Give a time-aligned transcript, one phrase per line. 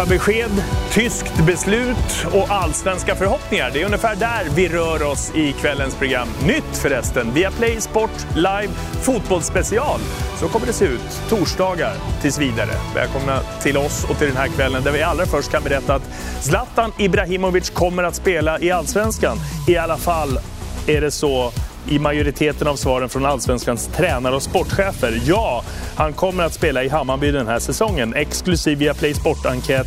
[0.00, 0.50] Uefa-besked,
[0.92, 3.70] tyskt beslut och allsvenska förhoppningar.
[3.72, 6.28] Det är ungefär där vi rör oss i kvällens program.
[6.46, 8.68] Nytt förresten, via Play Sport Live
[9.02, 10.00] Fotbollsspecial.
[10.40, 12.70] Så kommer det se ut torsdagar tills vidare.
[12.94, 16.10] Välkomna till oss och till den här kvällen där vi allra först kan berätta att
[16.40, 19.36] Zlatan Ibrahimovic kommer att spela i Allsvenskan.
[19.68, 20.38] I alla fall
[20.86, 21.52] är det så
[21.90, 25.22] i majoriteten av svaren från allsvenskans tränare och sportchefer.
[25.26, 25.64] Ja,
[25.96, 28.14] han kommer att spela i Hammarby den här säsongen.
[28.14, 29.86] Exklusiv via Play Sport-enkät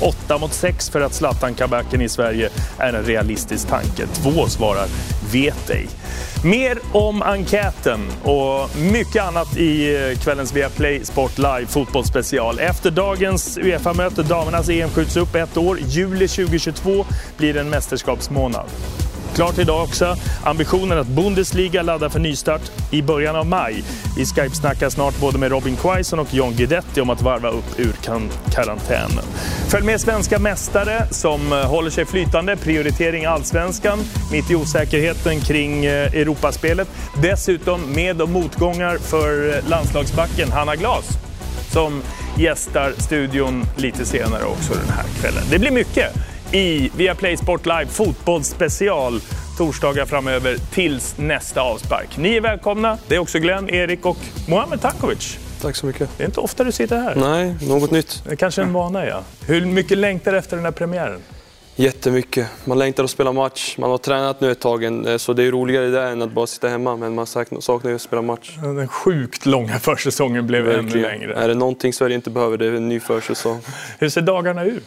[0.00, 4.06] 8 mot 6 för att Zlatan-comebacken i Sverige är en realistisk tanke.
[4.06, 4.86] Två svarar
[5.32, 5.88] vet ej.
[6.44, 12.58] Mer om enkäten och mycket annat i eh, kvällens Viaplay Sport Live fotbollsspecial.
[12.58, 15.78] Efter dagens Uefa-möte, damernas EM skjuts upp ett år.
[15.80, 18.66] Juli 2022 blir en mästerskapsmånad.
[19.34, 20.16] Klart idag också.
[20.44, 23.84] Ambitionen att Bundesliga laddar för nystart i början av maj.
[24.16, 27.92] Vi Skype-snackar snart både med Robin Quaison och John Guidetti om att varva upp ur
[28.52, 29.24] karantänen.
[29.68, 32.56] Följ med svenska mästare som eh, håller sig flytande.
[32.56, 33.98] Prioritering allsvenskan,
[34.32, 36.88] mitt i osäkerheten kring eh, Europaspelet.
[37.22, 41.04] Dessutom med och motgångar för eh, landslagsbacken Hanna Glas
[41.70, 42.02] som
[42.38, 45.42] gästar studion lite senare också den här kvällen.
[45.50, 46.14] Det blir mycket
[46.54, 49.20] i Viaplay Sport Live fotbollsspecial
[49.58, 52.16] torsdagar framöver tills nästa avspark.
[52.18, 52.98] Ni är välkomna.
[53.08, 54.16] Det är också Glenn, Erik och
[54.48, 55.38] Mohamed Takovic.
[55.62, 56.10] Tack så mycket.
[56.16, 57.14] Det är inte ofta du sitter här.
[57.14, 58.22] Nej, något nytt.
[58.24, 59.22] Det är kanske en vana, ja.
[59.46, 61.20] Hur mycket längtar du efter den här premiären?
[61.76, 62.46] Jättemycket.
[62.64, 63.74] Man längtar att spela match.
[63.78, 64.84] Man har tränat nu ett tag,
[65.16, 66.96] så det är roligare där än att bara sitta hemma.
[66.96, 68.50] Men man saknar ju att spela match.
[68.62, 70.88] Den sjukt långa försäsongen blev Verkligen.
[71.10, 71.34] ännu längre.
[71.34, 73.60] Är det någonting Sverige inte behöver, det är en ny försäsong.
[73.98, 74.84] Hur ser dagarna ut?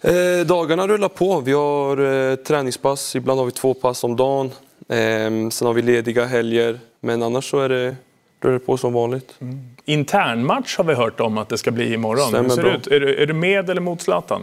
[0.00, 1.40] Eh, dagarna rullar på.
[1.40, 4.46] Vi har eh, träningspass, ibland har vi två pass om dagen.
[4.88, 7.96] Eh, sen har vi lediga helger, men annars så är det,
[8.40, 9.34] rullar på som vanligt.
[9.40, 9.58] Mm.
[9.84, 12.28] Internmatch har vi hört om att det ska bli imorgon.
[12.28, 12.86] Stämmer Hur ser det ut?
[12.86, 14.42] Är du, är du med eller mot Zlatan?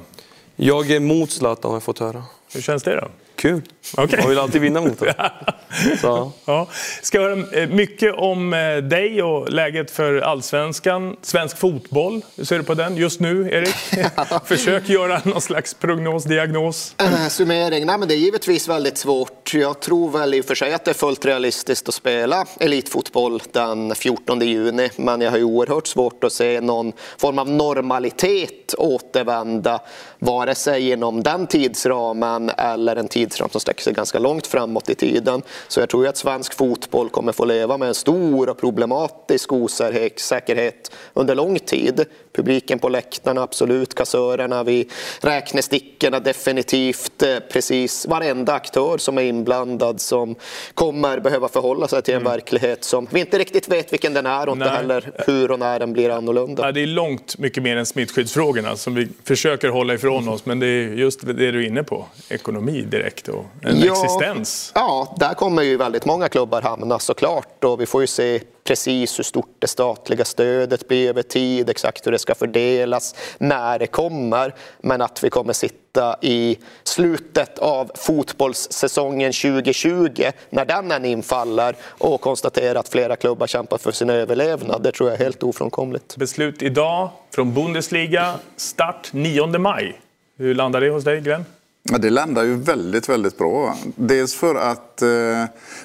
[0.56, 2.24] Jag är mot Zlatan har jag fått höra.
[2.54, 3.08] Hur känns det då?
[3.36, 3.62] Kul.
[3.98, 4.20] Okay.
[4.20, 5.14] Man vill alltid vinna mot honom.
[6.02, 6.32] Så.
[6.46, 6.68] Ja.
[7.02, 11.16] Ska höra eh, mycket om eh, dig och läget för allsvenskan.
[11.22, 13.76] Svensk fotboll, hur ser du på den just nu, Erik?
[14.46, 16.96] Försök göra någon slags prognos, diagnos.
[16.98, 17.86] Äh, summering?
[17.86, 19.54] Nej, men det är givetvis väldigt svårt.
[19.54, 23.42] Jag tror väl i och för sig att det är fullt realistiskt att spela elitfotboll
[23.52, 24.90] den 14 juni.
[24.96, 29.80] Men jag har ju oerhört svårt att se någon form av normalitet återvända
[30.26, 34.96] vare sig inom den tidsramen eller en tidsram som sträcker sig ganska långt framåt i
[34.96, 35.42] tiden.
[35.68, 40.92] Så jag tror att svensk fotboll kommer få leva med en stor och problematisk osäkerhet
[41.14, 42.06] under lång tid.
[42.36, 43.96] Publiken på läktarna, absolut.
[43.96, 44.92] Kassörerna vid
[45.22, 47.24] räknestickorna, definitivt.
[47.24, 50.36] Eh, precis varenda aktör som är inblandad som
[50.74, 52.32] kommer behöva förhålla sig till en mm.
[52.32, 55.80] verklighet som vi inte riktigt vet vilken den är och inte heller hur och när
[55.80, 56.72] den blir annorlunda.
[56.72, 60.46] det är långt mycket mer än smittskyddsfrågorna som vi försöker hålla ifrån oss.
[60.46, 64.72] Men det är just det du är inne på, ekonomi direkt och en ja, existens.
[64.76, 69.20] Ja, där kommer ju väldigt många klubbar hamna såklart och vi får ju se precis
[69.20, 73.88] hur stort det statliga stödet blir över tid, exakt hur det ska fördelas, när det
[73.88, 74.56] kommer.
[74.82, 82.22] Men att vi kommer sitta i slutet av fotbollssäsongen 2020, när den än infaller och
[82.22, 86.18] konstatera att flera klubbar kämpar för sin överlevnad, det tror jag är helt ofrånkomligt.
[86.18, 90.02] Beslut idag från Bundesliga, start 9 maj.
[90.38, 91.46] Hur landar det hos dig, Glenn?
[91.92, 93.78] Ja, det landar ju väldigt, väldigt bra.
[93.96, 95.08] Dels för att eh,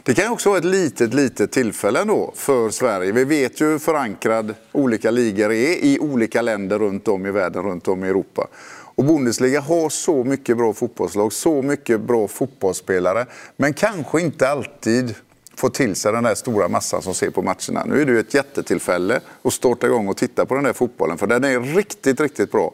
[0.02, 3.12] det kan också vara ett litet, litet tillfälle ändå för Sverige.
[3.12, 7.62] Vi vet ju hur förankrad olika ligor är i olika länder runt om i världen,
[7.62, 8.48] runt om i Europa.
[8.94, 13.26] Och Bundesliga har så mycket bra fotbollslag, så mycket bra fotbollsspelare.
[13.56, 15.14] Men kanske inte alltid
[15.56, 17.84] får till sig den där stora massan som ser på matcherna.
[17.86, 21.18] Nu är det ju ett jättetillfälle att starta igång och titta på den där fotbollen.
[21.18, 22.72] För den är riktigt, riktigt bra.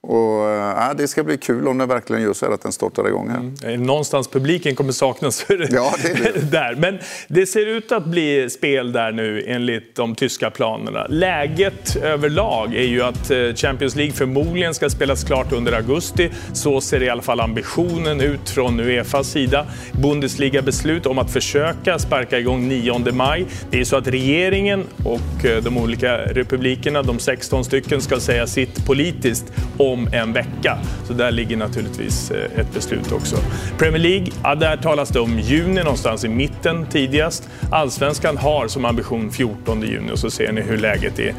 [0.00, 3.28] Och, ja, det ska bli kul om det verkligen gör så att den startar igång
[3.28, 3.68] här.
[3.68, 3.82] Mm.
[3.86, 6.50] Någonstans publiken kommer saknas ja, det det.
[6.50, 6.74] där.
[6.74, 6.98] Men
[7.28, 11.06] det ser ut att bli spel där nu enligt de tyska planerna.
[11.08, 16.30] Läget överlag är ju att eh, Champions League förmodligen ska spelas klart under augusti.
[16.52, 19.66] Så ser i alla fall ambitionen ut från Uefas sida.
[19.92, 23.46] Bundesliga beslut om att försöka sparka igång 9 maj.
[23.70, 28.46] Det är så att regeringen och eh, de olika republikerna, de 16 stycken, ska säga
[28.46, 29.52] sitt politiskt
[29.92, 30.78] om en vecka.
[31.06, 33.36] Så där ligger naturligtvis eh, ett beslut också.
[33.78, 37.48] Premier League, ja, där talas det om juni någonstans i mitten tidigast.
[37.72, 41.34] Allsvenskan har som ambition 14 juni och så ser ni hur läget är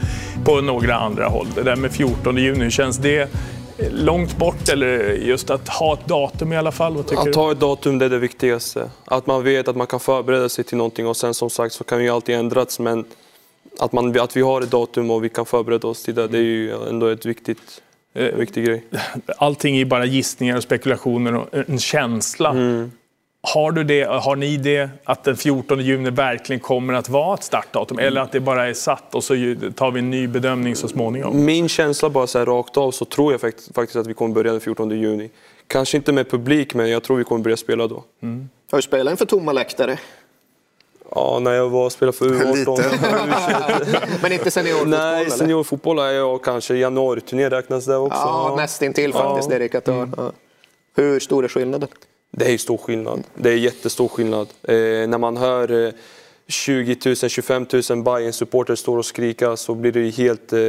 [0.45, 1.47] på några andra håll.
[1.55, 3.29] Det där med 14 juni, hur känns det?
[3.91, 6.99] långt bort eller just att ha ett datum i alla fall?
[6.99, 8.89] Att ha ett datum det är det viktigaste.
[9.05, 11.83] Att man vet att man kan förbereda sig till någonting och sen som sagt så
[11.83, 13.05] kan ju alltid ändras men
[13.79, 16.37] att, man, att vi har ett datum och vi kan förbereda oss till det, det
[16.37, 17.81] är ju ändå ett viktigt
[18.13, 18.83] En viktig grej.
[19.37, 22.49] Allting är bara gissningar och spekulationer och en känsla.
[22.49, 22.91] Mm.
[23.41, 27.43] Har, du det, har ni det att den 14 juni verkligen kommer att vara ett
[27.43, 27.99] startdatum?
[27.99, 29.33] Eller att det bara är satt och så
[29.75, 31.45] tar vi en ny bedömning så småningom?
[31.45, 34.51] Min känsla bara så här rakt av så tror jag faktiskt att vi kommer börja
[34.51, 35.29] den 14 juni.
[35.67, 38.03] Kanske inte med publik, men jag tror vi kommer börja spela då.
[38.21, 38.49] Mm.
[38.71, 39.97] Har du spelat inför tomma läktare?
[41.15, 42.81] Ja, när jag var och spelade för U18.
[44.21, 44.89] men inte seniorfotboll?
[44.89, 46.75] Nej, seniorfotboll är jag kanske.
[46.75, 48.17] Januariturné räknas det också.
[48.17, 49.59] Ja, nästintill faktiskt, ja.
[49.59, 49.93] det Qatar.
[49.93, 50.13] Mm.
[50.17, 50.31] Ja.
[50.95, 51.89] Hur stor är skillnaden?
[52.31, 53.23] Det är stor skillnad.
[53.35, 54.47] Det är jättestor skillnad.
[54.63, 54.75] Eh,
[55.07, 55.93] när man hör eh,
[56.47, 60.59] 20 000, 25 000 bayern supporter står och skrika så blir det helt, eh,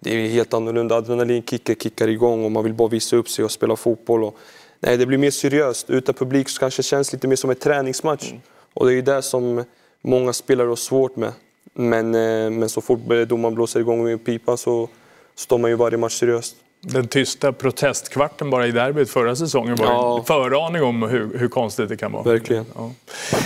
[0.00, 0.96] det är helt annorlunda.
[0.96, 4.24] Adrenalinkickar kickar igång och man vill bara visa upp sig och spela fotboll.
[4.24, 4.36] Och,
[4.80, 5.90] nej, det blir mer seriöst.
[5.90, 8.30] Utan publik så kanske det känns lite mer som en träningsmatch.
[8.30, 8.42] Mm.
[8.74, 9.64] Och det är ju det som
[10.02, 11.32] många spelare har svårt med.
[11.74, 14.88] Men, eh, men så fort domaren blåser igång med pipan så
[15.34, 16.56] står man ju varje match seriöst
[16.86, 20.18] den tysta protestkvarten bara i derbyt förra säsongen var ja.
[20.18, 22.22] en föraning om hur, hur konstigt det kan vara.
[22.22, 22.66] Verkligen.
[22.74, 22.90] Ja.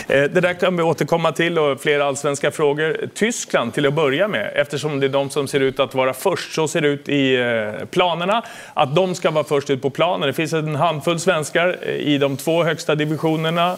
[0.09, 3.09] Eh, det där kan vi återkomma till och fler allsvenska frågor.
[3.15, 6.55] Tyskland till att börja med, eftersom det är de som ser ut att vara först.
[6.55, 10.27] Så ser det ut i eh, planerna, att de ska vara först ut på planen.
[10.27, 13.77] Det finns en handfull svenskar i de två högsta divisionerna.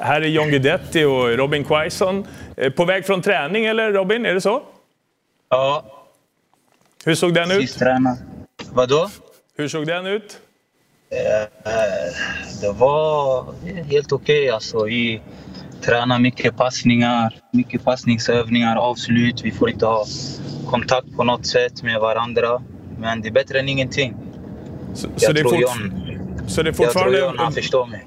[0.00, 2.26] Här är John Guidetti och Robin Quaison.
[2.76, 4.26] På väg från träning, eller Robin?
[4.26, 4.62] Är det så?
[5.48, 5.84] Ja.
[7.04, 7.78] Hur såg den ut?
[8.72, 9.10] Vadå?
[9.56, 10.38] Hur såg den ut?
[11.10, 11.70] Eh,
[12.60, 13.44] det var
[13.82, 14.40] helt okej.
[14.40, 14.84] Okay, alltså.
[14.84, 15.22] Vi
[15.80, 19.40] tränar mycket passningar, mycket passningsövningar, avslut.
[19.44, 20.04] Vi får inte ha
[20.70, 22.62] kontakt på något sätt med varandra.
[22.98, 24.16] Men det är bättre än ingenting.
[24.94, 25.92] Så, jag, så tror John,
[26.46, 27.18] så det är fortfarande...
[27.18, 28.06] jag tror John han förstår mig.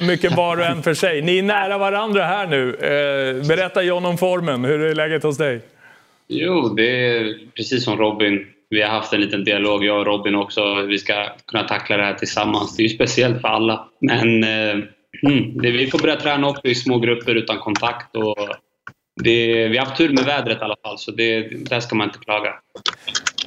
[0.00, 1.22] Mycket var och en för sig.
[1.22, 2.68] Ni är nära varandra här nu.
[2.74, 4.64] Eh, berätta John om formen.
[4.64, 5.60] Hur är läget hos dig?
[6.28, 10.34] Jo, det är precis som Robin vi har haft en liten dialog, jag och Robin
[10.34, 12.76] också, hur vi ska kunna tackla det här tillsammans.
[12.76, 13.88] Det är ju speciellt för alla.
[14.00, 14.84] Men eh,
[15.22, 18.16] mm, det, vi får börja träna också i små grupper utan kontakt.
[18.16, 18.36] Och
[19.22, 22.08] det, vi har haft tur med vädret i alla fall, så det, där ska man
[22.08, 22.54] inte klaga.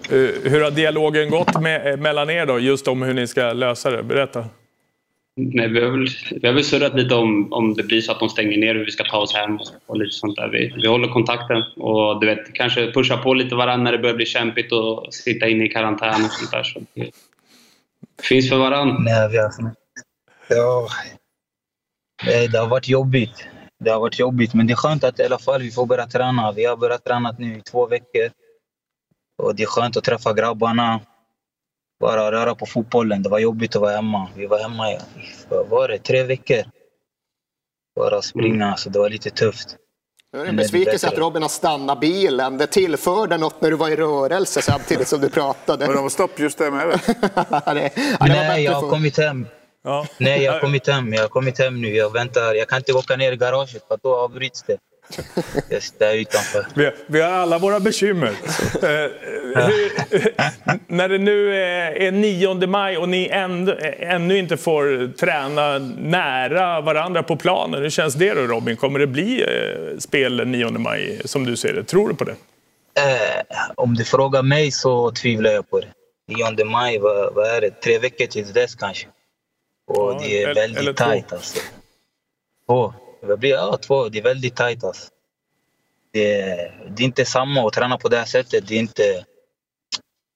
[0.10, 3.92] Eh, hur har dialogen gått med, mellan er då, just om hur ni ska lösa
[3.92, 4.04] det?
[4.04, 4.46] Berätta.
[5.36, 6.08] Nej, vi har väl,
[6.42, 8.86] vi har väl surrat lite om, om det blir så att de stänger ner hur
[8.86, 10.50] vi ska ta oss hem och lite sånt där.
[10.50, 14.16] Vi, vi håller kontakten och du vet, kanske pusha på lite varandra när det börjar
[14.16, 16.64] bli kämpigt och sitta inne i karantän och sånt där.
[16.64, 17.12] Så det
[18.24, 18.98] finns för varandra.
[19.00, 19.52] Nej, vi har...
[20.50, 20.88] Ja.
[22.52, 23.48] Det har varit jobbigt.
[23.80, 26.08] Det har varit jobbigt, men det är skönt att i alla fall vi får börja
[26.08, 26.52] träna.
[26.52, 28.30] Vi har börjat träna nu i två veckor.
[29.44, 31.00] Och det är skönt att träffa grabbarna
[32.04, 33.24] bara röra på fotbollen.
[33.24, 34.28] Det var jobbigt att vara hemma.
[34.36, 34.98] Vi var hemma i
[35.50, 36.64] vad var det, tre veckor.
[37.96, 38.78] Bara springa, mm.
[38.78, 39.78] så det var lite tufft.
[40.32, 42.58] Det är en besvikelse att Robin har stannat bilen.
[42.58, 45.86] Det tillförde något när du var i rörelse samtidigt som du pratade.
[45.86, 47.00] Men de var stoppljus där med?
[47.66, 49.48] det, Nej, jag har kommit hem.
[49.84, 50.08] Ja.
[50.18, 51.14] Nej, jag har kommit hem.
[51.14, 51.96] Jag har kommit hem nu.
[51.96, 52.54] Jag väntar.
[52.54, 54.78] Jag kan inte åka ner i garaget för då avbryts det.
[55.70, 56.66] Just där utanför.
[56.76, 58.28] Vi, vi har alla våra bekymmer.
[58.28, 58.90] eh,
[59.66, 59.92] hur,
[60.88, 66.82] när det nu är, är 9 maj och ni ännu, ännu inte får träna nära
[66.82, 67.82] varandra på planen.
[67.82, 68.78] Hur känns det då Robin?
[68.78, 71.84] Kommer det bli eh, spel 9 maj som du ser det?
[71.84, 72.36] Tror du på det?
[73.00, 73.44] Eh,
[73.76, 75.88] om du frågar mig så tvivlar jag på det.
[76.28, 77.82] 9 maj, vad, vad är det?
[77.82, 79.08] Tre veckor till dess kanske.
[79.88, 81.60] Och ja, det är väldigt eller tajt alltså.
[82.68, 82.94] Två.
[83.28, 84.10] Det blir ja, två.
[84.10, 85.10] Det är väldigt tajt alltså.
[86.12, 86.46] Det,
[86.96, 88.68] det, är inte samma att träna på det här sättet.
[88.68, 89.26] Det är inte,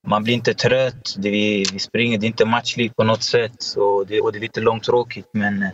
[0.07, 1.15] man blir inte trött.
[1.17, 3.75] Det, vi, vi springer, det är inte matchlikt på något sätt.
[3.75, 5.27] Och det, och det är lite långtråkigt.
[5.31, 5.69] Men eh,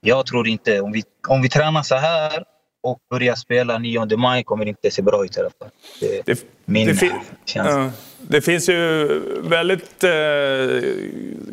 [0.00, 0.80] jag tror inte...
[0.80, 2.44] Om vi, om vi tränar så här
[2.82, 5.70] och börjar spela 9 maj kommer det inte se bra ut i alla fall.
[6.00, 7.12] Det, det, min det.
[7.54, 7.90] Ja.
[8.28, 9.08] Det finns ju
[9.42, 10.10] väldigt eh,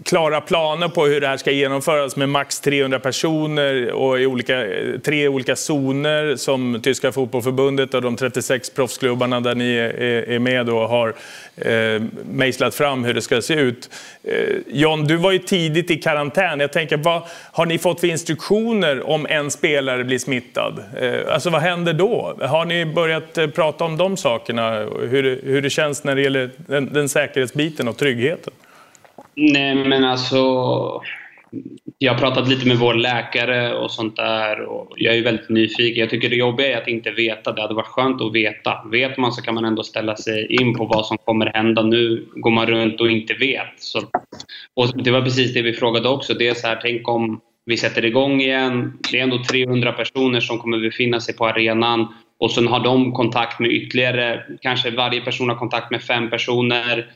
[0.05, 4.65] klara planer på hur det här ska genomföras med max 300 personer och i olika,
[5.03, 10.69] tre olika zoner som Tyska fotbollförbundet och de 36 proffsklubbarna där ni är, är med
[10.69, 11.13] och har
[11.55, 13.89] eh, mejslat fram hur det ska se ut.
[14.23, 14.33] Eh,
[14.67, 16.59] John, du var ju tidigt i karantän.
[16.59, 17.21] Jag tänker, vad
[17.51, 20.83] har ni fått för instruktioner om en spelare blir smittad?
[21.01, 22.38] Eh, alltså vad händer då?
[22.41, 24.88] Har ni börjat eh, prata om de sakerna?
[25.10, 28.54] Hur, hur det känns när det gäller den, den säkerhetsbiten och tryggheten?
[29.36, 31.01] Nej, men alltså...
[31.98, 36.00] Jag har pratat lite med vår läkare och sånt där och jag är väldigt nyfiken.
[36.00, 37.51] Jag tycker det jobbiga är att inte veta.
[37.51, 38.84] Det hade varit skönt att veta.
[38.92, 41.82] Vet man så kan man ändå ställa sig in på vad som kommer hända.
[41.82, 43.74] Nu går man runt och inte vet.
[43.78, 44.00] Så,
[44.74, 46.34] och det var precis det vi frågade också.
[46.34, 48.94] Det är så här, tänk om vi sätter igång igen.
[49.12, 52.08] Det är ändå 300 personer som kommer befinna sig på arenan
[52.39, 57.12] och sen har de kontakt med ytterligare, kanske varje person har kontakt med fem personer.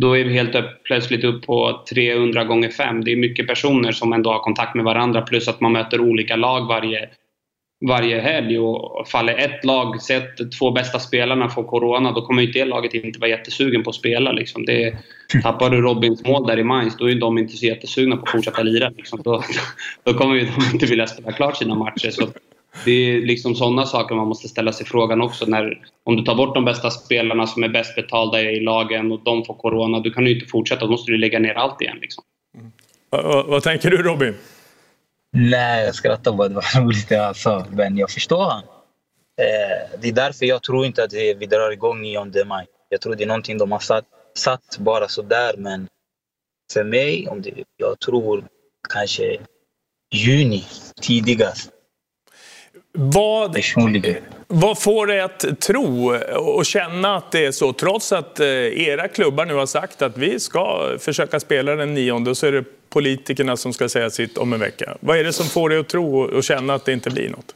[0.00, 3.04] då är vi helt upp, plötsligt upp på 300 gånger 5.
[3.04, 6.36] Det är mycket personer som ändå har kontakt med varandra plus att man möter olika
[6.36, 7.08] lag varje,
[7.88, 8.58] varje helg.
[8.58, 12.94] Och faller ett lag, sett två bästa spelarna får corona, då kommer ju det laget
[12.94, 14.32] inte vara jättesugen på att spela.
[14.32, 14.64] Liksom.
[14.64, 14.94] Det,
[15.42, 18.30] tappar du Robins mål där i Mainz, då är de inte så jättesugna på att
[18.30, 18.88] fortsätta lira.
[18.96, 19.22] Liksom.
[19.24, 19.42] Då,
[20.04, 22.10] då kommer ju de inte vilja spela klart sina matcher.
[22.10, 22.26] Så
[22.84, 25.46] det är liksom sådana saker man måste ställa sig frågan också.
[25.46, 29.20] När, om du tar bort de bästa spelarna som är bäst betalda i lagen och
[29.24, 30.84] de får corona, då kan du inte fortsätta.
[30.84, 31.98] Då måste du lägga ner allt igen.
[32.00, 32.24] Liksom.
[32.54, 32.72] Mm.
[33.10, 34.34] Vad, vad tänker du Robin?
[35.32, 36.48] Nej, jag skrattar bara.
[36.48, 37.66] Det var roligt det han sa.
[37.70, 38.62] Men jag förstår han.
[39.40, 42.66] Eh, det är därför jag tror inte att vi drar igång 9 maj.
[42.88, 45.54] Jag tror det är någonting de har satt, satt bara sådär.
[45.58, 45.88] Men
[46.72, 48.44] för mig, om det, jag tror
[48.88, 49.38] kanske
[50.12, 50.64] juni
[51.00, 51.70] tidigast.
[52.92, 53.56] Vad,
[54.46, 57.72] vad får dig att tro och känna att det är så?
[57.72, 58.46] Trots att eh,
[58.88, 62.64] era klubbar nu har sagt att vi ska försöka spela den nionde så är det
[62.88, 64.96] politikerna som ska säga sitt om en vecka.
[65.00, 67.54] Vad är det som får dig att tro och känna att det inte blir något?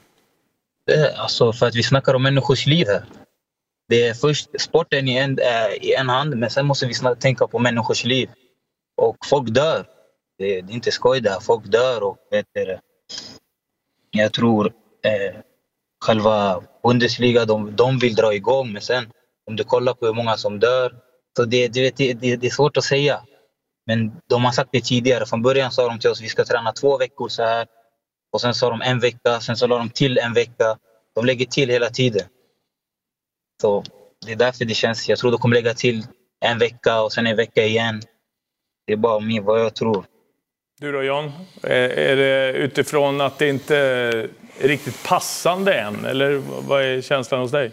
[1.16, 3.04] Alltså för att vi snackar om människors liv här.
[3.88, 5.38] Det är först sporten i en,
[5.80, 8.30] i en hand, men sen måste vi snart tänka på människors liv.
[8.96, 9.86] Och folk dör.
[10.38, 11.40] Det, är inte skoj det här.
[11.40, 12.80] Folk dör och vet det,
[14.10, 14.72] jag tror
[15.04, 15.40] eh,
[16.04, 18.72] själva Bundesliga, de, de vill dra igång.
[18.72, 19.04] Men sen
[19.46, 20.96] om du kollar på hur många som dör.
[21.36, 23.20] Så det, det, det, det är svårt att säga.
[23.86, 25.26] Men de har sagt det tidigare.
[25.26, 27.66] Från början sa de till oss att vi ska träna två veckor så här.
[28.32, 30.78] Och sen sa de en vecka, sen så la de till en vecka.
[31.14, 32.26] De lägger till hela tiden.
[33.62, 33.84] Så
[34.26, 35.08] det är därför det känns...
[35.08, 36.06] Jag tror de kommer lägga till
[36.40, 38.02] en vecka och sen en vecka igen.
[38.86, 40.06] Det är bara min, vad jag tror.
[40.84, 41.24] Du då John?
[41.62, 44.28] Eh, är det utifrån att det inte är
[44.60, 46.04] riktigt passande än?
[46.04, 47.72] Eller vad är känslan hos dig?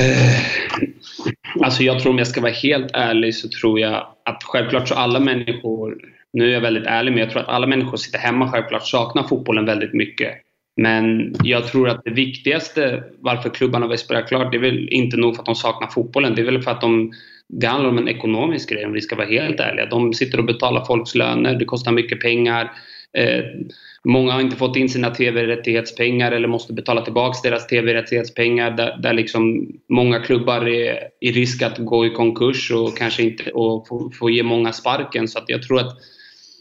[0.00, 4.88] Eh, alltså jag tror om jag ska vara helt ärlig så tror jag att självklart
[4.88, 5.98] så alla människor,
[6.32, 9.22] nu är jag väldigt ärlig, men jag tror att alla människor sitter hemma självklart saknar
[9.22, 10.34] fotbollen väldigt mycket.
[10.76, 15.16] Men jag tror att det viktigaste varför klubbarna vill spela klart, det är väl inte
[15.16, 16.34] nog för att de saknar fotbollen.
[16.34, 17.12] Det är väl för att de,
[17.52, 19.86] det handlar om en ekonomisk grej om vi ska vara helt ärliga.
[19.86, 22.72] De sitter och betalar folks löner, det kostar mycket pengar.
[23.18, 23.44] Eh,
[24.04, 29.12] många har inte fått in sina tv-rättighetspengar eller måste betala tillbaka deras tv-rättighetspengar där, där
[29.12, 34.10] liksom många klubbar är i risk att gå i konkurs och kanske inte och få,
[34.18, 35.28] få ge många sparken.
[35.28, 35.96] Så att jag tror att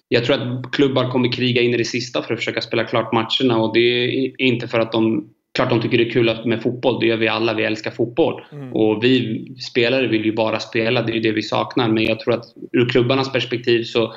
[0.07, 3.13] jag tror att klubbar kommer kriga in i det sista för att försöka spela klart
[3.13, 5.29] matcherna och det är inte för att de
[5.61, 8.41] Klart de tycker det är kul med fotboll, det gör vi alla, vi älskar fotboll.
[8.51, 8.73] Mm.
[8.73, 11.89] Och vi spelare vill ju bara spela, det är ju det vi saknar.
[11.89, 14.13] Men jag tror att ur klubbarnas perspektiv så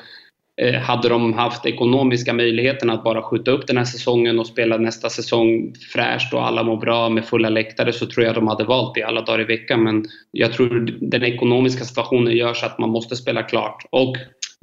[0.62, 4.76] Eh, hade de haft ekonomiska möjligheter att bara skjuta upp den här säsongen och spela
[4.76, 8.64] nästa säsong fräscht och alla mår bra med fulla läktare så tror jag de hade
[8.64, 9.82] valt det alla dagar i veckan.
[9.82, 13.86] Men jag tror den ekonomiska situationen gör så att man måste spela klart.
[13.90, 14.16] Och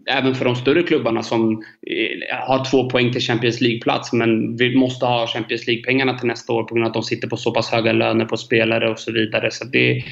[0.05, 4.75] även för de större klubbarna som eh, har två poäng till Champions League-plats men vi
[4.75, 7.51] måste ha Champions League-pengarna till nästa år på grund av att de sitter på så
[7.51, 9.51] pass höga löner på spelare och så vidare.
[9.51, 10.03] Så det,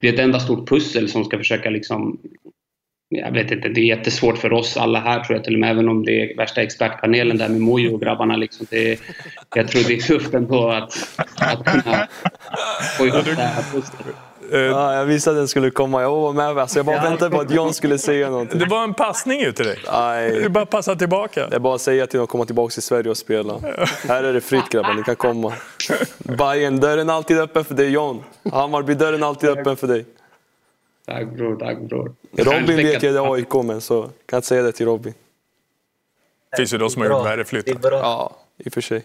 [0.00, 2.18] det är ett enda stort pussel som ska försöka liksom
[3.08, 5.70] jag vet inte, det är jättesvårt för oss alla här tror jag till och med,
[5.70, 8.36] även om det är värsta expertpanelen där med Mojo och grabbarna.
[8.36, 9.00] Liksom, det,
[9.54, 10.92] jag tror det är tufft ändå att,
[11.36, 12.08] att kunna
[12.98, 14.16] få ihop det här pusslet.
[14.50, 16.02] Ja, jag visste att den skulle komma.
[16.02, 16.58] Jag var med.
[16.58, 18.58] Alltså, jag bara väntade på att John skulle säga någonting.
[18.58, 19.78] Det var en passning ut till dig.
[19.92, 20.30] Nej.
[20.30, 21.46] Du bara passa tillbaka.
[21.46, 23.60] Det är bara att säga till dem att komma tillbaka till Sverige och spela.
[24.08, 25.52] Här är det fritt grabbar, ni kan komma.
[26.18, 28.22] Bayern, dörren är alltid öppen för dig John.
[28.52, 30.04] Hammarby, dörren är alltid öppen för dig.
[31.06, 32.14] Tack bror, tack bror.
[32.36, 35.14] Robin vet jag det är AIK men så kan jag inte säga det till Robin.
[36.50, 37.92] Det finns ju de som har gjort värre flyttar.
[37.92, 39.02] Ja, i och för sig.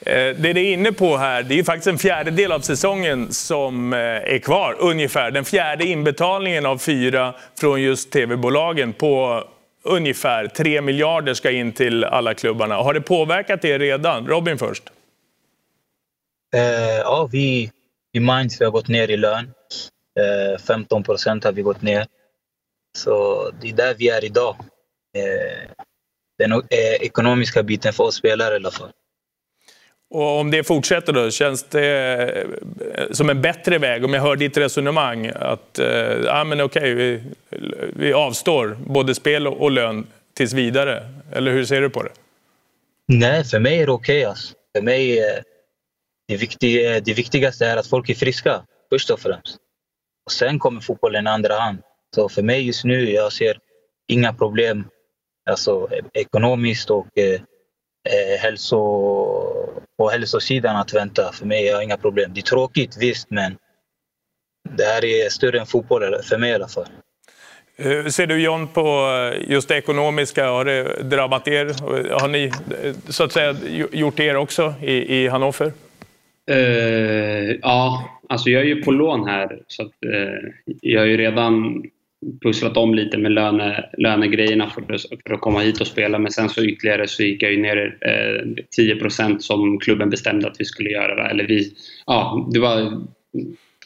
[0.00, 3.32] Eh, det du är inne på här, det är ju faktiskt en fjärdedel av säsongen
[3.32, 5.30] som eh, är kvar, ungefär.
[5.30, 9.44] Den fjärde inbetalningen av fyra från just tv-bolagen på
[9.82, 12.74] ungefär 3 miljarder ska in till alla klubbarna.
[12.74, 14.26] Har det påverkat er redan?
[14.26, 14.82] Robin först.
[16.54, 16.60] Uh,
[16.98, 17.70] ja, vi
[18.12, 19.50] i Mainz vi har gått ner i lön.
[20.66, 22.06] 15 eh, procent har vi gått ner.
[22.98, 24.56] Så det är där vi är idag.
[25.16, 25.81] Eh,
[26.42, 28.90] den eh, ekonomiska biten för oss spelare i alla fall.
[30.10, 32.46] Och om det fortsätter då, känns det
[33.10, 34.04] som en bättre väg?
[34.04, 35.80] Om jag hör ditt resonemang att
[36.24, 37.22] ja, men okej, vi,
[37.96, 41.08] vi avstår både spel och lön tills vidare.
[41.32, 42.10] Eller hur ser du på det?
[43.08, 44.18] Nej, för mig är det okej.
[44.18, 44.54] Okay, alltså.
[44.76, 45.20] För mig
[46.28, 49.56] det, viktiga, det viktigaste är att folk är friska, först och främst.
[50.26, 51.78] Och sen kommer fotbollen i andra hand.
[52.14, 53.58] Så för mig just nu, jag ser
[54.08, 54.84] inga problem
[55.50, 58.76] alltså, ekonomiskt och eh, eh hälso,
[59.98, 61.32] på hälsosidan att vänta.
[61.32, 62.30] För mig jag har inga problem.
[62.34, 63.56] Det är tråkigt visst, men
[64.68, 66.86] det här är större än fotboll, för mig i alla fall.
[67.76, 70.48] Hur ser du John på eh, just det ekonomiska?
[70.48, 71.64] Har det drabbat er?
[72.20, 73.56] Har ni eh, så att säga
[73.92, 75.72] gjort er också i, i Hannover?
[76.50, 81.16] Uh, ja, alltså jag är ju på lån här så att, uh, jag har ju
[81.16, 81.82] redan
[82.42, 84.82] pusslat om lite med löne, lönegrejerna för,
[85.26, 87.96] för att komma hit och spela men sen så ytterligare så gick jag ju ner
[88.00, 91.30] eh, 10 som klubben bestämde att vi skulle göra.
[91.30, 91.72] Eller vi,
[92.06, 93.02] ja, det var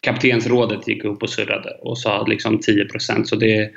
[0.00, 3.70] kaptensrådet gick upp och surrade och sa liksom 10% så det,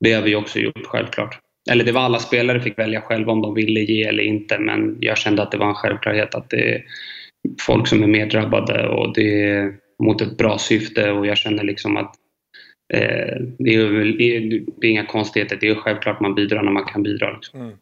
[0.00, 1.38] det har vi också gjort självklart.
[1.70, 4.96] Eller det var alla spelare fick välja själva om de ville ge eller inte men
[5.00, 6.82] jag kände att det var en självklarhet att det är
[7.60, 9.72] folk som är mer drabbade och det är
[10.02, 12.14] mot ett bra syfte och jag känner liksom att
[12.88, 14.14] eh, det, är,
[14.80, 15.58] det är inga konstigheter.
[15.60, 17.32] Det är självklart man bidrar när man kan bidra.
[17.32, 17.60] Liksom.
[17.60, 17.72] Mm.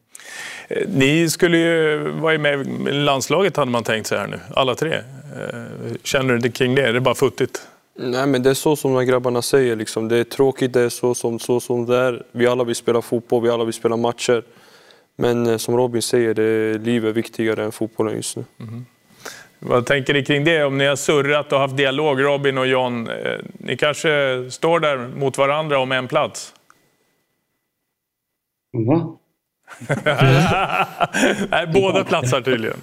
[0.69, 4.75] Eh, ni skulle ju vara med i landslaget hade man tänkt sig här nu, alla
[4.75, 4.93] tre.
[4.93, 6.83] Eh, känner du kring det?
[6.83, 7.61] Är det bara futtigt?
[7.99, 9.77] Nej, men det är så som de här grabbarna säger.
[9.77, 10.09] Liksom.
[10.09, 12.23] Det är tråkigt, det är så som, så som det är.
[12.33, 14.43] Vi alla vill spela fotboll, vi alla vill spela matcher.
[15.17, 18.45] Men som Robin säger, det, livet är viktigare än fotbollen just nu.
[18.61, 18.85] Mm.
[19.59, 20.65] Vad tänker ni kring det?
[20.65, 23.09] Om ni har surrat och haft dialog, Robin och John.
[23.09, 26.55] Eh, ni kanske står där mot varandra om en plats?
[28.73, 29.19] Va?
[31.51, 32.77] Nej, båda platsar tydligen.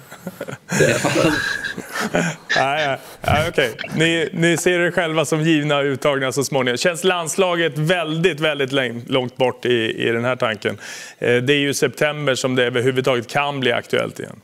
[2.56, 3.70] nej, nej, okay.
[3.94, 6.76] ni, ni ser er själva som givna och uttagna så småningom.
[6.76, 8.72] Känns landslaget väldigt, väldigt
[9.10, 10.78] långt bort i, i den här tanken?
[11.18, 14.40] Eh, det är ju september som det överhuvudtaget kan bli aktuellt igen.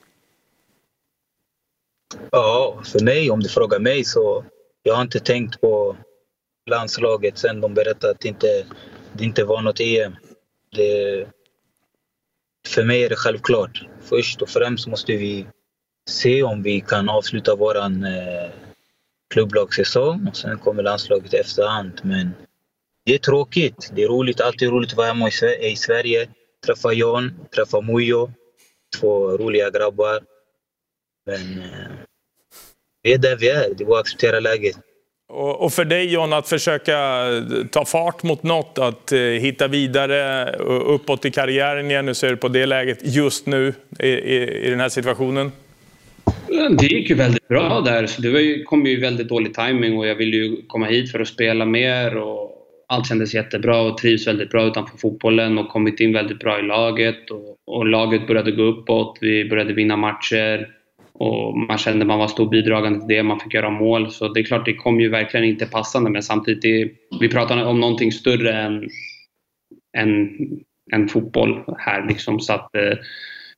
[2.31, 4.45] Ja, för mig, om du frågar mig så
[4.83, 5.97] jag har inte tänkt på
[6.71, 8.67] landslaget sen de berättade att det inte,
[9.13, 10.17] det inte var något EM.
[10.77, 11.27] Det,
[12.69, 13.87] för mig är det självklart.
[14.01, 15.47] Först och främst måste vi
[16.09, 18.51] se om vi kan avsluta vår eh,
[19.31, 22.01] klubblagssäsong och sen kommer landslaget efterhand.
[22.03, 22.31] Men
[23.05, 23.91] det är tråkigt.
[23.95, 25.29] Det är roligt, alltid roligt att vara hemma
[25.61, 26.29] i Sverige.
[26.67, 28.33] Träffa John, träffa Mujo.
[29.01, 30.21] Två roliga grabbar.
[31.31, 31.91] Men eh,
[33.03, 33.75] vi är där vi är.
[33.79, 34.77] Det går att acceptera läget.
[35.33, 36.97] Och för dig John, att försöka
[37.71, 42.07] ta fart mot något, att eh, hitta vidare uppåt i karriären igen.
[42.07, 45.53] Hur ser du på det läget just nu i, i, i den här situationen?
[46.79, 48.07] Det gick ju väldigt bra där.
[48.07, 51.29] Så det kom ju väldigt dålig timing och jag ville ju komma hit för att
[51.29, 52.17] spela mer.
[52.17, 52.51] Och
[52.89, 56.63] allt kändes jättebra och trivs väldigt bra utanför fotbollen och kommit in väldigt bra i
[56.63, 57.31] laget.
[57.31, 60.69] Och, och laget började gå uppåt, vi började vinna matcher.
[61.21, 64.11] Och man kände att man var stor bidragande till det, man fick göra mål.
[64.11, 67.65] Så det är klart, det kom ju verkligen inte passande men samtidigt, det, vi pratar
[67.65, 68.89] om någonting större än,
[69.97, 70.31] än,
[70.93, 72.07] än fotboll här.
[72.09, 72.99] Liksom, så att, eh,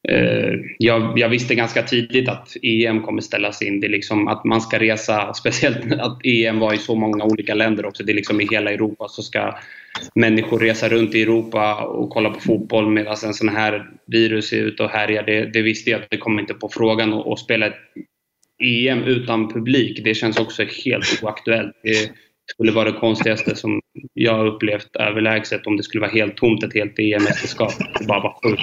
[0.08, 3.80] eh jag, jag, visste ganska tidigt att EM kommer ställas in.
[3.80, 7.54] Det är liksom att man ska resa, speciellt att EM var i så många olika
[7.54, 8.04] länder också.
[8.04, 9.54] Det är liksom i hela Europa så ska
[10.14, 14.56] människor resa runt i Europa och kolla på fotboll medan en sån här virus är
[14.56, 15.22] ute och härjar.
[15.22, 17.78] Det, det visste jag att det kom inte på frågan att spela ett
[18.64, 20.04] EM utan publik.
[20.04, 21.72] Det känns också helt oaktuellt.
[21.82, 22.10] Det
[22.46, 23.80] skulle vara det konstigaste som
[24.14, 27.72] jag har upplevt överlägset om det skulle vara helt tomt ett helt EM-mästerskap.
[27.98, 28.62] Det bara var sjukt.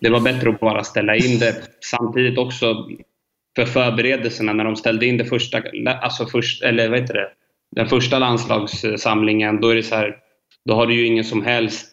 [0.00, 1.54] Det var bättre att bara ställa in det.
[1.80, 2.88] Samtidigt också
[3.56, 5.62] för förberedelserna när de ställde in det första,
[6.02, 7.28] alltså först, eller vad heter det,
[7.76, 10.16] den första landslagssamlingen, då är det så här,
[10.68, 11.90] då har du ju ingen som helst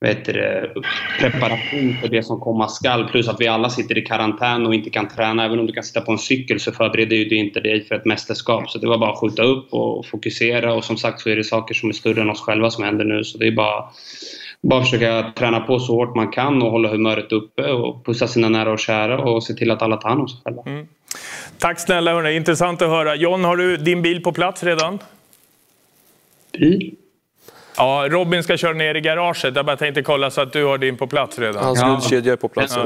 [0.00, 0.70] vet det,
[1.18, 3.08] preparation för det som komma skall.
[3.08, 5.44] Plus att vi alla sitter i karantän och inte kan träna.
[5.44, 7.94] Även om du kan sitta på en cykel så förbereder ju det inte dig för
[7.94, 8.70] ett mästerskap.
[8.70, 10.74] Så det var bara att skjuta upp och fokusera.
[10.74, 13.04] Och som sagt så är det saker som är större än oss själva som händer
[13.04, 13.24] nu.
[13.24, 13.84] Så det är bara
[14.62, 18.48] bara försöka träna på så hårt man kan och hålla humöret uppe och pussa sina
[18.48, 20.62] nära och kära och se till att alla tar hand om sig själva.
[20.66, 20.86] Mm.
[21.58, 23.14] Tack snälla hörni, intressant att höra.
[23.14, 24.98] John, har du din bil på plats redan?
[26.52, 26.96] Bil?
[27.78, 29.56] Ja, Robin ska köra ner i garaget.
[29.56, 31.64] Jag bara tänkte kolla så att du har din på plats redan.
[31.64, 31.88] Hans ja.
[31.88, 32.76] guldkedja är på plats.
[32.76, 32.82] Ja,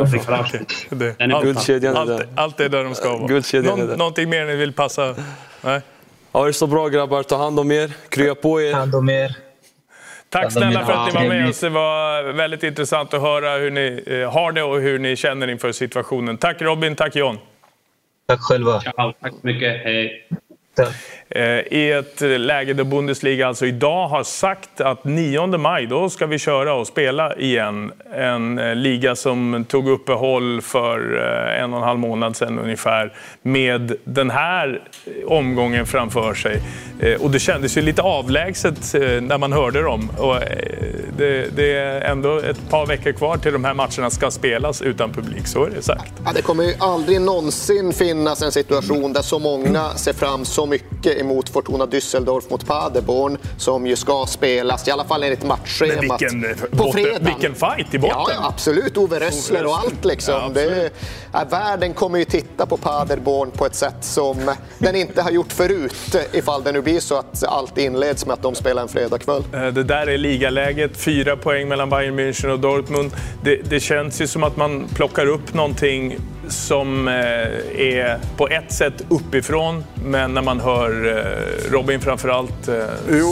[0.91, 1.35] det.
[1.35, 2.27] Allt, Guldkedjan är där.
[2.37, 3.27] Allt, är där de ska vara.
[3.27, 3.97] Guldkedjan Nå, är där.
[3.97, 5.15] Någonting mer ni vill passa?
[5.61, 5.81] Nej?
[6.33, 7.23] Ja, det är så bra grabbar.
[7.23, 7.93] Ta hand om er.
[8.09, 8.73] Krya på er.
[8.73, 9.37] Ta hand om er.
[10.29, 11.61] Tack snälla för att ni var med oss.
[11.61, 15.51] Det var väldigt intressant att höra hur ni eh, har det och hur ni känner
[15.51, 16.37] inför situationen.
[16.37, 17.39] Tack Robin, tack John.
[18.29, 18.83] Tack själva.
[18.97, 19.85] Ja, tack så mycket.
[19.85, 20.29] Hej.
[21.29, 26.27] Eh, I ett läge där Bundesliga alltså idag har sagt att 9 maj då ska
[26.27, 27.93] vi köra och spela igen.
[28.15, 33.13] En eh, liga som tog uppehåll för eh, en och en halv månad sedan ungefär
[33.43, 34.81] med den här
[35.27, 36.63] omgången framför sig.
[37.21, 40.11] Och det kändes ju lite avlägset när man hörde dem.
[40.19, 40.37] Och
[41.17, 45.13] det, det är ändå ett par veckor kvar till de här matcherna ska spelas utan
[45.13, 46.13] publik, så är det sagt.
[46.25, 50.62] Ja, det kommer ju aldrig någonsin finnas en situation där så många ser fram så
[50.63, 55.45] så mycket emot Fortuna Düsseldorf mot Paderborn som ju ska spelas, i alla fall enligt
[55.45, 57.19] matchschemat, vilken, eh, på fredag.
[57.19, 58.17] Vilken fight i botten!
[58.19, 58.97] Ja, ja absolut.
[58.97, 60.35] Ove Rössler och allt liksom.
[60.35, 60.91] Ja, det,
[61.33, 65.53] är, världen kommer ju titta på Paderborn på ett sätt som den inte har gjort
[65.53, 69.43] förut ifall det nu blir så att allt inleds med att de spelar en fredagkväll.
[69.53, 73.11] Eh, det där är ligaläget, fyra poäng mellan Bayern München och Dortmund.
[73.45, 76.19] Det, det känns ju som att man plockar upp någonting
[76.53, 82.69] som eh, är på ett sätt uppifrån, men när man hör eh, Robin framförallt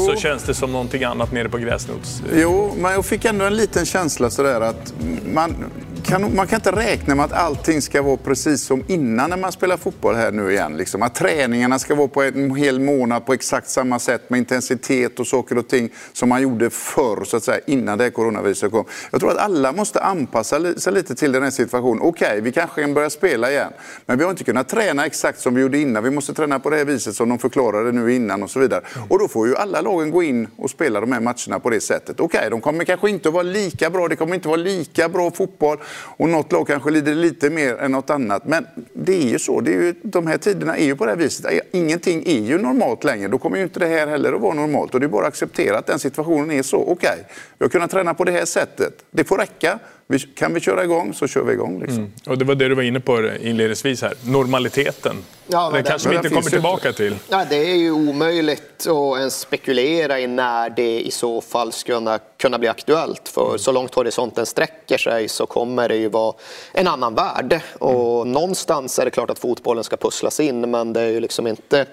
[0.06, 2.22] så känns det som någonting annat nere på gräsnots.
[2.34, 4.94] Jo, men jag fick ändå en liten känsla sådär att
[5.34, 5.54] man,
[6.00, 9.52] kan, man kan inte räkna med att allting ska vara precis som innan när man
[9.52, 10.76] spelar fotboll här nu igen.
[10.76, 11.02] Liksom.
[11.02, 15.26] Att träningarna ska vara på en hel månad på exakt samma sätt med intensitet och
[15.26, 18.84] saker och ting som man gjorde förr, så att säga, innan det här coronaviruset kom.
[19.10, 22.02] Jag tror att alla måste anpassa sig lite till den här situationen.
[22.02, 23.72] Okej, okay, vi kanske kan börja spela igen,
[24.06, 26.04] men vi har inte kunnat träna exakt som vi gjorde innan.
[26.04, 28.82] Vi måste träna på det här viset som de förklarade nu innan och så vidare.
[29.08, 31.80] Och då får ju alla lagen gå in och spela de här matcherna på det
[31.80, 32.20] sättet.
[32.20, 34.62] Okej, okay, de kommer kanske inte att vara lika bra, det kommer inte att vara
[34.62, 38.44] lika bra fotboll och något lag kanske lider lite mer än något annat.
[38.44, 39.60] Men det är ju så.
[39.60, 41.62] Det är ju, de här tiderna är ju på det här viset.
[41.72, 43.28] Ingenting är ju normalt längre.
[43.28, 44.94] Då kommer ju inte det här heller att vara normalt.
[44.94, 46.76] Och det är bara att acceptera att den situationen är så.
[46.76, 47.24] Okej, okay,
[47.58, 49.04] vi har kunnat träna på det här sättet.
[49.10, 49.78] Det får räcka.
[50.18, 51.80] Kan vi köra igång så kör vi igång.
[51.80, 51.98] Liksom.
[51.98, 52.12] Mm.
[52.26, 54.14] Och det var det du var inne på inledningsvis här.
[54.24, 55.16] Normaliteten.
[55.52, 57.16] Ja, det kanske vi inte kommer tillbaka till.
[57.28, 62.18] Ja, det är ju omöjligt att ens spekulera i när det i så fall skulle
[62.36, 63.28] kunna bli aktuellt.
[63.28, 63.58] För mm.
[63.58, 66.34] så långt horisonten sträcker sig så kommer det ju vara
[66.72, 67.60] en annan värld.
[67.78, 68.32] Och mm.
[68.32, 71.86] någonstans är det klart att fotbollen ska pusslas in men det är ju liksom inte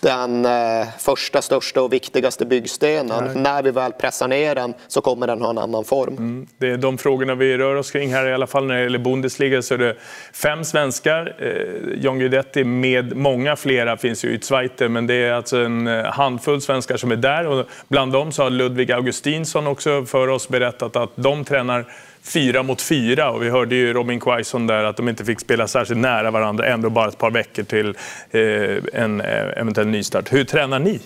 [0.00, 3.24] den eh, första, största och viktigaste byggstenen.
[3.24, 3.42] Nej.
[3.42, 6.16] När vi väl pressar ner den så kommer den ha en annan form.
[6.16, 6.46] Mm.
[6.58, 8.98] Det är de frågorna vi rör oss kring här i alla fall när det gäller
[8.98, 9.96] Bundesliga så är det
[10.32, 11.34] fem svenskar.
[11.38, 15.86] Eh, John Guidetti med många flera finns ju i Zweite, men det är alltså en
[15.86, 20.28] eh, handfull svenskar som är där och bland dem så har Ludvig Augustinsson också för
[20.28, 21.84] oss berättat att de tränar
[22.22, 25.68] fyra mot fyra och vi hörde ju Robin Quaison där att de inte fick spela
[25.68, 27.88] särskilt nära varandra ändå bara ett par veckor till
[28.30, 30.32] eh, en eh, eventuell nystart.
[30.32, 31.00] Hur tränar ni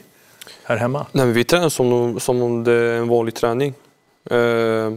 [0.65, 1.07] här hemma?
[1.13, 3.75] Nej, vi tränar som, som om det är en vanlig träning.
[4.31, 4.93] Eh,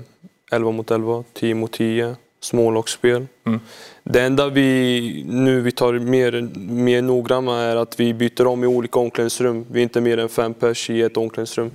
[0.52, 3.28] 11 mot 11, 10 mot 10, smålagsspel.
[3.46, 3.60] Mm.
[4.04, 8.68] Det enda vi nu vi tar mer, mer noggranna är att vi byter om i
[8.68, 9.66] olika omklädningsrum.
[9.72, 11.72] Vi är inte mer än fem pers i ett omklädningsrum.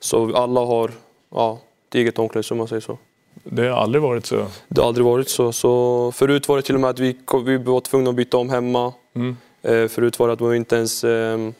[0.00, 0.90] Så alla har
[1.30, 1.58] ja,
[1.88, 2.98] ett eget omklädningsrum om man säger så.
[3.44, 4.46] Det har aldrig varit så?
[4.68, 5.52] Det har aldrig varit så.
[5.52, 8.50] så förut var det till och med att vi, vi var tvungna att byta om
[8.50, 8.92] hemma.
[9.14, 9.36] Mm.
[9.62, 11.04] Eh, förut var det att man inte ens...
[11.04, 11.50] Eh,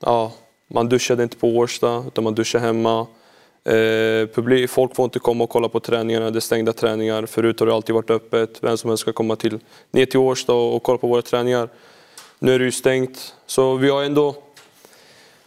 [0.00, 0.32] ja,
[0.68, 3.06] man duschade inte på Årsta, utan man duschade hemma.
[3.64, 7.26] Eh, publik, folk får inte komma och kolla på träningarna, det är stängda träningar.
[7.26, 9.58] Förut har det alltid varit öppet, vem som helst ska komma till,
[9.90, 11.68] ner till Årsta och, och kolla på våra träningar.
[12.38, 14.34] Nu är det ju stängt, så vi har ändå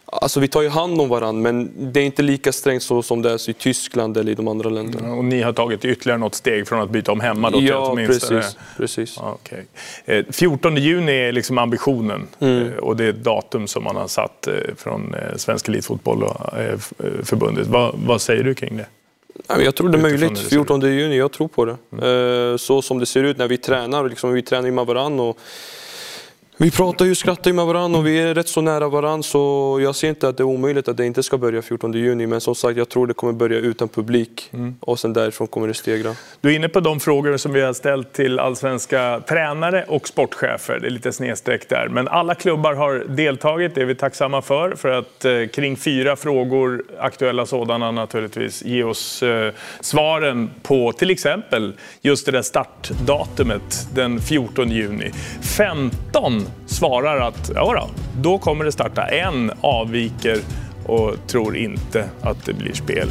[0.08, 3.22] Alltså vi tar ju hand om varandra men det är inte lika strängt så som
[3.22, 5.14] det är i Tyskland eller i de andra länderna.
[5.14, 8.56] Och ni har tagit ytterligare något steg från att byta om hemma då Ja, precis.
[8.76, 9.18] precis.
[9.18, 10.24] Okay.
[10.30, 12.66] 14 eh, juni är liksom ambitionen mm.
[12.66, 16.36] Eh, och det är ett datum som man har satt eh, från Svensk Elitfotboll och
[17.22, 17.66] förbundet.
[17.66, 18.86] Vad, vad säger du kring det?
[19.48, 20.38] Jag tror det är möjligt.
[20.38, 21.76] 14 juni, jag tror på det.
[21.92, 22.58] Mm.
[22.58, 25.38] Så som det ser ut när vi tränar, liksom, vi tränar med varandra och
[26.58, 29.78] vi pratar ju och skrattar med varandra och vi är rätt så nära varandra så
[29.82, 32.40] jag ser inte att det är omöjligt att det inte ska börja 14 juni men
[32.40, 34.74] som sagt jag tror det kommer börja utan publik mm.
[34.80, 36.14] och sen därifrån kommer det stegra.
[36.40, 40.78] Du är inne på de frågor som vi har ställt till allsvenska tränare och sportchefer.
[40.80, 44.74] Det är lite snedstreck där men alla klubbar har deltagit, det är vi tacksamma för
[44.74, 51.10] för att eh, kring fyra frågor, aktuella sådana naturligtvis, ge oss eh, svaren på till
[51.10, 55.10] exempel just det där startdatumet den 14 juni.
[55.56, 57.88] 15 svarar att ja då,
[58.22, 59.02] då kommer det starta.
[59.02, 60.38] En avviker
[60.86, 63.08] och tror inte att det blir spel.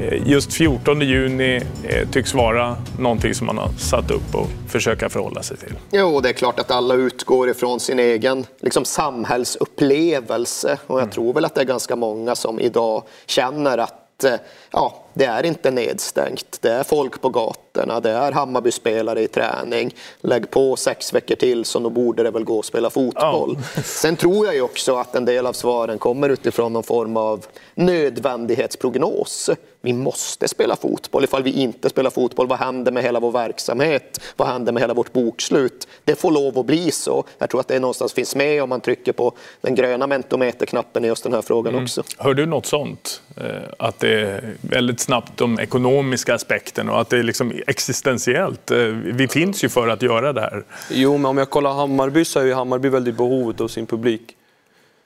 [0.00, 5.08] Eh, just 14 juni eh, tycks vara någonting som man har satt upp och försöka
[5.08, 5.74] förhålla sig till.
[5.90, 11.12] Jo, det är klart att alla utgår ifrån sin egen liksom, samhällsupplevelse och jag mm.
[11.12, 14.34] tror väl att det är ganska många som idag känner att eh,
[14.70, 16.58] ja, det är inte nedstängt.
[16.60, 19.94] Det är folk på gatorna, det är Hammarby-spelare i träning.
[20.20, 23.58] Lägg på sex veckor till så då borde det väl gå att spela fotboll.
[23.76, 23.82] Ja.
[23.84, 27.46] Sen tror jag ju också att en del av svaren kommer utifrån någon form av
[27.74, 29.50] nödvändighetsprognos.
[29.84, 31.24] Vi måste spela fotboll.
[31.24, 34.20] Ifall vi inte spelar fotboll, vad händer med hela vår verksamhet?
[34.36, 35.88] Vad händer med hela vårt bokslut?
[36.04, 37.24] Det får lov att bli så.
[37.38, 41.08] Jag tror att det någonstans finns med om man trycker på den gröna mentometerknappen i
[41.08, 41.84] just den här frågan mm.
[41.84, 42.02] också.
[42.18, 43.22] Hör du något sånt?
[43.36, 43.44] Eh,
[43.78, 48.70] att det är väldigt snabbt de ekonomiska aspekterna och att det är liksom existentiellt.
[48.70, 50.64] Eh, vi finns ju för att göra det här.
[50.90, 54.36] Jo, men om jag kollar Hammarby så är ju Hammarby väldigt behovet av sin publik.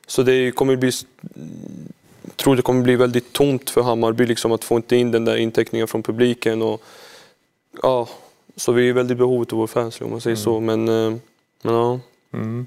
[0.07, 0.91] Så det kommer bli,
[2.23, 5.25] jag tror det kommer bli väldigt tomt för Hammarby liksom, att få inte in den
[5.25, 6.63] där intäckningen från publiken.
[6.63, 6.83] Och,
[7.83, 8.09] ja,
[8.57, 10.45] så vi är väldigt behovet av vår fans om man säger mm.
[10.45, 10.61] så.
[10.61, 11.19] Men, eh,
[11.63, 12.01] men ja.
[12.33, 12.67] Mm.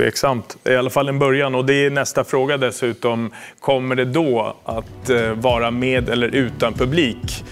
[0.00, 0.56] Tveksamt.
[0.64, 1.54] I alla fall en början.
[1.54, 3.30] Och det är nästa fråga dessutom.
[3.60, 7.44] Kommer det då att eh, vara med eller utan publik?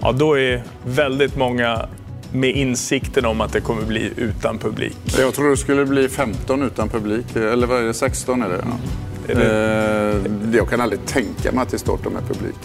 [0.00, 1.88] Ja, då är väldigt många
[2.32, 4.96] med insikten om att det kommer bli utan publik.
[5.18, 8.64] Jag tror det skulle bli 15 utan publik, eller vad är det, 16 är det?
[8.64, 9.32] Ja.
[9.32, 10.50] Är det...
[10.50, 12.56] Eh, jag kan aldrig tänka mig att det startar med publik.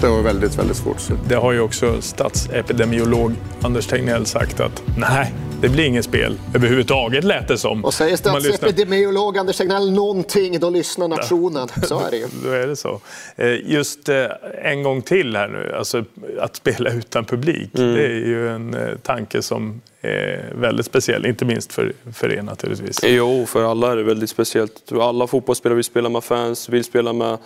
[0.00, 1.02] Det var väldigt, väldigt svårt.
[1.28, 7.24] Det har ju också statsepidemiolog Anders Tegnell sagt att nej, det blir inget spel överhuvudtaget
[7.24, 7.84] lät det som.
[7.84, 11.68] Och säger statsepidemiolog Anders Tegnell någonting, då lyssnar nationen.
[11.82, 12.26] Så är det ju.
[12.44, 13.00] då är det så.
[13.36, 14.26] Eh, just eh,
[14.62, 16.04] en gång till här nu, alltså
[16.40, 17.78] att spela utan publik.
[17.78, 17.94] Mm.
[17.94, 22.42] Det är ju en eh, tanke som är väldigt speciell, inte minst för, för er
[22.42, 23.00] naturligtvis.
[23.02, 24.92] Jo, för alla är det väldigt speciellt.
[24.92, 27.38] Alla fotbollsspelare vill spela med fans, vill spela med,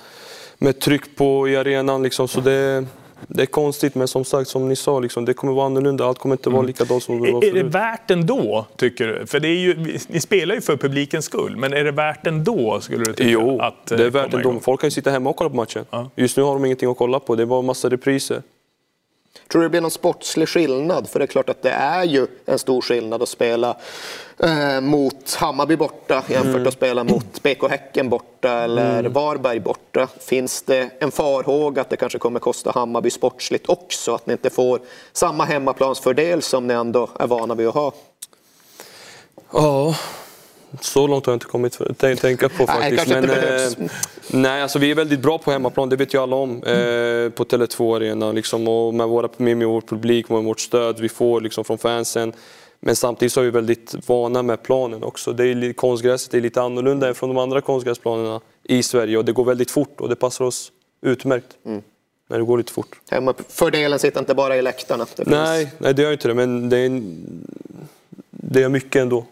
[0.58, 2.02] med tryck på i arenan.
[2.02, 2.28] Liksom.
[2.28, 2.84] Så det,
[3.28, 6.04] det är konstigt, men som sagt, som ni sa, liksom, det kommer vara annorlunda.
[6.04, 6.66] Allt kommer inte vara mm.
[6.66, 7.56] likadant som det var förut.
[7.56, 9.26] Är det värt ändå, tycker du?
[9.26, 12.80] För det är ju, ni spelar ju för publikens skull, men är det värt ändå,
[12.80, 13.30] skulle du tycka?
[13.30, 14.60] Jo, att, det är eh, värt ändå.
[14.60, 15.84] Folk kan ju sitta hemma och kolla på matchen.
[15.90, 16.10] Ja.
[16.16, 17.34] Just nu har de ingenting att kolla på.
[17.34, 18.42] Det var massa repriser.
[19.48, 21.08] Tror du det blir någon sportslig skillnad?
[21.08, 23.76] För det är klart att det är ju en stor skillnad att spela
[24.38, 26.66] eh, mot Hammarby borta jämfört med mm.
[26.66, 29.12] att spela mot BK Häcken borta eller mm.
[29.12, 30.08] Varberg borta.
[30.20, 34.14] Finns det en farhåga att det kanske kommer kosta Hammarby sportsligt också?
[34.14, 34.80] Att ni inte får
[35.12, 37.92] samma hemmaplansfördel som ni ändå är vana vid att ha?
[39.52, 39.94] Ja,
[40.80, 43.08] så långt har jag inte kommit att tänka på faktiskt.
[43.08, 43.90] Nej, men, eh,
[44.28, 46.50] nej, alltså vi är väldigt bra på hemmaplan, det vet ju alla om.
[46.50, 51.08] Eh, på Tele2 Arena liksom, och med, våra, med vår publik, med vårt stöd vi
[51.08, 52.32] får liksom, från fansen.
[52.86, 55.32] Men samtidigt så är vi väldigt vana med planen också.
[55.32, 59.32] Det är, konstgräset är lite annorlunda än från de andra konstgräsplanerna i Sverige och det
[59.32, 61.56] går väldigt fort och det passar oss utmärkt.
[61.66, 61.82] Mm.
[62.28, 63.00] Men det går lite fort.
[63.48, 65.06] Fördelen sitter inte bara i läktarna?
[65.16, 67.02] nej, nej, det gör inte det, men det är,
[68.30, 69.26] det är mycket ändå.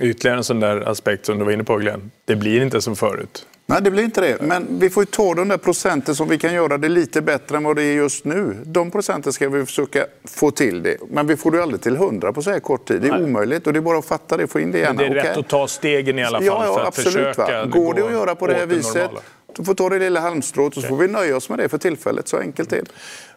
[0.00, 2.10] Ytterligare en sån där aspekt som du var inne på Glenn.
[2.24, 3.46] Det blir inte som förut.
[3.66, 4.42] Nej, det blir inte det.
[4.42, 7.56] Men vi får ju ta de där procenten som vi kan göra det lite bättre
[7.56, 8.56] än vad det är just nu.
[8.64, 10.96] De procenten ska vi försöka få till det.
[11.10, 13.02] Men vi får det aldrig till 100 på så här kort tid.
[13.02, 13.24] Det är Nej.
[13.24, 14.96] omöjligt och det är bara att fatta det, få in det igen.
[14.96, 17.12] Men det är rätt att ta stegen i alla fall ja, ja, för att absolut,
[17.12, 17.64] försöka.
[17.64, 17.66] Va?
[17.66, 19.10] Går det att göra på det här viset,
[19.56, 21.78] då får ta det lilla halmstrået och så får vi nöja oss med det för
[21.78, 22.28] tillfället.
[22.28, 22.90] Så enkelt är det.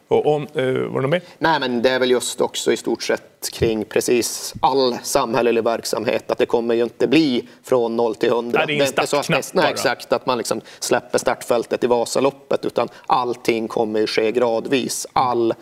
[0.07, 1.21] Och om, eh, var det med?
[1.37, 6.31] Nej, men det är väl just också i stort sett kring precis all samhällelig verksamhet
[6.31, 8.59] att det kommer ju inte bli från 0 till 100.
[8.59, 12.65] Nej, det är inte så att, nej, exakt, att man liksom släpper startfältet i Vasaloppet
[12.65, 15.07] utan allting kommer ju ske gradvis.
[15.13, 15.53] All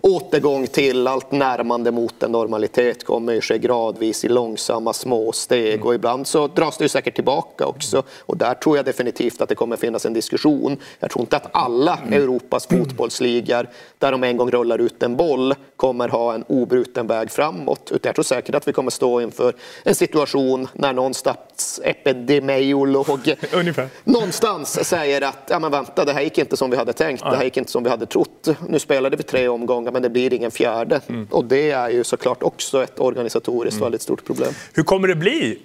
[0.00, 5.74] återgång till allt närmande mot en normalitet kommer ju ske gradvis i långsamma små steg.
[5.74, 5.86] Mm.
[5.86, 8.02] och ibland så dras det ju säkert tillbaka också.
[8.20, 10.76] Och där tror jag definitivt att det kommer finnas en diskussion.
[11.00, 12.12] Jag tror inte att alla mm.
[12.12, 17.30] Europas fotbollsligor där de en gång rullar ut en boll kommer ha en obruten väg
[17.30, 17.90] framåt.
[17.94, 19.52] Utan jag tror säkert att vi kommer stå inför
[19.84, 23.08] en situation när någon statsepidemiolog
[24.04, 27.36] någonstans säger att ja men vänta det här gick inte som vi hade tänkt, det
[27.36, 28.48] här gick inte som vi hade trott.
[28.68, 31.00] Nu spelade vi tre omgångar många men det blir ingen fjärde.
[31.08, 31.26] Mm.
[31.30, 33.84] Och det är ju såklart också ett organisatoriskt mm.
[33.84, 34.52] väldigt stort problem.
[34.74, 35.58] Hur kommer det bli?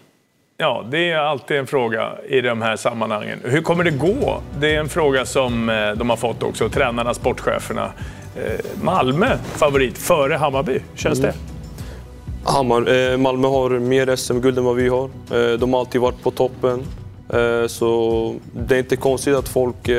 [0.57, 3.39] Ja, det är alltid en fråga i de här sammanhangen.
[3.43, 4.41] Hur kommer det gå?
[4.59, 7.91] Det är en fråga som eh, de har fått också, tränarna, sportcheferna.
[8.35, 11.31] Eh, Malmö favorit före Hammarby, känns mm.
[11.31, 11.37] det?
[12.51, 15.09] Hammar, eh, Malmö har mer SM-guld än vad vi har.
[15.57, 16.83] De har alltid varit på toppen.
[17.67, 19.89] Så det är inte konstigt att folk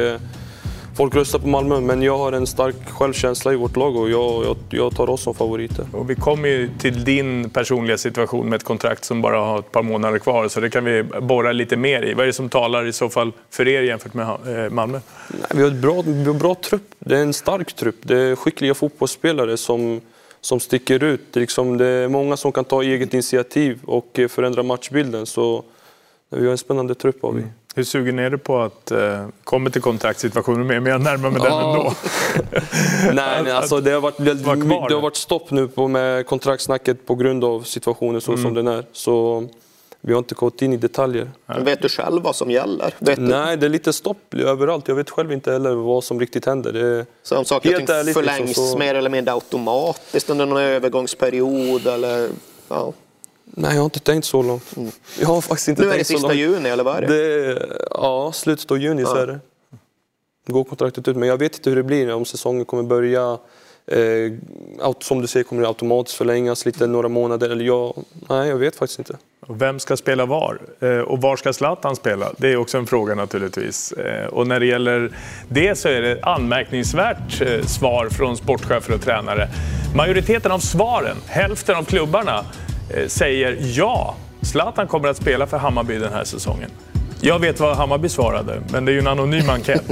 [0.97, 4.45] folk röstar på Malmö, men jag har en stark självkänsla i vårt lag och jag,
[4.45, 5.87] jag, jag tar oss som favoriter.
[5.93, 9.73] Och vi kommer ju till din personliga situation med ett kontrakt som bara har ett
[9.73, 12.15] par månader kvar, så det kan vi borra lite mer i.
[12.15, 15.01] Vad är det som talar i så fall för er jämfört med eh, Malmö?
[15.29, 16.95] Nej, vi har ett bra, vi har bra trupp.
[16.99, 17.97] Det är en stark trupp.
[18.03, 20.01] Det är skickliga fotbollsspelare som,
[20.41, 21.21] som sticker ut.
[21.31, 25.27] Det är, liksom, det är många som kan ta eget initiativ och förändra matchbilden.
[25.27, 25.65] Så
[26.31, 27.41] vi har en spännande trupp har vi.
[27.41, 27.53] Mm.
[27.77, 30.83] Hur sugen är du på att eh, komma till kontraktssituationen med?
[30.83, 31.93] Men jag närmar mig den ändå.
[33.13, 37.07] nej, nej alltså, det, har varit, det, det har varit stopp nu på, med kontraktsnacket
[37.07, 38.43] på grund av situationen så mm.
[38.43, 38.85] som den är.
[38.93, 39.45] Så
[40.01, 41.31] vi har inte gått in i detaljer.
[41.47, 42.95] Men vet du själv vad som gäller?
[42.99, 44.89] Vet nej, det är lite stopp överallt.
[44.89, 46.73] Jag vet själv inte heller vad som riktigt händer.
[46.73, 48.79] Det är så om saker och ting liksom, förlängs liksom, så...
[48.79, 51.87] mer eller mindre automatiskt under någon övergångsperiod?
[51.87, 52.29] Eller,
[52.69, 52.93] ja.
[53.45, 54.77] Nej, jag har inte tänkt så långt.
[54.77, 54.91] Mm.
[55.21, 57.07] Jag har faktiskt inte nu tänkt är det sista juni, eller vad är det?
[57.07, 59.09] det ja, slutet av juni ja.
[59.09, 59.41] så är det.
[60.47, 63.39] Går kontraktet ut, men jag vet inte hur det blir om säsongen kommer börja
[63.87, 64.33] Eh,
[65.01, 67.51] som du säger kommer det automatiskt förlängas lite några månader.
[67.51, 69.17] Eller jag, nej, jag vet faktiskt inte.
[69.49, 70.59] Vem ska spela var?
[70.81, 72.33] Eh, och var ska Zlatan spela?
[72.37, 73.93] Det är också en fråga naturligtvis.
[73.93, 75.13] Eh, och när det gäller
[75.49, 79.49] det så är det anmärkningsvärt eh, svar från sportchefer och tränare.
[79.97, 82.45] Majoriteten av svaren, hälften av klubbarna,
[83.07, 84.15] säger ja.
[84.43, 86.71] Zlatan kommer att spela för Hammarby den här säsongen.
[87.21, 89.83] Jag vet vad Hammarby svarade, men det är ju en anonym enkät.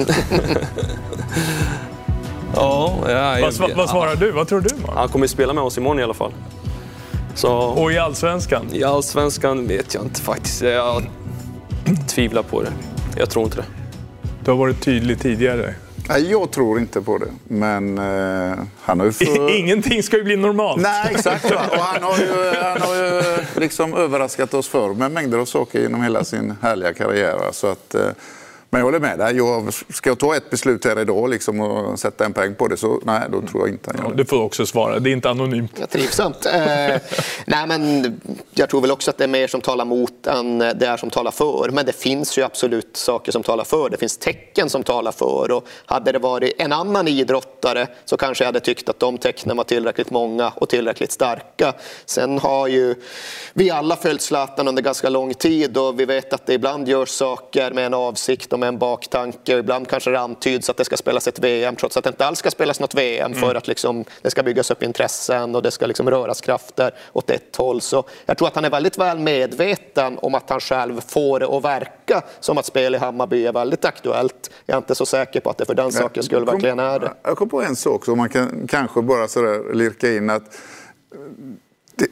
[2.55, 4.31] ja, ja, vad, vad svarar du?
[4.31, 4.77] Vad tror du?
[4.87, 4.97] Man?
[4.97, 6.33] Han kommer att spela med oss imorgon i alla fall.
[7.35, 8.67] Så, och i Allsvenskan?
[8.73, 10.63] I Allsvenskan vet jag inte faktiskt.
[10.63, 11.03] Jag
[12.09, 12.73] tvivlar på det.
[13.17, 13.65] Jag tror inte det.
[14.45, 15.75] Du har varit tydlig tidigare.
[16.09, 17.27] Nej, jag tror inte på det.
[17.49, 19.13] Men eh, han har ju...
[19.13, 19.51] För...
[19.59, 20.83] Ingenting ska ju bli normalt.
[20.83, 21.51] Nej, exakt.
[21.51, 21.61] Va?
[21.71, 23.23] Och han har ju, han har ju
[23.61, 27.39] liksom överraskat oss förr med mängder av saker genom hela sin härliga karriär.
[27.53, 28.09] Så att, eh,
[28.73, 29.37] men jag håller med dig.
[29.37, 32.77] Jag, ska jag ta ett beslut här idag liksom, och sätta en poäng på det
[32.77, 34.17] så nej, då tror jag inte han gör det.
[34.17, 34.99] Du får också svara.
[34.99, 35.73] Det är inte anonymt.
[35.81, 36.47] Ja, trivsamt.
[36.47, 36.53] eh,
[37.47, 38.05] nej, men
[38.51, 41.11] jag tror väl också att det är mer som talar mot än det är som
[41.11, 41.71] talar för.
[41.73, 43.91] Men det finns ju absolut saker som talar för.
[43.91, 45.51] Det finns tecken som talar för.
[45.51, 49.57] Och hade det varit en annan idrottare så kanske jag hade tyckt att de tecknen
[49.57, 51.73] var tillräckligt många och tillräckligt starka.
[52.07, 52.95] Sen har ju
[53.53, 57.09] vi alla följt Zlatan under ganska lång tid och vi vet att det ibland görs
[57.09, 61.29] saker med en avsikt med en baktanke ibland kanske det antyds att det ska spelas
[61.29, 63.57] ett VM trots att det inte alls ska spelas något VM för mm.
[63.57, 67.57] att liksom, det ska byggas upp intressen och det ska liksom röras krafter åt ett
[67.57, 67.81] håll.
[67.81, 71.47] Så jag tror att han är väldigt väl medveten om att han själv får det
[71.47, 74.51] att verka som att spel i Hammarby är väldigt aktuellt.
[74.67, 77.13] Jag är inte så säker på att det för den sakens skull verkligen är det.
[77.23, 80.43] Jag kom på en sak som man kan kanske bara sådär lirka in att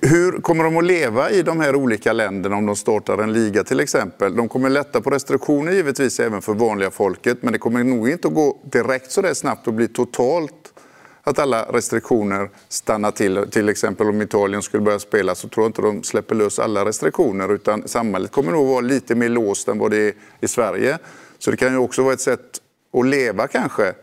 [0.03, 3.64] hur kommer de att leva i de här olika länderna om de startar en liga
[3.64, 4.37] till exempel?
[4.37, 8.29] De kommer lätta på restriktioner givetvis även för vanliga folket men det kommer nog inte
[8.29, 10.72] att gå direkt så där snabbt och bli totalt
[11.22, 13.46] att alla restriktioner stannar till.
[13.50, 16.85] Till exempel om Italien skulle börja spela så tror jag inte de släpper lös alla
[16.85, 20.98] restriktioner utan samhället kommer nog vara lite mer låst än vad det är i Sverige.
[21.38, 22.61] Så det kan ju också vara ett sätt
[22.92, 23.94] att leva kanske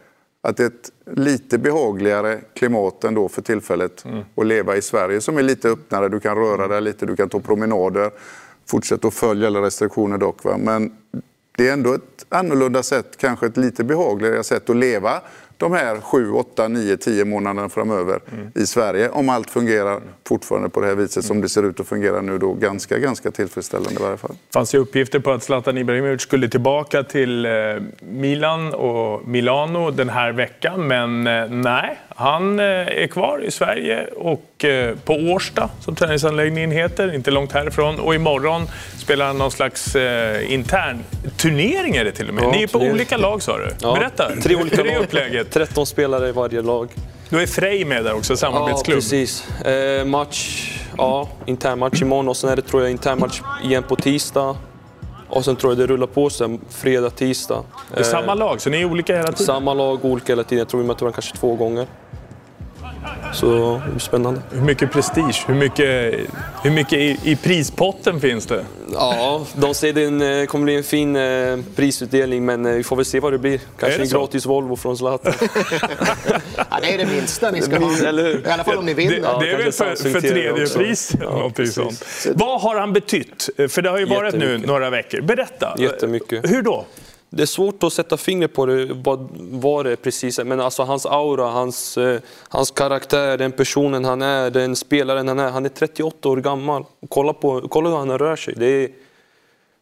[0.48, 4.24] att ett lite behagligare klimat ändå för tillfället mm.
[4.36, 6.10] att leva i Sverige som är lite öppnare.
[6.10, 8.12] Du kan röra dig lite, du kan ta promenader.
[8.66, 10.44] Fortsätta att följa alla restriktioner dock.
[10.44, 10.58] Va?
[10.58, 10.92] Men
[11.58, 15.22] det är ändå ett annorlunda sätt, kanske ett lite behagligare sätt att leva
[15.58, 18.52] de här 7, 8, 9, 10 månaderna framöver mm.
[18.56, 19.10] i Sverige.
[19.10, 22.38] Om allt fungerar fortfarande på det här viset som det ser ut att fungera nu
[22.38, 24.32] då ganska, ganska tillfredsställande i varje fall.
[24.32, 27.52] Det fanns ju uppgifter på att Zlatan Ibrahimovic skulle tillbaka till eh,
[28.00, 34.08] Milan och Milano den här veckan men eh, nej, han eh, är kvar i Sverige
[34.16, 34.44] och
[35.06, 38.00] på Årsta som träningsanläggningen heter, inte långt härifrån.
[38.00, 38.68] Och imorgon
[38.98, 39.96] spelar han någon slags
[40.48, 41.04] intern
[41.38, 42.44] turnering är det till och med.
[42.44, 43.68] Ja, Ni är på olika lag sa du.
[43.82, 45.47] Berätta, tre olika upplägget?
[45.48, 46.90] 13 spelare i varje lag.
[47.30, 48.98] Då är Frej med där också, samarbetsklubb?
[48.98, 49.50] Ja, precis.
[49.62, 53.84] Eh, match, ja, intern match imorgon och sen är det tror jag intern match igen
[53.84, 54.56] på tisdag.
[55.30, 57.64] Och sen tror jag det rullar på sig fredag, tisdag.
[57.90, 59.46] Det är eh, samma lag, så ni är olika hela tiden?
[59.46, 60.60] Samma lag, olika hela tiden.
[60.60, 61.88] Jag tror vi möter varandra kanske två gånger.
[63.34, 64.42] Så det blir spännande.
[64.52, 66.14] Hur mycket prestige, hur mycket,
[66.64, 68.66] hur mycket i, i prispotten finns det?
[68.94, 72.84] Ja, de säger att det eh, kommer bli en fin eh, prisutdelning, men eh, vi
[72.84, 73.60] får väl se vad det blir.
[73.80, 74.20] Kanske det en så?
[74.20, 75.34] gratis Volvo från Zlatan.
[76.58, 78.08] ja, det är det minsta ni ska ha.
[78.08, 78.48] Eller hur?
[78.48, 79.12] I alla fall om ni vinner.
[79.12, 82.04] Det, ja, det är väl för, för tredje pris ja, sånt.
[82.34, 83.50] Vad har han betytt?
[83.70, 85.22] För det har ju varit nu några veckor.
[85.22, 85.76] Berätta.
[85.78, 86.52] Jättemycket.
[86.52, 86.86] Hur då?
[87.30, 90.84] Det är svårt att sätta fingret på det, vad, vad det är precis men alltså
[90.84, 95.52] hans aura, hans, eh, hans karaktär, den personen han är, den spelaren han är.
[95.52, 96.86] Han är 38 år gammal.
[97.10, 98.54] Kolla, på, kolla hur han rör sig.
[98.58, 98.90] Det är,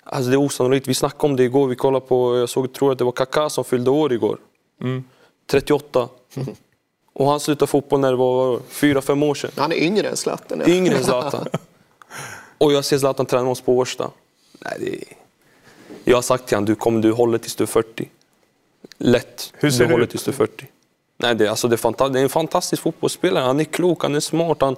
[0.04, 0.88] alltså det är osannolikt.
[0.88, 1.68] Vi snackade om det igår.
[1.68, 4.38] Vi kollade på, jag såg, tror att det var Kaká som fyllde år igår.
[4.82, 5.04] Mm.
[5.48, 6.10] 38.
[7.14, 9.52] Och han slutade fotboll när det var 4-5 år sedan.
[9.58, 10.62] Han är yngre än Zlatan.
[10.66, 10.74] Ja.
[10.74, 11.48] Yngre än Zlatan.
[12.58, 14.12] Och jag ser Zlatan träna oss på Årsta.
[14.60, 15.15] Nej, det är...
[16.08, 18.10] Jag har sagt till honom, du kommer du håller tills du är 40.
[18.98, 19.54] Lätt.
[19.54, 20.66] Hur ser du, håller tills du är 40.
[21.18, 23.44] Nej, det, alltså det, är det är en fantastisk fotbollsspelare.
[23.44, 24.58] Han är klok, han är smart.
[24.62, 24.76] Han,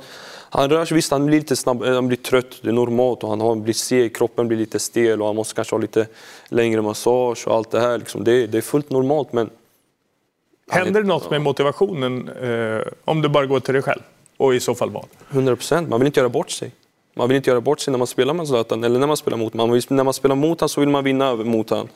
[0.49, 3.23] han rör sig, visst han blir lite snabb, han blir trött, det är normalt.
[3.23, 6.07] Och han har, blir seg, kroppen blir lite stel och han måste kanske ha lite
[6.49, 7.97] längre massage och allt det här.
[7.97, 8.23] Liksom.
[8.23, 9.33] Det, det är fullt normalt.
[9.33, 9.49] Men
[10.69, 14.01] Händer det något med motivationen eh, om du bara går till dig själv?
[14.37, 15.05] Och i så fall vad?
[15.31, 15.89] 100 procent.
[15.89, 16.71] Man vill inte göra bort sig.
[17.17, 19.37] Man vill inte göra bort sig när man spelar med Zlatan eller när man spelar
[19.37, 19.81] mot honom.
[19.89, 21.87] När man spelar mot honom så vill man vinna mot honom.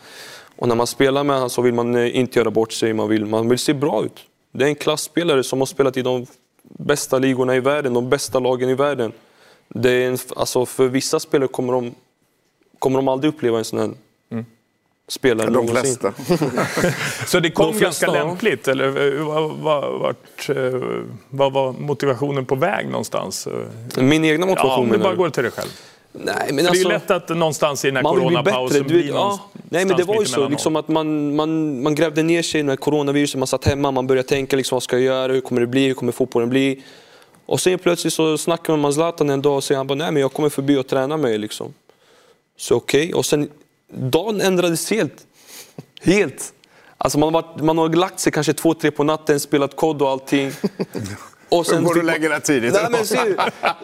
[0.55, 3.09] Och när man spelar med honom så vill man eh, inte göra bort sig, man
[3.09, 4.19] vill, man vill se bra ut.
[4.51, 6.25] Det är en klassspelare som har spelat i de
[6.63, 9.11] bästa ligorna i världen, de bästa lagen i världen.
[9.67, 11.95] Det är en, alltså för vissa spelare kommer de,
[12.79, 13.91] kommer de aldrig uppleva en sån här
[14.31, 14.45] mm
[15.07, 16.13] spelare De flesta.
[17.27, 18.27] Så det kom De flesta, ganska ja.
[18.27, 18.67] lämpligt?
[18.67, 20.55] Eller eh, vad, vad, vart, eh,
[21.29, 23.47] vad var motivationen på väg någonstans?
[23.97, 25.17] Min egna Ja, motivation om du menar bara du?
[25.17, 25.69] går till dig själv.
[26.13, 28.27] Nej, men För det är ju alltså, lätt att någonstans i den här man vill
[28.27, 28.95] bli coronapausen bättre.
[28.95, 29.39] Blir ja.
[29.69, 32.79] Nej, men det var ju så liksom att man, man, man grävde ner sig med
[32.79, 33.39] coronaviruset.
[33.39, 35.87] Man satt hemma, man började tänka liksom, vad ska jag göra, hur kommer det bli,
[35.87, 36.83] hur kommer fotbollen bli?
[37.45, 40.11] Och sen plötsligt så snackar man med Zlatan en dag och säger han bara, nej
[40.11, 41.73] men jag kommer förbi och träna mig liksom.
[42.57, 43.49] Så okej, och sen
[43.93, 45.13] dagen ändrades helt.
[46.01, 46.53] Helt.
[46.97, 50.01] Alltså man har, varit, man har lagt sig kanske två, tre på natten, spelat kod
[50.01, 50.51] och allting.
[51.49, 52.73] Och Då går du och lägger dig tidigt.
[52.73, 53.35] Nej, men ser, du?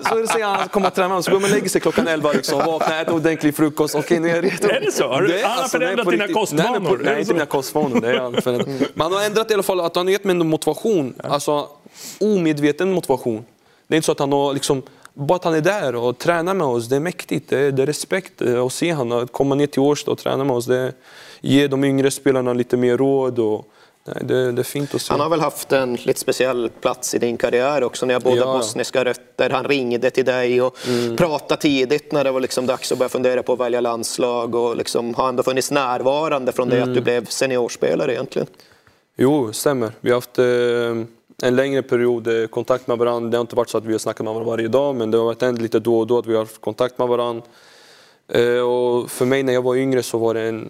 [0.10, 2.58] så säger han komma och träna, så går man och lägger sig klockan 11 liksom,
[2.66, 3.96] vaknar, äter ordentlig frukost.
[3.96, 4.68] Okej, nu är jag redo.
[4.68, 5.08] Är det så?
[5.08, 6.36] Har du- Det är- han har är förändrat dina riktigt.
[6.36, 6.80] kostvanor?
[6.80, 7.34] Nej, på, nej inte så?
[7.34, 8.02] mina kostvanor.
[8.02, 8.66] Det är.
[8.94, 11.14] Men han har ändrat i alla fall, att han har gett mig en motivation.
[11.24, 11.68] Alltså
[12.20, 13.46] omedveten motivation.
[13.88, 14.82] Det är inte så att han har liksom,
[15.18, 17.50] bara att han är där och tränar med oss, det är mäktigt.
[17.50, 20.18] Det är, det är respekt eh, att se honom, att komma ner till Årsta och
[20.18, 20.66] träna med oss.
[20.66, 20.94] Det
[21.42, 23.40] ger de yngre spelarna lite mer råd.
[23.40, 23.66] Och,
[24.06, 25.14] nej, det, det är fint att se.
[25.14, 28.06] Han har väl haft en lite speciell plats i din karriär också.
[28.06, 28.58] Ni har båda Ja.
[28.58, 29.50] bosniska rötter.
[29.50, 30.78] Han ringde till dig och
[31.18, 34.56] pratade tidigt när det var liksom dags att börja fundera på att välja landslag.
[34.56, 38.48] Och liksom har ändå funnits närvarande från det att du blev seniorspelare egentligen.
[39.18, 39.92] Jo, stämmer.
[40.02, 40.46] Vi har haft eh,
[41.44, 43.30] en längre period eh, kontakt med varandra.
[43.30, 45.18] Det har inte varit så att vi har snackat med varandra varje dag, men det
[45.18, 47.44] har varit hänt lite då och då att vi har haft kontakt med varandra.
[48.28, 50.70] Eh, och för mig när jag var yngre så var det en,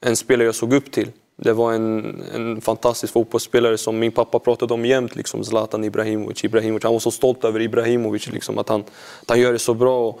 [0.00, 1.10] en spelare jag såg upp till.
[1.36, 6.44] Det var en, en fantastisk fotbollsspelare som min pappa pratade om jämt, liksom Zlatan Ibrahimovic.
[6.44, 6.84] Ibrahimovic.
[6.84, 10.08] Han var så stolt över Ibrahimovic, liksom, att, han, att han gör det så bra.
[10.08, 10.20] Och,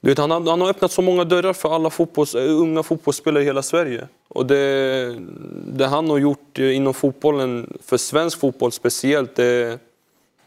[0.00, 2.82] du vet, han, har, han har öppnat så många dörrar för alla fotbolls, eh, unga
[2.82, 4.08] fotbollsspelare i hela Sverige.
[4.28, 5.16] Och det,
[5.66, 9.78] det han har gjort eh, inom fotbollen, för svensk fotboll speciellt, det,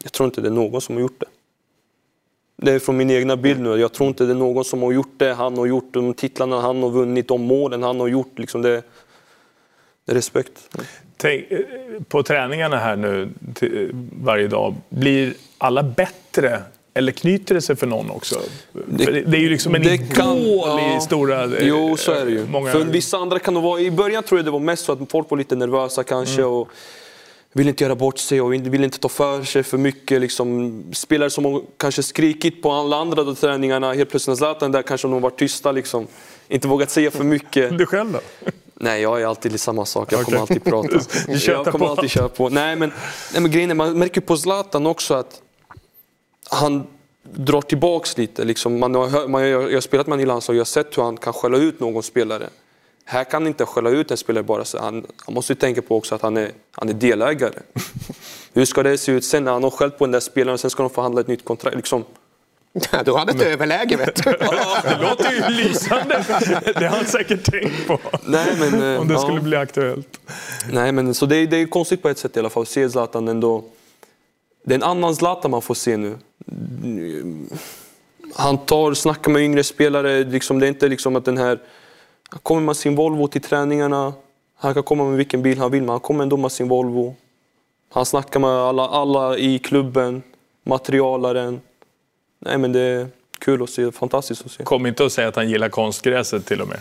[0.02, 1.26] jag tror inte det är någon som har gjort det.
[2.56, 3.76] Det är från min egna bild nu.
[3.76, 6.60] Jag tror inte det är någon som har gjort det han har gjort, de titlarna
[6.60, 8.38] han har vunnit, de målen han har gjort.
[8.38, 8.82] Liksom det,
[10.04, 10.76] det är respekt.
[11.16, 11.60] Tänk, eh,
[12.08, 13.28] på träningarna här nu
[14.22, 16.62] varje dag, blir alla bättre?
[16.94, 18.40] Eller knyter det sig för någon också?
[18.72, 20.56] Det, det är ju liksom en det idol kan- i
[20.94, 21.00] ja.
[21.00, 21.44] stora...
[21.44, 22.46] eh, Jo, så är det ju.
[22.46, 23.80] Många, För vissa andra kan det vara...
[23.80, 26.50] I början tror jag det var mest så att folk var lite nervösa kanske Mm.
[26.54, 26.68] och
[27.52, 30.20] ville inte göra bort sig och ville inte ta för sig för mycket.
[30.20, 34.82] Liksom, spelare som kanske skrikit på alla andra då träningarna, helt plötsligt när Zlatan där
[34.82, 35.72] kanske de varit tysta.
[35.72, 36.06] Liksom.
[36.48, 37.78] Inte vågat säga för mycket.
[37.78, 38.18] Du själv då?
[38.74, 40.12] Nej, jag är alltid samma sak.
[40.12, 40.88] Jag kommer alltid prata.
[41.46, 41.90] Jag kommer på.
[41.90, 42.48] alltid köra på.
[42.48, 42.92] Nej, men,
[43.32, 45.40] nej, men grejen är, man märker på Zlatan också att
[46.50, 46.86] han
[47.22, 48.44] drar tillbaks lite.
[48.44, 50.98] Liksom, man har, man, jag, jag har spelat med honom i landslaget, jag har sett
[50.98, 52.48] hur han kan skälla ut någon spelare.
[53.04, 54.78] Här kan han inte skälla ut en spelare bara så.
[54.78, 57.52] Han, han måste ju tänka på också att han är, han är delägare.
[58.54, 60.60] Hur ska det se ut sen när han har skällt på den där spelaren och
[60.60, 61.76] sen ska de förhandla ett nytt kontrakt?
[61.76, 62.04] Liksom,
[63.04, 64.30] Du hade ett överläge vet du.
[64.82, 66.24] Det låter ju lysande.
[66.64, 67.98] Det har han säkert tänkt på.
[68.24, 69.20] nej, men, eh, Om det ja.
[69.20, 70.20] skulle bli aktuellt.
[70.72, 72.68] Nej, men så det, är- det är konstigt på ett sätt i alla fall att
[72.68, 73.64] se Zlatan ändå.
[74.64, 76.18] Det är en annan Zlatan man får se nu.
[78.34, 80.24] Han tar, snackar med yngre spelare.
[80.24, 81.58] Liksom, det är inte liksom att den här...
[82.28, 84.12] Han kommer med sin Volvo till träningarna.
[84.56, 87.14] Han kan komma med vilken bil han vill, men han kommer ändå med sin Volvo.
[87.92, 90.22] Han snackar med alla, alla i klubben,
[90.62, 91.60] materialaren.
[92.38, 93.08] Nej, men det är
[93.44, 93.92] kul att se.
[93.92, 94.64] Fantastiskt att se.
[94.64, 96.78] Kom inte att säga att han gillar konstgräset till och med.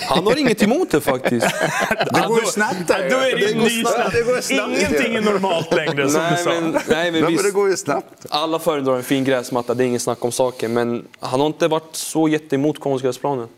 [0.00, 1.46] Han har inget emot det faktiskt.
[2.14, 3.10] Det går ju snabbt där.
[3.10, 4.12] Då är det, det, ny snabbt.
[4.12, 4.78] det går snabbt.
[4.78, 6.50] Ingenting är normalt längre som du nej, sa.
[6.50, 7.44] men, nej, men visst.
[7.44, 8.26] det går ju snabbt.
[8.28, 10.72] Alla föredrar en fin gräsmatta, det är ingen snack om saken.
[10.72, 13.48] Men han har inte varit så jätteemot konstgräsplanen.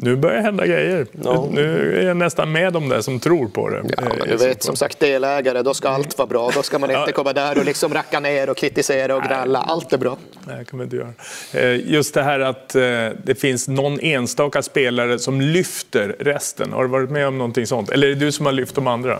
[0.00, 1.06] Nu börjar hända grejer.
[1.24, 1.48] Ja.
[1.52, 3.82] Nu är jag nästan med dem där som tror på det.
[3.96, 6.50] Ja, Eh, men du vet, som sagt delägare, då ska allt vara bra.
[6.54, 7.12] Då ska man inte Ja.
[7.12, 9.58] komma där och liksom racka ner och kritisera och gnälla.
[9.58, 10.16] Allt är bra.
[10.46, 11.12] Nej, det kan man inte göra.
[11.54, 12.82] Eh, Just det här att eh,
[13.24, 16.72] det finns någon enstaka spelare som lyfter resten.
[16.72, 17.90] Har du varit med om någonting sånt?
[17.90, 19.18] Eller är det du som har lyft de andra?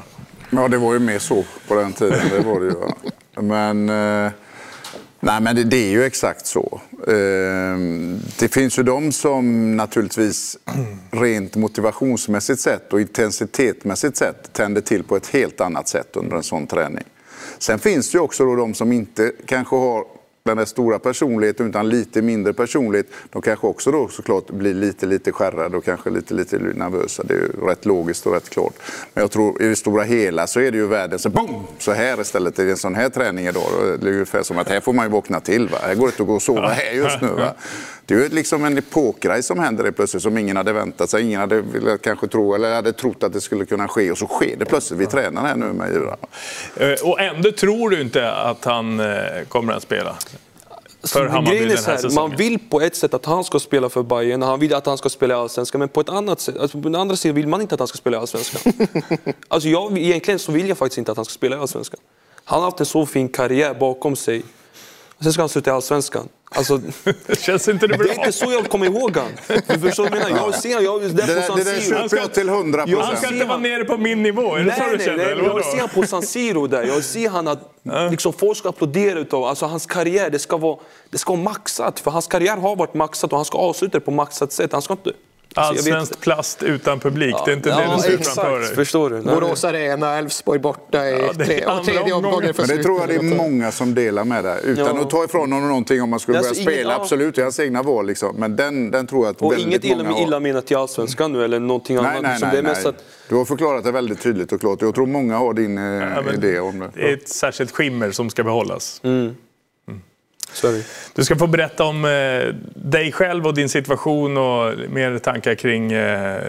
[0.51, 2.19] Ja, det var ju mer så på den tiden.
[2.37, 2.73] Det var det ju.
[3.35, 3.43] ja.
[3.43, 3.89] Men,
[4.27, 4.33] eh,
[5.21, 6.81] nej, men det, det är ju exakt så.
[7.09, 10.59] Ehm, det finns ju de som naturligtvis
[11.11, 16.43] rent motivationsmässigt sett och intensitetsmässigt sett tänder till på ett helt annat sätt under en
[16.43, 17.05] sån träning.
[17.59, 20.05] Sen finns det ju också då de som inte kanske har
[20.43, 23.07] den där stora personligheten utan lite mindre personlighet.
[23.31, 27.23] De kanske också då såklart blir lite, lite skärrade och kanske lite, lite nervösa.
[27.23, 28.75] Det är ju rätt logiskt och rätt klart.
[29.15, 31.63] Men jag tror i det stora hela så är det ju världen så boom!
[31.79, 33.63] Så här istället i en sån här träning idag.
[33.83, 35.69] Är det är ungefär som att här får man ju vakna till.
[35.69, 35.79] Va?
[35.83, 37.29] Här går det inte att gå och sova här just nu.
[37.29, 37.55] Va?
[38.09, 41.23] Det är ju liksom en epokgrej som händer det plötsligt som ingen hade väntat sig.
[41.23, 44.27] Ingen hade velat kanske tro eller hade trott att det skulle kunna ske och så
[44.27, 45.01] sker det plötsligt.
[45.01, 46.17] Vi tränar här nu med Djura.
[46.77, 49.07] Eh, Och ändå tror du inte att han eh,
[49.49, 50.17] kommer att spela?
[51.03, 52.15] för Hammarby den här, här säsongen?
[52.15, 54.99] Man vill på ett sätt att han ska spela för Bayern, han vill att han
[54.99, 57.49] ska spela i Allsvenskan, men på ett annat sätt, alltså på den andra sidan vill
[57.49, 58.73] man inte att han ska spela i Allsvenskan.
[59.49, 62.01] alltså jag, egentligen så vill jag faktiskt inte att han ska spela i Allsvenskan.
[62.45, 64.43] Han har haft en så fin karriär bakom sig.
[65.21, 66.29] Sen ska han sluta i Allsvenskan.
[66.51, 66.81] Alltså,
[67.39, 68.07] Känns inte det bra?
[68.07, 69.29] Det är inte så jag kommer ihåg han.
[69.67, 70.37] Du förstår vad jag menar?
[70.37, 73.05] Jag ser jag, det, det, det där köper jag till hundra procent.
[73.05, 75.17] Han ska inte vara nere på min nivå, är det nej, så du känner?
[75.17, 76.83] Nej, nej, jag ser han på San Siro där.
[76.83, 77.59] Jag ser han att
[78.11, 79.45] liksom, folk ska applådera utav.
[79.45, 80.79] Alltså hans karriär, det ska, vara,
[81.11, 82.01] det ska vara maxat.
[82.01, 84.73] För hans karriär har varit maxat och han ska avsluta det på maxat sätt.
[84.73, 85.13] Han ska inte
[85.55, 88.75] Allsvenskt alltså, plast utan publik, ja, det är inte ja, det du ser framför dig.
[88.75, 89.21] Förstår du?
[89.21, 93.15] Borås Arena, Elfsborg borta i ja, tre, och tredje omgången Men det tror jag det
[93.15, 94.61] är många som delar med det.
[94.65, 95.03] Utan ja.
[95.03, 97.43] att ta ifrån honom någonting om man skulle alltså, börja spela, inget, absolut, det är
[97.43, 98.07] hans egna val.
[98.07, 98.37] Liksom.
[98.37, 101.33] Men den, den tror jag att och väldigt inget många illa, illa menat till Allsvenskan
[101.33, 102.41] nu eller någonting nej, annat.
[102.41, 102.87] Nej, nej, nej.
[102.87, 103.05] Att...
[103.29, 104.83] Du har förklarat det väldigt tydligt och klart.
[104.83, 106.91] Jag tror många har din ja, idé om det.
[106.95, 109.01] Det är ett särskilt skimmer som ska behållas.
[109.05, 109.35] Mm.
[110.53, 110.83] Sorry.
[111.15, 115.93] Du ska få berätta om eh, dig själv och din situation och mer tankar kring
[115.93, 116.41] eh,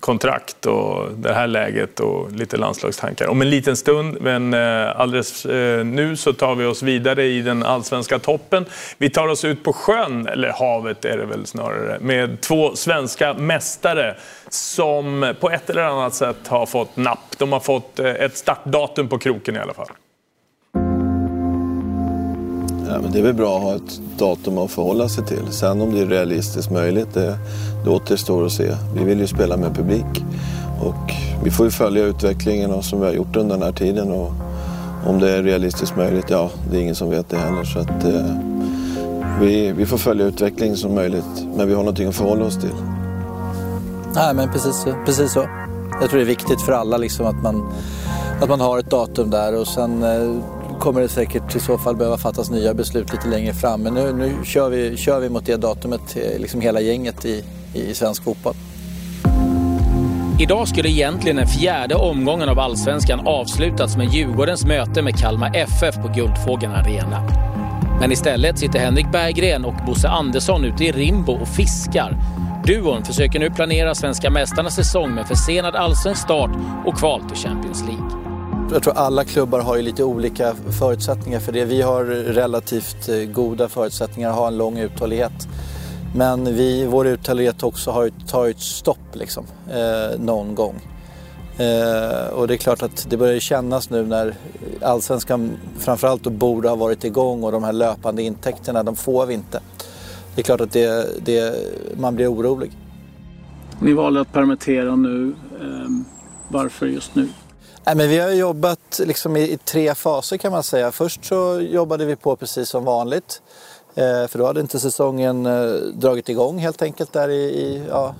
[0.00, 4.16] kontrakt och det här läget och lite landslagstankar om en liten stund.
[4.20, 8.64] Men eh, alldeles eh, nu så tar vi oss vidare i den allsvenska toppen.
[8.98, 13.34] Vi tar oss ut på sjön, eller havet är det väl snarare, med två svenska
[13.34, 14.16] mästare
[14.48, 17.38] som på ett eller annat sätt har fått napp.
[17.38, 19.88] De har fått eh, ett startdatum på kroken i alla fall.
[22.92, 25.46] Ja, men det är väl bra att ha ett datum att förhålla sig till.
[25.50, 27.38] Sen om det är realistiskt möjligt, det,
[27.84, 28.76] det återstår att se.
[28.94, 30.24] Vi vill ju spela med publik
[30.80, 31.12] och
[31.44, 34.10] vi får ju följa utvecklingen och som vi har gjort under den här tiden.
[34.12, 34.32] Och
[35.06, 37.64] om det är realistiskt möjligt, ja, det är ingen som vet det heller.
[37.64, 38.36] Så att, eh,
[39.40, 42.74] vi, vi får följa utvecklingen som möjligt, men vi har någonting att förhålla oss till.
[44.14, 45.46] Nej, men precis, precis så.
[46.00, 47.72] Jag tror det är viktigt för alla liksom, att, man,
[48.40, 50.42] att man har ett datum där och sen eh,
[50.82, 53.82] kommer det säkert i så fall behöva fattas nya beslut lite längre fram.
[53.82, 57.44] Men nu, nu kör, vi, kör vi mot det datumet, eh, liksom hela gänget i,
[57.74, 58.54] i svensk fotboll.
[60.40, 65.94] Idag skulle egentligen den fjärde omgången av Allsvenskan avslutats med Djurgårdens möte med Kalmar FF
[65.94, 67.28] på Guldfågeln Arena.
[68.00, 72.16] Men istället sitter Henrik Berggren och Bosse Andersson ute i Rimbo och fiskar.
[72.66, 76.50] Duon försöker nu planera svenska mästarnas säsong med försenad allsvensk start
[76.86, 78.21] och kval till Champions League.
[78.72, 81.64] Jag tror alla klubbar har ju lite olika förutsättningar för det.
[81.64, 85.48] Vi har relativt eh, goda förutsättningar att ha en lång uthållighet.
[86.16, 90.74] Men vi, vår uthållighet också har tagit stopp liksom, eh, någon gång.
[91.58, 94.34] Eh, och det är klart att det börjar kännas nu när
[94.82, 99.60] allsvenskan framförallt borde ha varit igång och de här löpande intäkterna, de får vi inte.
[100.34, 101.54] Det är klart att det, det,
[101.96, 102.70] man blir orolig.
[103.80, 105.34] Ni valde att permittera nu.
[105.60, 105.90] Eh,
[106.48, 107.28] varför just nu?
[107.84, 110.92] Nej, men vi har jobbat liksom i, i, tre faser kan man säga.
[110.92, 113.42] Först så jobbade vi på precis som vanligt.
[113.94, 118.14] Eh, för då hade inte säsongen eh, dragit igång helt enkelt där i, i ja,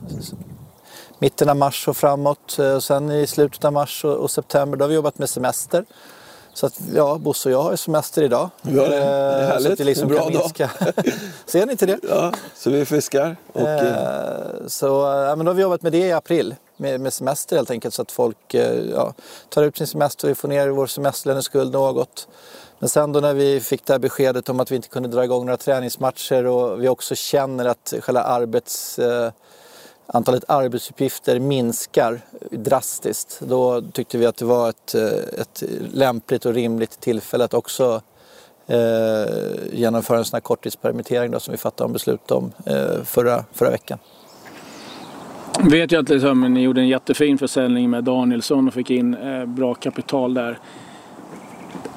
[1.18, 2.58] mitten av mars och framåt.
[2.58, 5.30] Eh, och sen i slutet av mars och, och, september då har vi jobbat med
[5.30, 5.84] semester.
[6.54, 8.50] Så att ja, Bosse och jag har semester idag.
[8.62, 9.66] Ja, det är härligt.
[9.66, 10.70] Så att vi liksom Bra kan minska.
[11.46, 11.98] Ser ni inte det?
[12.08, 13.36] Ja, så vi fiskar.
[13.52, 13.68] Och...
[13.68, 14.86] Eh, så
[15.28, 17.94] ja, men då har vi jobbat med det i april med, med semester helt enkelt
[17.94, 19.14] så att folk eh, ja,
[19.48, 22.28] tar ut sin semester och vi får ner vår semesterlöneskuld något.
[22.78, 25.24] Men sen då när vi fick det här beskedet om att vi inte kunde dra
[25.24, 29.32] igång några träningsmatcher och vi också känner att själva arbets, eh,
[30.06, 32.20] antalet arbetsuppgifter minskar
[32.50, 33.40] drastiskt.
[33.40, 35.62] Då tyckte vi att det var ett, eh, ett
[35.92, 38.02] lämpligt och rimligt tillfälle att också
[38.66, 39.24] eh,
[39.72, 43.70] genomföra en sån här korttidspermittering då, som vi fattade om beslut om eh, förra, förra
[43.70, 43.98] veckan
[45.60, 49.44] vet ju att liksom, ni gjorde en jättefin försäljning med Danielsson och fick in eh,
[49.44, 50.58] bra kapital där.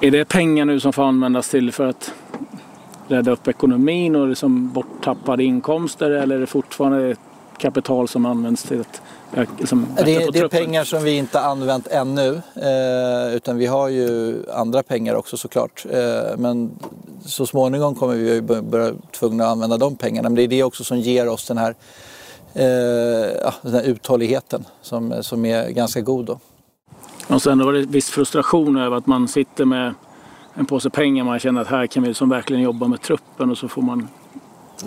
[0.01, 2.13] Är det pengar nu som får användas till för att
[3.07, 7.15] rädda upp ekonomin och liksom borttappade inkomster eller är det fortfarande
[7.57, 9.01] kapital som används till att
[9.59, 13.89] liksom, det, är, det är pengar som vi inte använt ännu eh, utan vi har
[13.89, 15.85] ju andra pengar också såklart.
[15.89, 16.71] Eh, men
[17.25, 20.29] så småningom kommer vi börja tvungna att använda de pengarna.
[20.29, 21.75] Men det är det också som ger oss den här
[22.55, 22.65] eh,
[23.41, 26.25] ja, den här uthålligheten som, som är ganska god.
[26.25, 26.39] Då.
[27.27, 29.93] Och sen var det viss frustration över att man sitter med
[30.53, 31.23] en påse pengar.
[31.23, 34.07] Man känner att här kan vi som verkligen jobba med truppen och så får man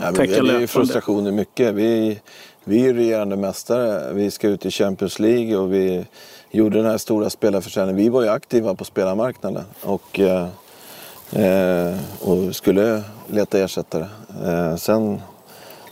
[0.00, 0.52] ja, täcka löpande.
[0.52, 1.74] Det är frustration i mycket.
[1.74, 2.20] Vi,
[2.64, 4.12] vi är regerande mästare.
[4.12, 6.06] Vi ska ut i Champions League och vi
[6.50, 7.96] gjorde den här stora spelarförsäljningen.
[7.96, 10.48] Vi var ju aktiva på spelarmarknaden och, eh,
[11.32, 14.06] eh och skulle leta ersättare.
[14.44, 15.20] Eh, sen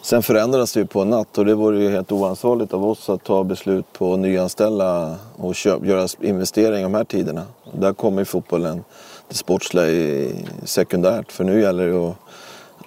[0.07, 3.09] Sen förändras det ju på en natt och det vore ju helt oansvarigt av oss
[3.09, 7.43] att ta beslut på att nyanställa och köp, göra investeringar de här tiderna.
[7.73, 8.85] Där kommer ju fotbollen,
[9.29, 10.31] det sportsliga,
[10.65, 11.33] sekundärt.
[11.33, 12.17] För nu gäller det att,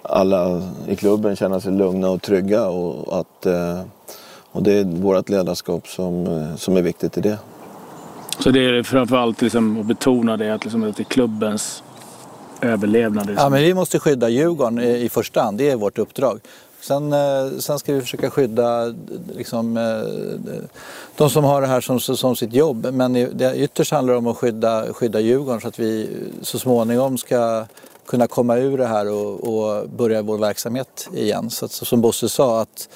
[0.02, 3.46] alla i klubben känna sig lugna och trygga och att
[4.52, 7.38] och det är vårt ledarskap som, som är viktigt i det.
[8.38, 11.82] Så det är framförallt liksom att betona det att, liksom, att det är klubbens
[12.60, 13.34] överlevnad?
[13.36, 16.40] Ja, men vi måste skydda Djurgården i första hand, det är vårt uppdrag.
[16.80, 18.94] Sen, eh, sen ska vi försöka skydda
[19.36, 20.62] liksom, eh,
[21.16, 22.86] de som har det här som, som sitt jobb.
[22.92, 26.08] Men det ytterst handlar det om att skydda, skydda Djurgården så att vi
[26.42, 27.64] så småningom ska
[28.06, 31.50] kunna komma ur det här och, och börja vår verksamhet igen.
[31.50, 32.88] Så, att, som Bosse sa, att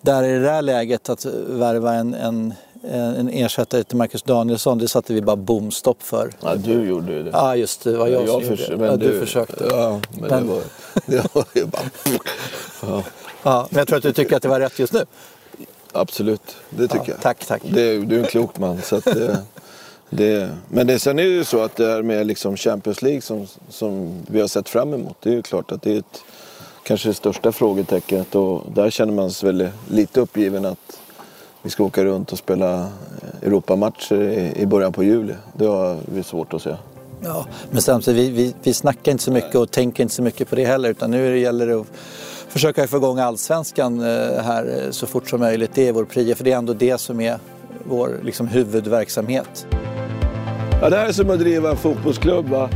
[0.00, 2.54] där i det där läget att värva en, en,
[2.90, 6.32] en ersättare till Marcus Danielsson, det satte vi bara bomstopp för.
[6.40, 7.30] Ja, du gjorde det.
[7.30, 7.96] Ja, just det.
[7.96, 8.86] var jag, jag som gjorde det.
[8.86, 9.64] Ja, du, du försökte.
[9.70, 10.46] Ja, men, men...
[10.46, 10.62] det var,
[11.06, 11.82] det var ju bara...
[12.82, 13.02] Ja.
[13.46, 15.04] Ja, men jag tror att du tycker att det var rätt just nu.
[15.92, 17.20] Absolut, det tycker ja, jag.
[17.20, 17.62] Tack, tack.
[17.64, 18.82] Det, du är en klok man.
[18.82, 19.38] Så att, det,
[20.10, 23.20] det, men det, sen är det ju så att det här med liksom Champions League
[23.20, 26.24] som, som vi har sett fram emot, det är ju klart att det är ett,
[26.82, 31.00] kanske det största frågetecknet och där känner man sig väldigt lite uppgiven att
[31.62, 32.88] vi ska åka runt och spela
[33.42, 35.34] Europamatcher i, i början på juli.
[35.52, 36.76] Det har vi svårt att se.
[37.24, 40.48] Ja, men samtidigt, vi, vi, vi snackar inte så mycket och tänker inte så mycket
[40.48, 41.86] på det heller utan nu gäller det att
[42.48, 45.70] försöka få igång allsvenskan eh, här eh, så fort som möjligt.
[45.74, 47.38] Det är vår prio, för det är ändå det som är
[47.84, 49.66] vår liksom, huvudverksamhet.
[50.82, 52.48] Ja, det här är som att driva en fotbollsklubb.
[52.48, 52.68] Va?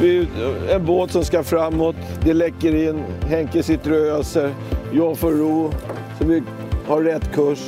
[0.00, 0.28] Vi,
[0.70, 4.54] en båt som ska framåt, det läcker in, Henke sitter och öser,
[4.92, 5.70] jag får ro,
[6.18, 6.42] så vi
[6.86, 7.58] har rätt kurs.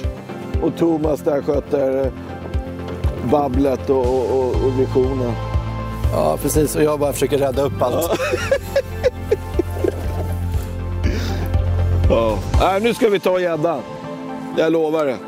[0.62, 2.12] Och Thomas där sköter
[3.30, 4.06] babblet och,
[4.38, 5.32] och, och visionen.
[6.12, 6.76] Ja, precis.
[6.76, 7.94] Och jag bara försöker rädda upp allt.
[7.94, 8.80] Ja.
[12.08, 12.38] ja.
[12.76, 13.82] Äh, nu ska vi ta gäddan.
[14.56, 15.18] Jag lovar det.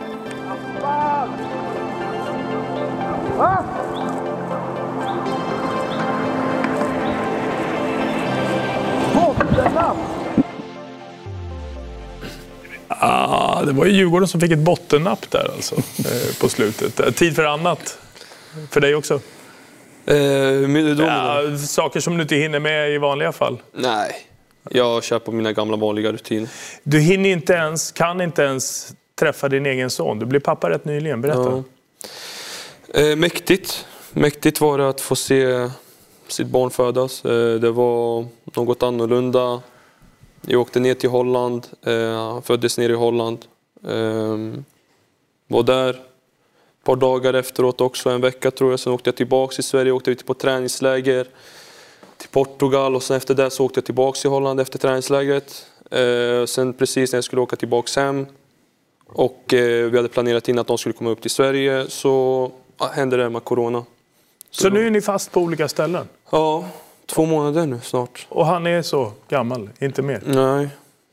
[12.88, 17.00] Ah, det var ju Djurgården som fick ett bottennapp där alltså, eh, på slutet.
[17.00, 17.98] Eh, tid för annat.
[18.70, 19.20] För dig också?
[20.06, 23.62] Eh, ja, saker som du inte hinner med i vanliga fall?
[23.72, 24.29] Nej,
[24.70, 26.48] jag kör på mina gamla vanliga rutiner.
[26.82, 30.18] Du hinner inte ens, kan inte ens träffa din egen son.
[30.18, 31.20] Du blev pappa rätt nyligen.
[31.20, 31.62] Berätta.
[32.92, 33.00] Ja.
[33.00, 33.86] Eh, mäktigt.
[34.12, 35.68] Mäktigt var det att få se
[36.28, 37.24] sitt barn födas.
[37.24, 39.62] Eh, det var något annorlunda.
[40.46, 43.38] Jag åkte ner till Holland, eh, föddes nere i Holland.
[43.84, 44.62] Eh,
[45.48, 48.80] var där ett par dagar efteråt också, en vecka tror jag.
[48.80, 51.26] Sen åkte jag tillbaka till Sverige, åkte ut på träningsläger
[52.20, 55.66] till Portugal och sen efter det så åkte jag tillbaka till Holland efter träningslägret.
[55.90, 58.26] Eh, sen precis när jag skulle åka tillbaka hem
[59.06, 62.50] och eh, vi hade planerat in att de skulle komma upp till Sverige så
[62.92, 63.84] hände det med Corona.
[64.50, 66.08] Så, så nu är ni fast på olika ställen?
[66.30, 66.64] Ja,
[67.06, 68.26] två månader nu snart.
[68.28, 70.22] Och han är så gammal, inte mer?
[70.26, 70.68] Nej.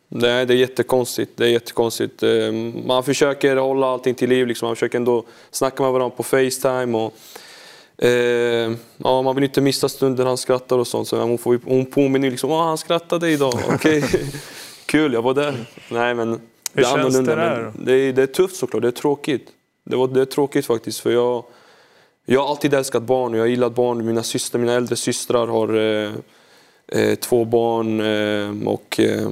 [0.09, 1.31] Nej, det är jättekonstigt.
[1.35, 2.23] Det är jättekonstigt.
[2.23, 2.51] Eh,
[2.85, 4.47] man försöker hålla allting till liv.
[4.47, 4.67] Liksom.
[4.67, 6.97] Man försöker ändå snacka med varandra på Facetime.
[6.97, 7.13] Och,
[7.97, 8.09] eh,
[8.97, 11.07] ja, man vill inte missa stunden han skrattar och sånt.
[11.07, 13.53] Så hon, får, hon påminner liksom att han skrattade idag.
[13.69, 14.21] Okej, okay.
[14.85, 15.65] kul, jag var där.
[15.91, 16.39] Nej, men Hur
[16.73, 17.71] det känns det där?
[17.79, 19.47] Det är, det är tufft såklart, det är tråkigt.
[19.83, 20.99] Det, var, det är tråkigt faktiskt.
[20.99, 21.43] För jag,
[22.25, 24.05] jag har alltid älskat barn och jag har gillat barn.
[24.05, 26.11] Mina systrar, mina äldre systrar har eh,
[26.87, 27.99] eh, två barn.
[27.99, 29.31] Eh, och eh,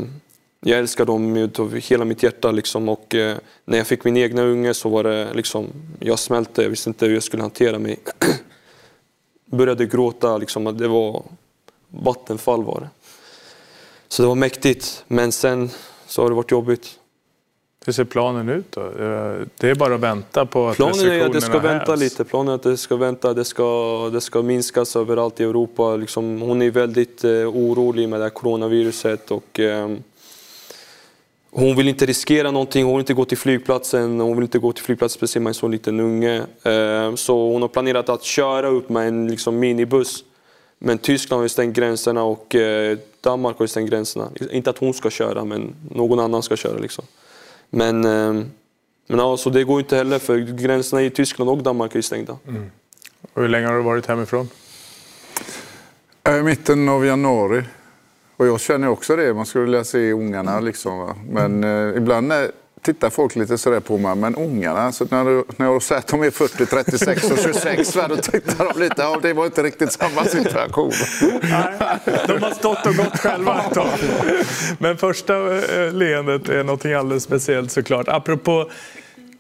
[0.67, 2.51] jag älskar dem av hela mitt hjärta.
[2.51, 2.89] Liksom.
[2.89, 5.67] Och, eh, när jag fick min egna unge så var det liksom,
[5.99, 7.99] jag smälte, jag visste inte hur jag skulle hantera mig.
[9.45, 11.23] Började gråta, liksom, det var
[11.89, 12.89] vattenfall var det.
[14.07, 15.69] Så det var mäktigt, men sen
[16.07, 16.99] så har det varit jobbigt.
[17.85, 18.81] Hur ser planen ut då?
[19.57, 21.99] Det är bara att vänta på att Planen är att det ska vänta hävs.
[21.99, 22.23] lite.
[22.23, 25.95] Planen är att det ska vänta, det ska, det ska minskas överallt i Europa.
[25.95, 29.89] Liksom, hon är väldigt eh, orolig med det här coronaviruset och eh,
[31.57, 34.73] hon vill inte riskera någonting, hon vill inte gå till flygplatsen, hon vill inte gå
[34.73, 36.35] till flygplatsen speciellt med en så liten unge.
[36.63, 40.23] Eh, så hon har planerat att köra upp med en liksom, minibuss.
[40.79, 44.29] Men Tyskland har ju stängt gränserna och eh, Danmark har ju stängt gränserna.
[44.51, 46.77] Inte att hon ska köra, men någon annan ska köra.
[46.77, 47.05] Liksom.
[47.69, 48.33] Men, eh,
[49.07, 52.37] men ja, så det går inte heller för gränserna i Tyskland och Danmark är stängda.
[52.47, 52.71] Mm.
[53.33, 54.49] Och hur länge har du varit hemifrån?
[56.29, 57.63] I mitten av januari.
[58.37, 61.13] Och jag känner också det, man skulle vilja se ungarna liksom.
[61.29, 65.43] Men eh, ibland när, tittar folk lite sådär på mig, men ungarna, så när, du,
[65.57, 69.19] när jag säger att de är 40, 36 och 26, då tittar de lite, ja
[69.21, 70.91] det var inte riktigt samma situation.
[71.41, 71.73] Nej,
[72.27, 73.99] de har stått och gått själva ett tag.
[74.79, 78.07] Men första eh, leendet är något alldeles speciellt såklart.
[78.07, 78.69] Apropå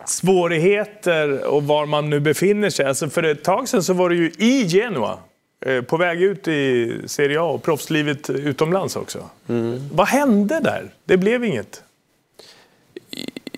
[0.05, 2.85] svårigheter och var man nu befinner sig.
[2.85, 6.21] Alltså för ett tag sedan så var du ju i Genua Eh, Eh, på väg
[6.21, 9.29] ut i Serie A och proffslivet utomlands också.
[9.47, 9.89] Mm.
[9.91, 10.93] Vad hände där?
[11.05, 11.83] Det blev inget.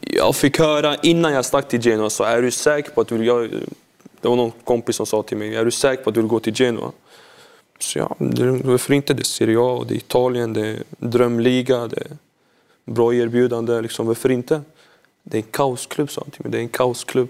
[0.02, 3.18] Jag fick höra innan jag stack till Genoa, så är du säker på att du
[3.18, 3.28] vill...
[3.28, 3.50] Jag,
[4.22, 6.30] det var någon kompis som sa till mig, är du säker på att du vill
[6.30, 6.92] gå till Genoa?
[7.80, 8.16] Så ja,
[8.64, 9.14] varför inte?
[9.14, 12.18] Det är Serie A, och det är Italien, det är drömliga, det är
[12.86, 13.82] bra erbjudande.
[13.82, 14.62] Liksom, varför inte?
[15.24, 16.52] Det är en kaosklubb, sa han till mig.
[16.52, 17.28] Det är en kaosklubb.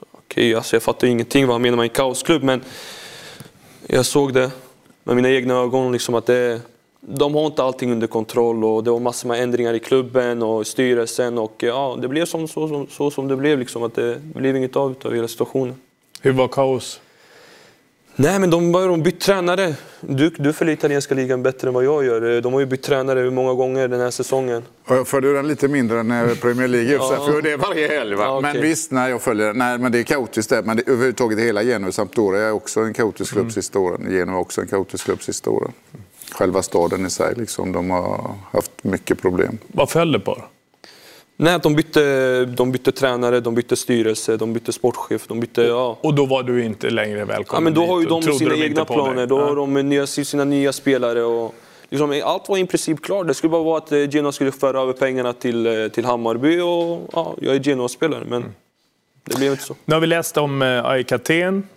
[0.00, 2.60] Okej, okay, alltså jag fattar ingenting vad han menar med en kaosklubb, men
[3.86, 4.50] jag såg det
[5.04, 5.92] med mina egna ögon.
[5.92, 6.60] Liksom att det,
[7.00, 10.66] de har inte allting under kontroll och det var massor med ändringar i klubben och
[10.66, 11.38] styrelsen.
[11.38, 13.58] Och ja, det blev som, så, så, så som det blev.
[13.58, 15.74] Liksom, att det blev inget av av hela situationen.
[16.20, 17.00] Hur var kaos?
[18.16, 19.74] Nej, men de har bytt tränare.
[20.00, 22.40] Du, du följer italienska ligan bättre än vad jag gör.
[22.40, 24.62] De har ju bytt tränare hur många gånger den här säsongen.
[24.88, 27.26] Jag följer den lite mindre än Premier League, ja.
[27.26, 28.14] för det är varje helg.
[28.14, 28.24] Va?
[28.24, 28.52] Ja, okay.
[28.52, 30.62] Men visst, när jag följer nej, men det är kaotiskt där.
[30.62, 33.52] Men det, överhuvudtaget hela Genoa Sampdoria är också en kaotisk klubb mm.
[33.52, 34.06] sista åren.
[34.10, 35.72] Genoa är också en kaotisk klubb sista åren.
[36.32, 39.58] Själva staden i sig, liksom, de har haft mycket problem.
[39.66, 40.42] Vad föll det på?
[41.36, 45.26] Nej, de bytte, de bytte tränare, de bytte styrelse, de bytte sportchef.
[45.26, 45.98] De bytte, ja.
[46.00, 48.62] Och då var du inte längre välkommen ja, men Då har ju de sina de
[48.62, 49.26] egna planer.
[49.26, 51.22] Då har de nya, sina nya spelare.
[51.22, 51.54] Och,
[51.88, 53.26] liksom, allt var i princip klart.
[53.26, 56.60] Det skulle bara vara att eh, Genoa skulle föra över pengarna till, eh, till Hammarby
[56.60, 58.24] och ja, jag är Genoa-spelare.
[58.24, 58.54] Men mm.
[59.24, 59.76] det blev inte så.
[59.84, 61.68] Nu har vi läst om eh, AIK Aten.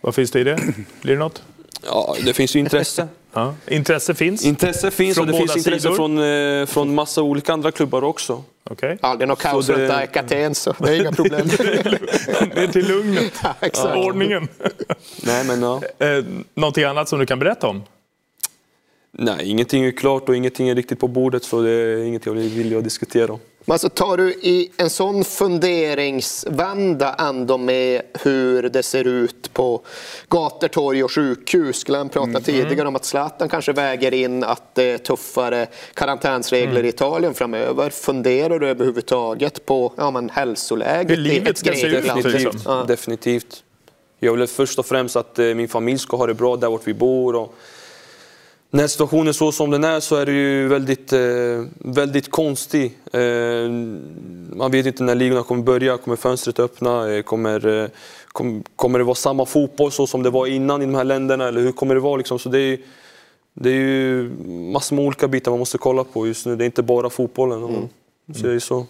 [0.00, 0.60] Vad finns det i det?
[1.02, 1.42] Blir det något?
[1.86, 3.08] Ja, det finns ju intresse.
[3.32, 3.54] Ja.
[3.68, 4.44] Intresse finns?
[4.44, 5.94] Intresse finns från och det finns intresse sidor.
[5.94, 8.42] från, eh, från massa olika andra klubbar också.
[8.70, 8.96] Okay.
[9.00, 9.96] Aldrig något kaos runt det...
[9.96, 11.48] AIK Aten, så det är inga problem.
[12.54, 13.32] det är till lugnet,
[13.74, 14.48] ja, ordningen.
[15.22, 15.82] Nej, men, ja.
[16.06, 16.24] eh,
[16.54, 17.82] någonting annat som du kan berätta om?
[19.12, 22.32] Nej, ingenting är klart och ingenting är riktigt på bordet så det är inget jag
[22.32, 23.40] vill att diskutera om.
[23.64, 29.82] Men alltså, tar du i en sån funderingsvända ändå med hur det ser ut på
[30.28, 31.84] gator, torg och sjukhus?
[31.84, 32.42] Glenn pratade mm.
[32.42, 36.84] tidigare om att Zlatan kanske väger in att det är tuffare karantänsregler mm.
[36.84, 37.90] i Italien framöver.
[37.90, 42.04] Funderar du överhuvudtaget på ja, men, hälsoläget hur livet ska se ut?
[42.04, 42.62] Definitivt.
[42.64, 42.84] Ja.
[42.88, 43.64] Definitivt.
[44.18, 46.86] Jag vill först och främst att eh, min familj ska ha det bra där vart
[46.86, 47.34] vi bor.
[47.34, 47.54] Och
[48.74, 52.98] när situationen är så som den är så är det ju väldigt, eh, väldigt konstig.
[53.12, 53.70] Eh,
[54.56, 57.12] man vet inte när ligorna kommer börja, kommer fönstret öppna?
[57.12, 57.90] Eh, kommer,
[58.26, 61.48] kom, kommer det vara samma fotboll så som det var innan i de här länderna?
[61.48, 62.16] Eller hur kommer det vara?
[62.16, 62.38] Liksom?
[62.38, 62.78] Så det, är,
[63.54, 64.30] det är ju
[64.72, 66.56] massor med olika bitar man måste kolla på just nu.
[66.56, 67.64] Det är inte bara fotbollen.
[67.64, 67.88] Mm.
[68.34, 68.86] Så det är så.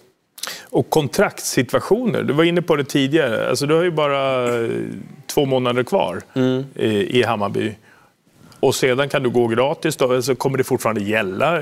[0.69, 3.49] Och kontraktssituationer, du var inne på det tidigare.
[3.49, 4.47] Alltså, du har ju bara
[5.27, 6.65] två månader kvar mm.
[6.75, 7.75] i, i Hammarby.
[8.63, 11.61] Och sedan kan du gå gratis, då, så kommer det fortfarande gälla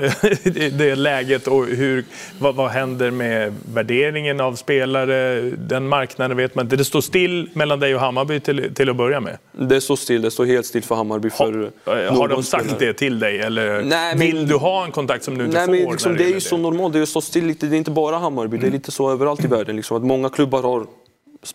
[0.72, 1.46] det läget.
[1.46, 2.04] Och hur,
[2.38, 5.40] vad, vad, händer med värderingen av spelare?
[5.40, 6.76] Den marknaden vet man inte.
[6.76, 9.38] Det står still mellan dig och Hammarby till, till att börja med?
[9.52, 11.30] Det står still, det står helt still för Hammarby.
[11.30, 12.86] För ha, har de sagt spelare.
[12.86, 13.38] det till dig?
[13.38, 15.72] Eller nej, vill men, du ha en kontakt som du inte nej, får?
[15.72, 17.66] Men liksom, det är ju så normalt, det står still lite.
[17.66, 18.60] Det är inte bara Hammarby, mm.
[18.60, 18.78] det är mm.
[18.78, 19.76] lite så överallt i världen.
[19.76, 20.86] Liksom, att många klubbar har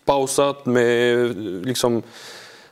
[0.04, 1.36] pausat med
[1.66, 2.02] liksom,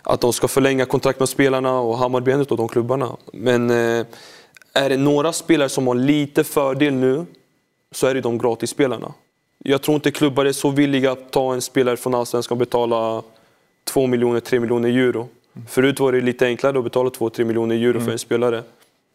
[0.09, 3.17] att de ska förlänga kontrakt med spelarna och Hammarby är de klubbarna.
[3.33, 4.07] Men eh,
[4.73, 7.27] är det några spelare som har lite fördel nu
[7.93, 9.13] så är det de gratisspelarna.
[9.59, 13.23] Jag tror inte klubbar är så villiga att ta en spelare från Allsvenskan och betala
[13.85, 15.29] 2 miljoner, 3 miljoner euro.
[15.69, 18.05] Förut var det lite enklare att betala 2-3 miljoner euro mm.
[18.05, 18.63] för en spelare.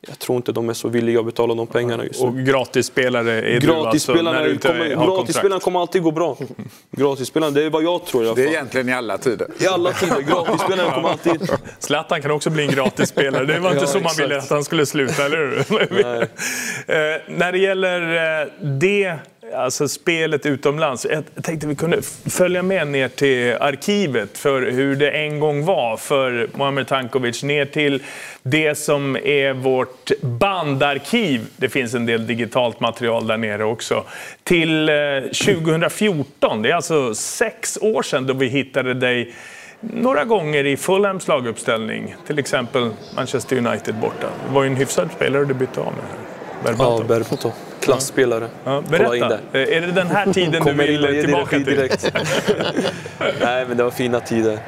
[0.08, 2.28] Jag tror inte de är så villiga att betala de pengarna just nu.
[2.28, 6.38] Och gratisspelare är gratisspelarna du alltså kommer, Gratisspelarna kommer alltid gå bra.
[6.92, 8.44] Gratisspelarna, det är vad jag tror i alla fall.
[8.44, 9.48] Det är egentligen i alla tider.
[9.60, 10.22] I alla tider.
[10.22, 11.50] Gratisspelarna kommer alltid...
[11.80, 13.46] Zlatan kan också bli en gratisspelare.
[13.46, 14.20] Det var inte ja, så man exakt.
[14.20, 15.58] ville att han skulle sluta, eller hur?
[16.22, 18.02] eh, när det gäller
[18.42, 19.20] eh, det
[19.56, 21.08] alltså spelet utomlands.
[21.10, 25.98] Jag tänkte vi kunde följa med ner till arkivet för hur det en gång var
[25.98, 27.44] för Muamer Tankovic.
[27.44, 28.04] Ner till
[28.44, 31.48] det som är vårt bandarkiv.
[31.58, 34.04] Det finns en del digitalt material där nere också.
[34.44, 39.34] Till eh, 2014, det är alltså sex år sedan då vi hittade dig
[39.80, 42.16] några gånger i Fulhams laguppställning.
[42.28, 44.28] Till exempel Manchester United borta.
[44.48, 46.41] Det var ju en hyfsad spelare du bytte av med.
[46.64, 47.02] Berbatov.
[47.02, 47.52] Ja, Berbatov.
[47.80, 48.50] Klasspelare.
[48.64, 51.66] Ja, berätta, är det den här tiden du vill tillbaka till?
[51.66, 52.14] Direkt.
[53.42, 54.60] Nej, men det var fina tider.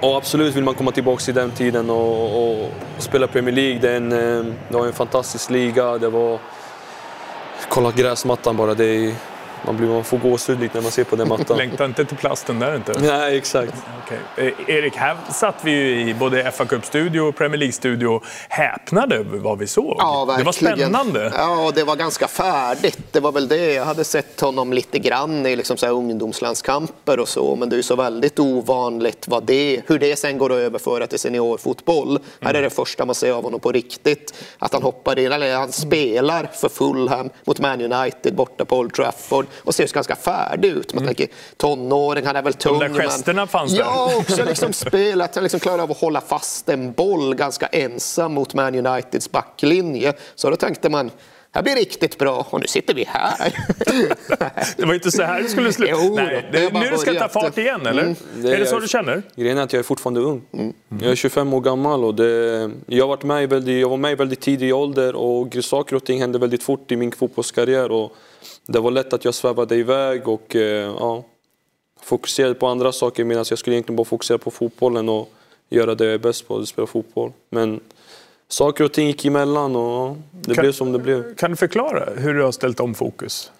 [0.00, 3.78] Och absolut vill man komma tillbaka till den tiden och, och, och spela Premier League.
[3.80, 5.98] Det, en, eh, det, var en fantastisk liga.
[5.98, 6.38] Det var...
[7.68, 8.74] Kolla gräsmattan bara.
[8.74, 9.14] Det är,
[9.66, 11.56] man, blir, man får gåshud när man ser på den mattan.
[11.62, 12.92] Längtar inte till plasten där inte?
[13.00, 13.74] Nej, exakt.
[14.06, 14.46] Okay.
[14.46, 19.38] Eh, Erik, här satt vi ju i både fa Cup-studio och Premier League-studio häpnade över
[19.38, 19.96] vad vi såg.
[19.98, 20.38] Ja, verkligen.
[20.38, 21.32] Det var spännande.
[21.36, 22.98] Ja, det var ganska färdigt.
[23.12, 23.72] Det var väl det.
[23.72, 27.74] Jag hade sett honom lite grann i liksom så här ungdomslandskamper och så, men det
[27.74, 32.08] är ju så väldigt ovanligt vad det, hur det sen går att överföra till seniorfotboll.
[32.08, 32.22] Mm.
[32.40, 34.34] Här är det första man ser av honom på riktigt.
[34.58, 38.94] Att han hoppar in, eller han spelar för Fulham mot Man United borta på Old
[38.94, 40.94] Trafford och ser ganska färdig ut.
[40.94, 41.14] Man mm.
[41.14, 42.78] tänker tonåring, han är väl tung.
[42.78, 43.48] De där gesterna men...
[43.48, 43.80] fanns där.
[43.80, 47.66] Ja, också liksom spel, att han liksom klarar av att hålla fast en boll ganska
[47.66, 50.12] ensam mot Man Uniteds backlinje.
[50.34, 51.10] Så då tänkte man,
[51.52, 53.54] det här blir riktigt bra och nu sitter vi här.
[54.76, 55.92] det var inte så här det skulle sluta.
[55.92, 58.02] Jo, Nej, det, det nu det ska ta fart igen, eller?
[58.02, 58.14] Mm.
[58.36, 59.22] Det är det så du känner?
[59.34, 60.42] Grejen är att jag är fortfarande ung.
[60.52, 60.72] Mm.
[61.00, 64.14] Jag är 25 år gammal och det, jag, varit med väldigt, jag var med i
[64.14, 67.90] väldigt tidig ålder och saker och ting hände väldigt fort i min fotbollskarriär.
[67.90, 68.16] Och
[68.66, 71.24] det var lätt att jag svävade iväg och eh, ja,
[72.02, 75.32] fokuserade på andra saker medan jag skulle egentligen bara fokusera på fotbollen och
[75.68, 77.32] göra det jag är bäst på, att spela fotboll.
[77.50, 77.80] Men
[78.48, 81.34] saker och ting gick emellan och det kan, blev som det blev.
[81.34, 83.50] Kan du förklara hur du har ställt om fokus?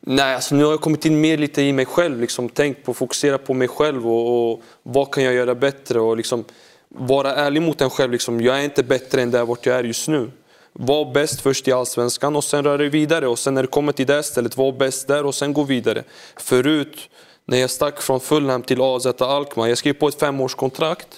[0.00, 2.20] Nej, alltså nu har jag kommit in mer lite i mig själv.
[2.20, 6.16] Liksom, tänkt på fokusera på mig själv och, och vad kan jag göra bättre och
[6.16, 6.44] liksom,
[6.88, 8.12] vara ärlig mot en själv.
[8.12, 10.30] Liksom, jag är inte bättre än där vart jag är just nu.
[10.78, 13.28] Var bäst först i Allsvenskan och sen rör dig vidare.
[13.28, 16.04] Och sen när du kommer till det stället, var bäst där och sen gå vidare.
[16.36, 17.10] Förut,
[17.44, 21.08] när jag stack från Fulham till AZ Alkmaar, jag skrev på ett femårskontrakt.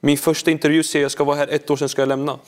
[0.00, 2.38] Min första intervju säger jag ska vara här ett år, sen ska jag lämna.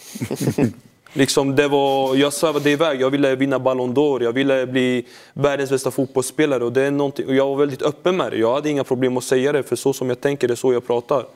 [1.13, 5.71] liksom, det var, jag svävade iväg, jag ville vinna Ballon d'Or, jag ville bli världens
[5.71, 6.65] bästa fotbollsspelare.
[6.65, 9.25] Och det är och jag var väldigt öppen med det, jag hade inga problem att
[9.25, 11.27] säga det, för så som jag tänker, det är så jag pratar.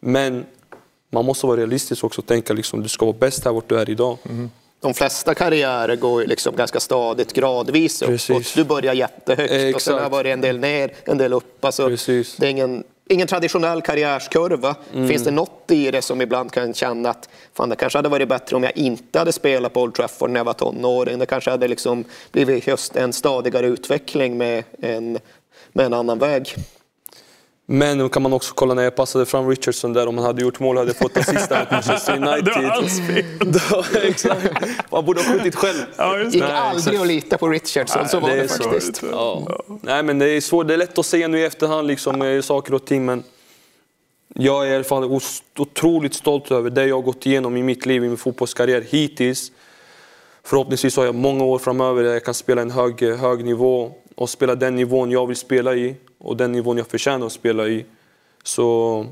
[0.00, 0.46] Men
[1.12, 3.78] man måste vara realistisk också och tänka liksom, du ska vara bäst här vart du
[3.78, 4.18] är idag.
[4.28, 4.50] Mm.
[4.80, 8.54] De flesta karriärer går liksom ganska stadigt gradvis uppåt.
[8.54, 9.74] Du börjar jättehögt Exakt.
[9.74, 11.64] och sen har det varit en del ner, en del upp.
[11.64, 14.76] Alltså, det är ingen, ingen traditionell karriärskurva.
[14.94, 15.08] Mm.
[15.08, 18.28] Finns det något i det som ibland kan känna att fan, det kanske hade varit
[18.28, 21.18] bättre om jag inte hade spelat på Old Trafford när jag var tonåring.
[21.18, 25.18] Det kanske hade liksom blivit just en stadigare utveckling med en,
[25.72, 26.54] med en annan väg.
[27.66, 30.42] Men nu kan man också kolla när jag passade fram Richardson där, om han hade
[30.42, 32.44] gjort mål hade jag fått assisten mot Manchester United.
[32.44, 34.02] det var alls fel.
[34.10, 34.46] exakt.
[34.90, 35.78] Man borde ha skjutit själv.
[35.96, 36.24] Ja, det.
[36.24, 38.96] Gick aldrig att lita på Richardson, så var det, det faktiskt.
[38.96, 39.62] Så, ja.
[39.82, 40.68] Nej, men det är svårt.
[40.68, 42.42] Det är lätt att säga nu i efterhand liksom, ja.
[42.42, 43.24] saker och ting, men
[44.34, 45.20] jag är i alla fall
[45.58, 49.52] otroligt stolt över det jag har gått igenom i mitt liv, i min fotbollskarriär hittills.
[50.44, 54.30] Förhoppningsvis har jag många år framöver där jag kan spela en hög, hög nivå och
[54.30, 57.86] spela den nivån jag vill spela i och den nivån jag förtjänar att spela i.
[58.42, 59.06] Så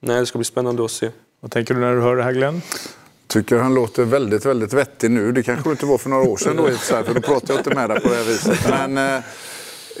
[0.00, 1.10] nej, det ska bli spännande att se.
[1.40, 2.62] Vad tänker du när du hör det här Glenn?
[3.26, 5.32] tycker han låter väldigt, väldigt vettig nu.
[5.32, 7.90] Det kanske inte var för några år sedan då, för då pratade jag inte med
[7.90, 8.68] dig på det här viset.
[8.70, 9.24] Men, eh,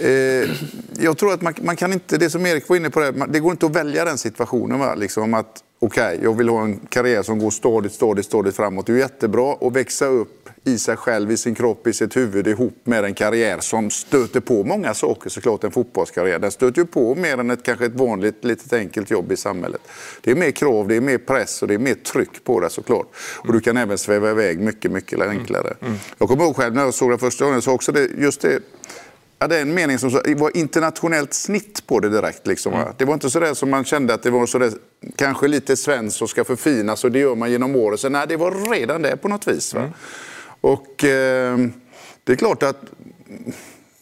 [0.08, 0.50] eh,
[0.98, 3.40] jag tror att man, man, kan inte, det som Erik var inne på, det, det
[3.40, 4.78] går inte att välja den situationen.
[4.78, 4.94] Va?
[4.94, 8.86] Liksom att, okej, okay, jag vill ha en karriär som går stadigt, stadigt, stadigt framåt.
[8.86, 12.46] Det är jättebra att växa upp i sig själv, i sin kropp, i sitt huvud
[12.46, 16.38] ihop med en karriär som stöter på många saker såklart, en fotbollskarriär.
[16.38, 19.80] Den stöter ju på mer än ett, kanske ett vanligt litet enkelt jobb i samhället.
[20.20, 22.70] Det är mer krav, det är mer press och det är mer tryck på det
[22.70, 23.06] såklart.
[23.16, 25.74] Och du kan även sväva iväg mycket, mycket enklare.
[25.80, 25.86] Mm.
[25.86, 25.98] Mm.
[26.18, 28.60] Jag kommer ihåg själv när jag såg det första gången, så också det, just det
[29.44, 32.46] hade en mening som det var internationellt snitt på det direkt.
[32.46, 32.88] Liksom, mm.
[32.96, 34.72] Det var inte så där som man kände att det var så där,
[35.16, 37.98] kanske lite svenskt och ska förfinas och det gör man genom åren.
[37.98, 39.74] Så nej, det var redan det på något vis.
[39.74, 39.90] Mm.
[40.60, 41.58] Och eh,
[42.24, 42.76] det är klart att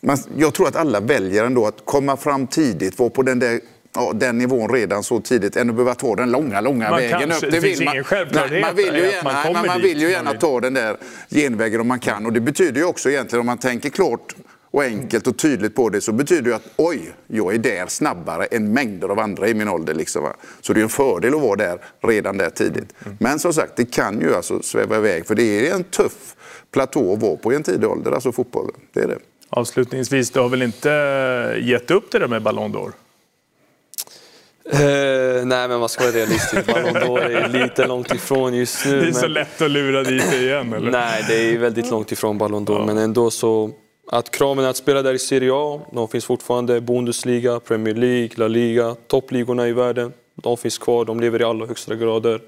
[0.00, 3.60] man, jag tror att alla väljer ändå att komma fram tidigt, vara på den där
[3.94, 7.20] ja, den nivån redan så tidigt än att behöva ta den långa, långa man vägen
[7.20, 7.52] kanske, upp.
[7.52, 10.74] Det vill man, nej, man vill ju gärna, man, man vill ju gärna ta den
[10.74, 10.96] där
[11.30, 12.26] genvägen om man kan.
[12.26, 14.34] Och det betyder ju också egentligen, om man tänker klart
[14.72, 18.44] och enkelt och tydligt på det så betyder det att oj, jag är där snabbare
[18.44, 19.94] än mängder av andra i min ålder.
[19.94, 20.36] Liksom, va?
[20.60, 22.94] Så det är en fördel att vara där redan där tidigt.
[23.18, 26.36] Men som sagt, det kan ju alltså sväva iväg för det är en tuff
[26.70, 28.74] platå att vara på i en tidig ålder, alltså fotbollen.
[28.92, 29.18] Det är det.
[29.50, 30.88] Avslutningsvis, du har väl inte
[31.60, 32.92] gett upp det där med Ballon d'Or?
[34.74, 36.66] Uh, nej, men man ska vara realistisk.
[36.66, 39.00] Ballon d'Or är lite långt ifrån just nu.
[39.00, 39.32] Det är så men...
[39.32, 40.90] lätt att lura dit det igen, eller?
[40.90, 42.86] Nej, det är väldigt långt ifrån Ballon d'Or, ja.
[42.86, 43.70] men ändå så...
[44.06, 46.80] Att kraven att spela där i Serie A, de finns fortfarande.
[46.80, 50.12] Bundesliga, Premier League, La Liga, toppligorna i världen.
[50.34, 52.40] De finns kvar, de lever i allra högsta grader.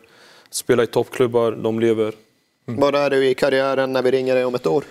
[0.50, 2.14] Spela i toppklubbar, de lever.
[2.68, 2.80] Mm.
[2.80, 4.84] Var är du i karriären när vi ringer dig om ett år?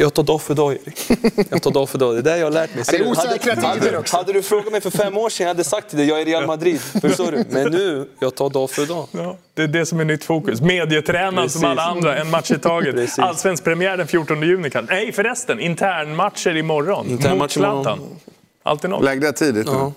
[0.00, 1.10] Jag tar dag för dag, Erik.
[1.50, 2.14] Jag tar dag för dag.
[2.14, 2.84] Det är det jag har lärt mig.
[2.90, 4.16] Det är osäkra tider också.
[4.16, 6.24] Hade du frågat mig för fem år sedan, jag hade sagt till dig, jag är
[6.24, 6.80] Real Madrid.
[7.00, 7.44] Förstår du?
[7.50, 9.06] Men nu, jag tar dag för dag.
[9.12, 10.60] Ja, det är det som är nytt fokus.
[10.60, 13.18] Medietränad som alla andra, en match i taget.
[13.18, 14.70] Allsvensk premiär den 14 juni.
[14.88, 17.06] Nej förresten, internmatcher imorgon.
[17.08, 17.98] Intern mot Zlatan.
[18.62, 19.04] Alltid något.
[19.04, 19.72] Lägg det tidigt nu.
[19.72, 19.92] Ja,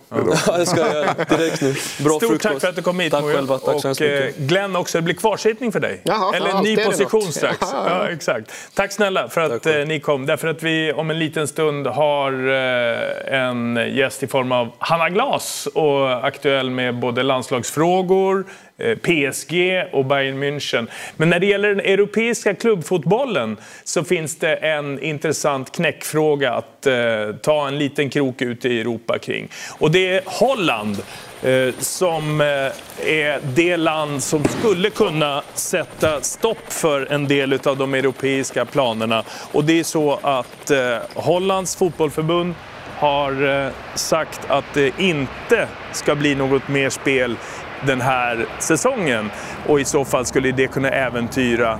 [0.47, 1.75] ja det ska jag göra direkt nu.
[2.03, 2.41] Bra Stort frukost.
[2.43, 3.57] tack för att du kom hit Tack själva.
[3.57, 6.01] Tack och eh, Glenn också, det blir kvarsittning för dig.
[6.03, 7.57] Jaha, Eller en ny position strax.
[7.61, 8.51] Ja, exakt.
[8.73, 10.25] Tack snälla för att eh, ni kom.
[10.25, 15.09] Därför att vi om en liten stund har eh, en gäst i form av Hanna
[15.09, 18.45] Glas och aktuell med både landslagsfrågor,
[18.77, 20.87] Eh, PSG och Bayern München.
[21.17, 27.35] Men när det gäller den europeiska klubbfotbollen så finns det en intressant knäckfråga att eh,
[27.41, 29.47] ta en liten krok ut i Europa kring.
[29.77, 30.97] Och det är Holland
[31.41, 32.47] eh, som eh,
[33.07, 39.23] är det land som skulle kunna sätta stopp för en del av de europeiska planerna.
[39.51, 42.55] Och det är så att eh, Hollands fotbollförbund
[42.97, 47.37] har eh, sagt att det inte ska bli något mer spel
[47.85, 49.29] den här säsongen.
[49.67, 51.79] Och i så fall skulle det kunna äventyra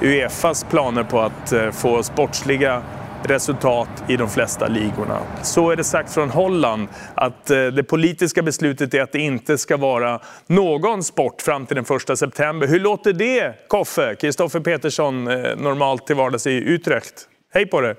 [0.00, 2.82] Uefas planer på att eh, få sportsliga
[3.24, 5.18] resultat i de flesta ligorna.
[5.42, 9.58] Så är det sagt från Holland att eh, det politiska beslutet är att det inte
[9.58, 12.66] ska vara någon sport fram till den 1 september.
[12.66, 14.14] Hur låter det, Koffe?
[14.14, 17.28] Kristoffer Petersson, eh, normalt till vardags i Utrecht.
[17.54, 17.94] Hej på dig!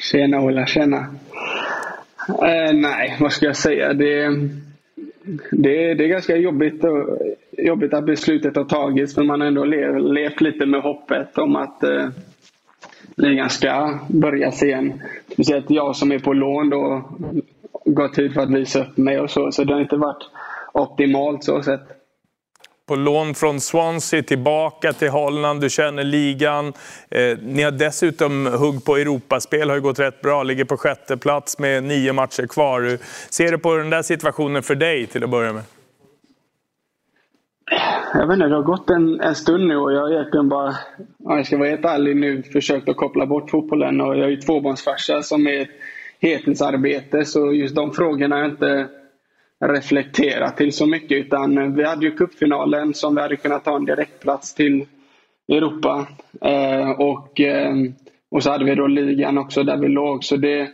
[0.00, 1.14] Tjena Ola, tjena!
[2.28, 3.92] Eh, nej, vad ska jag säga?
[3.92, 4.38] Det,
[5.50, 7.18] det, det är ganska jobbigt, och,
[7.58, 11.56] jobbigt att beslutet har tagits men man har ändå lev, levt lite med hoppet om
[11.56, 12.08] att eh,
[13.16, 15.02] ligan ska börjas igen.
[15.32, 17.02] Speciellt jag som är på lån då,
[17.84, 20.28] gått tid för att visa upp mig och så, så det har inte varit
[20.72, 22.01] optimalt så sett
[22.92, 25.60] på lån från Swansea tillbaka till Holland.
[25.60, 26.72] Du känner ligan.
[27.10, 30.42] Eh, ni har dessutom hugg på Europaspel, har ju gått rätt bra.
[30.42, 32.80] Ligger på sjätte plats med nio matcher kvar.
[32.80, 32.98] Hur
[33.30, 35.62] ser du på den där situationen för dig till att börja med?
[38.14, 40.68] Jag vet inte, det har gått en, en stund nu och jag har egentligen bara,
[41.24, 44.00] om jag ska vara helt ärlig nu, försökt att koppla bort fotbollen.
[44.00, 45.70] Och jag är ju tvåbarnsfarsa som är ett
[46.20, 48.88] heltidsarbete, så just de frågorna har jag inte
[49.62, 51.26] reflektera till så mycket.
[51.26, 54.86] Utan vi hade ju cupfinalen som vi hade kunnat ta en direktplats till
[55.48, 56.06] Europa.
[56.40, 57.74] Eh, och, eh,
[58.30, 60.24] och så hade vi då ligan också där vi låg.
[60.24, 60.68] Så det,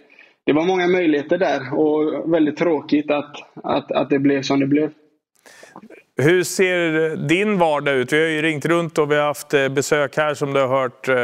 [0.46, 4.66] det var många möjligheter där och väldigt tråkigt att, att, att det blev som det
[4.66, 4.90] blev.
[6.22, 8.12] Hur ser din vardag ut?
[8.12, 10.68] Vi har ju ringt runt och vi har haft eh, besök här som du har
[10.68, 11.08] hört.
[11.08, 11.14] Eh,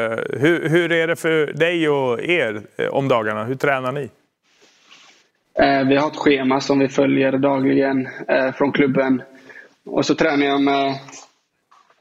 [0.41, 3.45] hur, hur är det för dig och er eh, om dagarna?
[3.45, 4.11] Hur tränar ni?
[5.59, 9.23] Eh, vi har ett schema som vi följer dagligen eh, från klubben.
[9.85, 10.87] Och så tränar jag med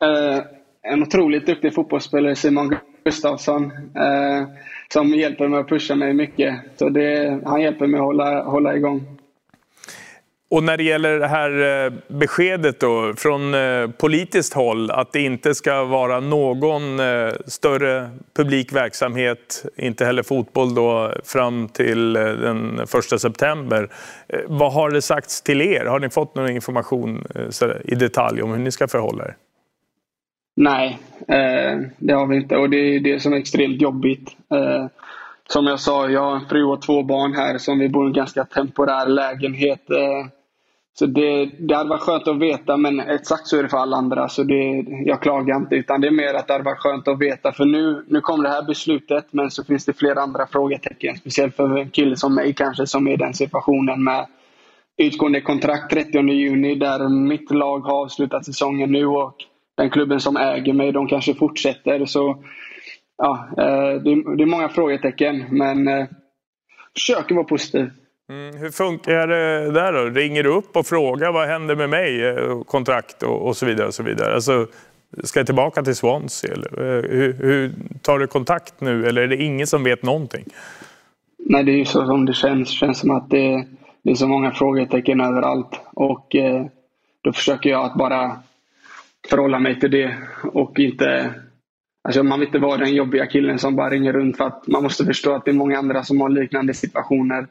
[0.02, 0.44] eh,
[0.82, 3.64] en otroligt duktig fotbollsspelare, Simon Gustafsson,
[3.96, 4.48] eh,
[4.94, 6.56] som hjälper mig att pusha mig mycket.
[6.76, 9.13] Så det, han hjälper mig att hålla, hålla igång.
[10.54, 15.20] Och när det gäller det här eh, beskedet då, från eh, politiskt håll att det
[15.20, 22.80] inte ska vara någon eh, större publik verksamhet, inte heller fotboll då, fram till den
[22.80, 23.90] 1 september.
[24.48, 25.86] Vad har det sagts till er?
[25.86, 27.24] Har ni fått någon information
[27.84, 29.36] i detalj om hur ni ska förhålla er?
[30.56, 31.00] Nej,
[31.98, 34.30] det har vi inte och det är det som är extremt jobbigt.
[35.48, 38.08] Som jag sa, jag har en fru och två barn här som vi bor i
[38.08, 39.82] en ganska temporär lägenhet.
[40.96, 43.98] Så det, det hade varit skönt att veta, men exakt så är det för alla
[43.98, 44.30] andra.
[44.30, 47.20] Så det, jag klagar inte, utan det är mer att det hade varit skönt att
[47.20, 47.52] veta.
[47.52, 51.18] För nu, nu kom det här beslutet, men så finns det flera andra frågetecken.
[51.18, 54.28] Speciellt för en kille som mig kanske, som är i den situationen med
[54.98, 59.36] utgående kontrakt 30 juni, där mitt lag har avslutat säsongen nu och
[59.76, 62.06] den klubben som äger mig, de kanske fortsätter.
[62.06, 62.44] Så
[63.18, 66.06] ja, eh, det, det är många frågetecken, men eh,
[66.94, 67.90] försöker vara positiv.
[68.30, 70.00] Mm, hur funkar det där då?
[70.00, 73.88] Ringer du upp och frågar vad händer med mig, eh, kontrakt och, och så vidare?
[73.88, 74.34] Och så vidare.
[74.34, 74.68] Alltså,
[75.24, 76.54] ska jag tillbaka till Swansea?
[76.54, 76.82] Eller?
[76.82, 77.72] Eh, hur, hur,
[78.02, 80.46] tar du kontakt nu eller är det ingen som vet någonting?
[81.38, 82.70] Nej, det är ju så som det känns.
[82.70, 83.66] Det känns som att det,
[84.04, 85.80] det är så många frågetecken överallt.
[85.94, 86.66] Och eh,
[87.22, 88.38] då försöker jag att bara
[89.30, 90.18] förhålla mig till det
[90.54, 91.34] och inte
[92.06, 94.84] Alltså man vill inte vara den jobbiga killen som bara ringer runt för att man
[94.84, 97.48] måste förstå att det är många andra som har liknande situationer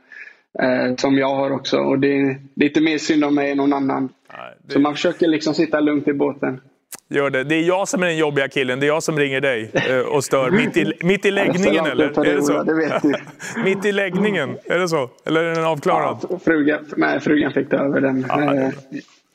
[0.58, 1.78] eh, som jag har också.
[1.78, 4.08] Och det, är, är inte mer synd om mig än någon annan.
[4.32, 4.72] Nej, det...
[4.72, 6.60] Så man försöker liksom sitta lugnt i båten.
[7.08, 7.44] Gör det.
[7.44, 8.80] Det är jag som är den jobbiga killen.
[8.80, 10.50] Det är jag som ringer dig eh, och stör.
[10.50, 12.26] Mitt i, mitt i läggningen eller?
[12.26, 12.62] Är det så?
[12.62, 13.14] Det vet du.
[13.64, 14.56] mitt i läggningen?
[14.64, 15.10] Är det så?
[15.24, 16.26] Eller är den avklarad?
[16.30, 18.26] Ja, frugan, nej, frugan fick ta över den.
[18.28, 18.70] Ja, det, eh,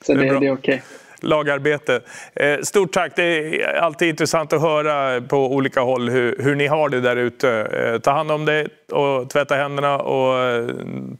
[0.05, 0.81] så det, det, är okej.
[1.19, 2.01] Lagarbete.
[2.35, 3.11] Eh, stort tack.
[3.15, 7.15] Det är alltid intressant att höra på olika håll hur, hur ni har det där
[7.15, 7.49] ute.
[7.51, 10.69] Eh, ta hand om dig och tvätta händerna och eh,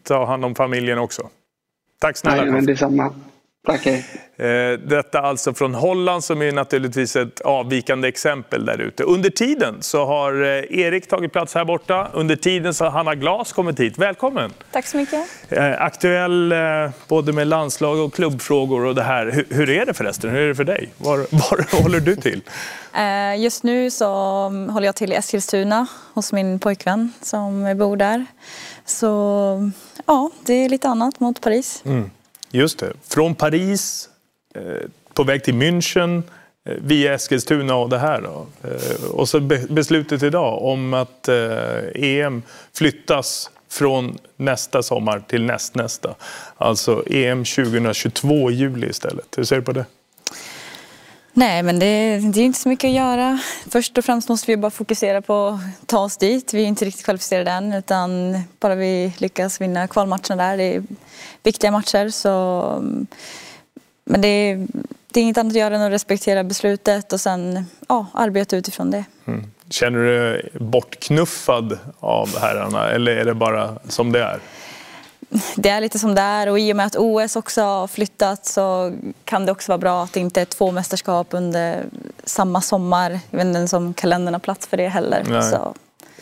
[0.04, 1.30] ta hand om familjen också.
[2.00, 2.42] Tack snälla.
[2.44, 3.14] Nej, men detsamma.
[3.68, 3.88] Tack.
[4.40, 9.04] Eh, detta alltså från Holland som är naturligtvis ett avvikande exempel där ute.
[9.04, 12.08] Under tiden så har eh, Erik tagit plats här borta.
[12.14, 13.98] Under tiden så har Hanna Glas kommit hit.
[13.98, 14.54] Välkommen!
[14.72, 15.26] Tack så mycket.
[15.50, 16.54] Eh, aktuell
[17.08, 19.46] både med landslag och klubbfrågor och det här.
[19.50, 20.30] Hur är det förresten?
[20.30, 20.90] Hur är det för dig?
[20.98, 22.42] Var, var håller du till?
[23.38, 24.06] Just nu så
[24.50, 28.26] håller jag till i Eskilstuna hos min pojkvän som bor där.
[28.86, 29.72] Så
[30.06, 31.82] ja, det är lite annat mot Paris.
[31.86, 32.10] Mm.
[32.58, 32.94] Just det.
[33.08, 34.10] Från Paris,
[34.56, 34.62] eh,
[35.14, 36.24] på väg till München,
[36.66, 38.22] eh, via Eskilstuna och det här.
[38.22, 38.48] Då.
[38.64, 39.40] Eh, och så
[39.70, 41.30] beslutet idag om att
[41.96, 42.44] EM
[42.74, 46.16] flyttas från nästa sommar till nästnästa.
[46.58, 49.38] Alltså EM 2022 i juli istället.
[49.38, 49.86] Hur ser du på det?
[51.38, 53.40] Nej, men det, det är inte så mycket att göra.
[53.70, 56.54] Först och främst måste vi bara fokusera på att ta oss dit.
[56.54, 60.58] Vi är inte riktigt kvalificerade än, utan bara vi lyckas vinna kvalmatcherna där.
[60.58, 60.84] Det är
[61.44, 62.10] viktiga matcher.
[62.10, 62.32] Så,
[64.04, 64.68] men det är,
[65.12, 68.92] det är inget annat att göra än att respektera beslutet och sen ja, arbeta utifrån
[68.92, 69.06] det.
[69.26, 69.52] Mm.
[69.70, 74.40] Känner du dig bortknuffad av herrarna eller är det bara som det är?
[75.56, 78.46] Det är lite som det är och i och med att OS också har flyttat
[78.46, 78.94] så
[79.26, 81.84] kan det också vara bra att det inte är två mästerskap under
[82.24, 83.20] samma sommar.
[83.30, 85.42] Jag vet inte ens om kalendern har plats för det heller.
[85.42, 85.74] Så.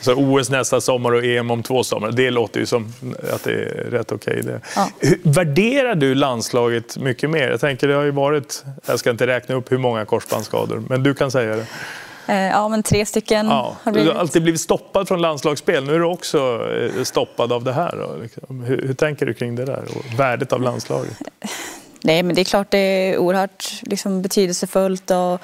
[0.01, 0.15] så.
[0.15, 2.93] OS nästa sommar och EM om två sommar, det låter ju som
[3.33, 4.39] att det är rätt okej.
[4.39, 4.89] Okay ja.
[5.23, 7.49] Värderar du landslaget mycket mer?
[7.49, 11.03] Jag tänker det har ju varit, jag ska inte räkna upp hur många korsbandsskador, men
[11.03, 11.65] du kan säga det.
[12.27, 13.75] Eh, ja, men tre stycken ja.
[13.83, 14.09] har blivit.
[14.09, 15.85] Du har alltid blivit stoppad från landslagsspel.
[15.85, 16.59] Nu är du också
[16.97, 18.19] eh, stoppad av det här.
[18.21, 18.63] Liksom.
[18.63, 21.17] Hur, hur tänker du kring det där och värdet av landslaget?
[22.03, 25.41] Nej, men det är klart det är oerhört liksom, betydelsefullt och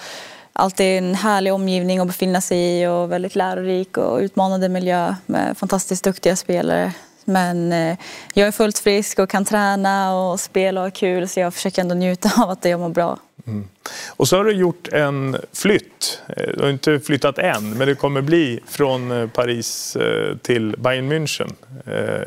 [0.54, 5.58] alltid en härlig omgivning att befinna sig i och väldigt lärorik och utmanande miljö med
[5.58, 6.94] fantastiskt duktiga spelare.
[7.26, 7.98] Men eh,
[8.34, 11.82] jag är fullt frisk och kan träna och spela och ha kul så jag försöker
[11.82, 13.18] ändå njuta av att jag mår bra.
[13.48, 13.68] Mm.
[14.10, 16.22] Och så har du gjort en flytt.
[16.28, 20.76] Eh, du har inte flyttat än, men det kommer bli från eh, Paris eh, till
[20.78, 21.54] Bayern München.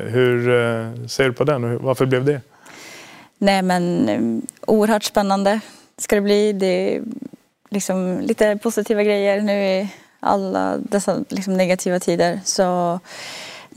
[0.09, 0.47] Hur
[1.07, 2.41] ser du på den och varför blev det?
[3.37, 5.59] Nej men oerhört spännande
[5.97, 6.53] ska det bli.
[6.53, 7.03] Det är
[7.69, 9.89] liksom lite positiva grejer nu i
[10.19, 12.39] alla dessa liksom negativa tider.
[12.45, 12.99] Så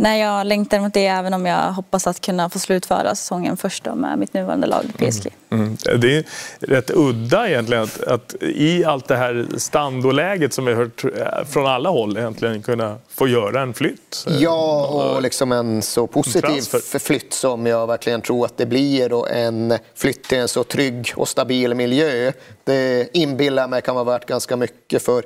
[0.00, 3.84] Nej, jag längtar mot det även om jag hoppas att kunna få slutföra säsongen först
[3.84, 5.26] då med mitt nuvarande lag PSG.
[5.50, 5.76] Mm.
[5.86, 6.00] Mm.
[6.00, 6.24] Det är
[6.60, 11.44] rätt udda egentligen att, att i allt det här standoläget som vi har hört eh,
[11.48, 14.26] från alla håll egentligen kunna få göra en flytt.
[14.38, 19.12] Ja, och liksom en så positiv en flytt som jag verkligen tror att det blir
[19.12, 22.32] och en flytt till en så trygg och stabil miljö.
[22.64, 25.24] Det inbillar mig kan vara värt ganska mycket för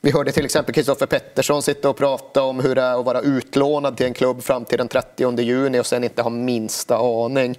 [0.00, 3.20] vi hörde till exempel Kristoffer Pettersson sitta och prata om hur det är att vara
[3.20, 7.58] utlånad till en klubb fram till den 30 juni och sen inte ha minsta aning.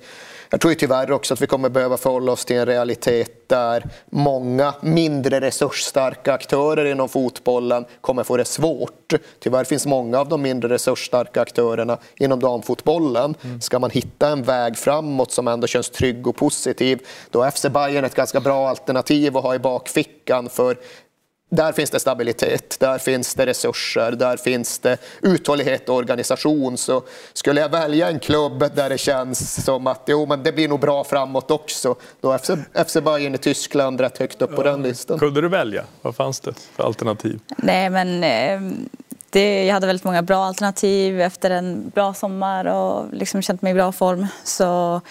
[0.49, 4.73] Jag tror tyvärr också att vi kommer behöva förhålla oss till en realitet där många
[4.81, 9.13] mindre resursstarka aktörer inom fotbollen kommer få det svårt.
[9.39, 13.35] Tyvärr finns många av de mindre resursstarka aktörerna inom damfotbollen.
[13.43, 13.61] Mm.
[13.61, 16.99] Ska man hitta en väg framåt som ändå känns trygg och positiv,
[17.31, 20.49] då är FC Bayern ett ganska bra alternativ att ha i bakfickan.
[20.49, 20.77] För
[21.49, 26.77] där finns det stabilitet, där finns det resurser, där finns det uthållighet och organisation.
[26.77, 30.67] Så skulle jag välja en klubb där det känns som att jo, men det blir
[30.67, 32.51] nog bra framåt också, då är FC,
[32.87, 35.19] FC Bayern i Tyskland rätt högt upp på den listan.
[35.19, 35.83] Kunde du välja?
[36.01, 37.39] Vad fanns det för alternativ?
[37.57, 38.61] Nej, men eh,
[39.29, 43.71] det, jag hade väldigt många bra alternativ efter en bra sommar och liksom känt mig
[43.71, 44.27] i bra form.
[44.43, 45.01] Så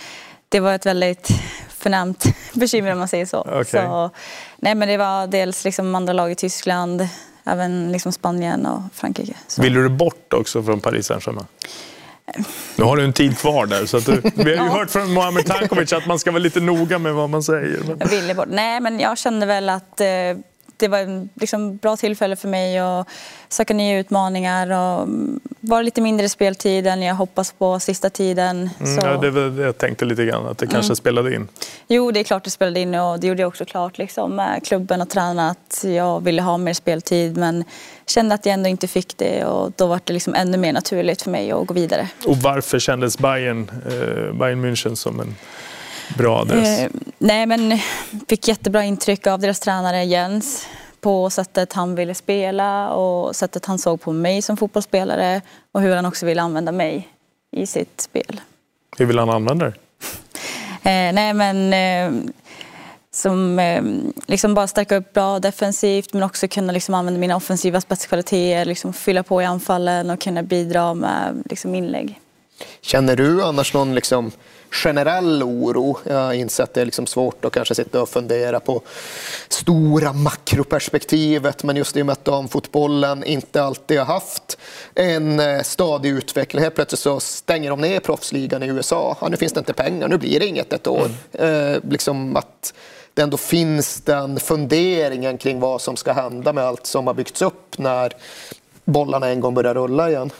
[0.48, 1.28] det var ett väldigt
[1.68, 2.24] förnämt
[2.54, 3.40] bekymmer om man säger så.
[3.40, 3.64] Okay.
[3.64, 4.10] så
[4.56, 7.08] nej, men det var dels liksom andra lag i Tyskland,
[7.44, 9.34] även liksom Spanien och Frankrike.
[9.48, 9.62] Så.
[9.62, 11.46] Vill du bort också från Paris Saint-Germain?
[12.76, 13.86] Nu har du en tid kvar där.
[13.86, 14.62] Så du, vi har ju ja.
[14.62, 17.80] hört från Mohamed Tankovic att man ska vara lite noga med vad man säger.
[17.86, 17.96] Men...
[18.00, 18.48] Jag ville bort.
[18.50, 20.06] Nej, men jag kände väl att eh,
[20.76, 23.08] det var ett liksom, bra tillfälle för mig att
[23.48, 25.08] söka nya utmaningar och
[25.60, 28.70] vara lite mindre speltid än jag hoppas på sista tiden.
[28.80, 30.96] Mm, ja, det var jag tänkte lite grann, att det kanske mm.
[30.96, 31.48] spelade in.
[31.88, 34.66] Jo, det är klart det spelade in och det gjorde jag också klart liksom, med
[34.66, 37.64] klubben och tränarna att jag ville ha mer speltid men
[38.06, 41.22] kände att jag ändå inte fick det och då var det liksom ännu mer naturligt
[41.22, 42.08] för mig att gå vidare.
[42.26, 45.34] Och varför kändes Bayern, eh, Bayern München som en
[46.18, 46.78] bra adress?
[46.78, 47.78] Eh, nej, men
[48.28, 50.66] fick jättebra intryck av deras tränare Jens
[51.00, 55.42] på sättet han ville spela och sättet han såg på mig som fotbollsspelare
[55.72, 57.08] och hur han också ville använda mig
[57.52, 58.40] i sitt spel.
[58.98, 59.74] Hur vill han använda dig?
[60.82, 62.32] eh, nej, men eh,
[63.10, 63.82] som eh,
[64.26, 68.92] liksom bara stärka upp bra defensivt men också kunna liksom använda mina offensiva spetskvaliteter, liksom
[68.92, 72.20] fylla på i anfallen och kunna bidra med liksom inlägg.
[72.80, 74.32] Känner du annars någon liksom
[74.70, 75.98] generell oro.
[76.04, 78.82] Jag har insett att det är liksom svårt att kanske sitta och fundera på
[79.48, 84.58] stora makroperspektivet men just i och med att damfotbollen inte alltid har haft
[84.94, 86.62] en eh, stadig utveckling.
[86.62, 89.16] Helt plötsligt så stänger de ner proffsligan i USA.
[89.20, 91.10] Ja, nu finns det inte pengar, nu blir det inget ett år.
[91.32, 91.74] Mm.
[91.74, 92.74] Eh, liksom att
[93.14, 97.42] det ändå finns den funderingen kring vad som ska hända med allt som har byggts
[97.42, 98.12] upp när
[98.84, 100.30] bollarna en gång börjar rulla igen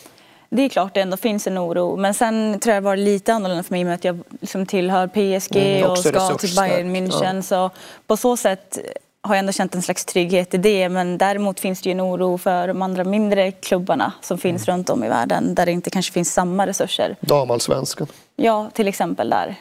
[0.48, 1.96] det är klart det ändå finns en oro.
[1.96, 5.06] Men sen tror jag det var lite annorlunda för mig med att jag liksom tillhör
[5.06, 7.36] PSG mm, och ska till Bayern München.
[7.36, 7.42] Ja.
[7.42, 7.70] Så
[8.06, 8.78] på så sätt
[9.26, 10.88] har jag ändå känt en slags trygghet i det.
[10.88, 14.76] Men däremot finns det ju en oro för de andra mindre klubbarna som finns mm.
[14.76, 17.16] runt om i världen där det inte kanske finns samma resurser.
[17.20, 18.06] Damallsvenskan.
[18.36, 19.56] Ja, till exempel där.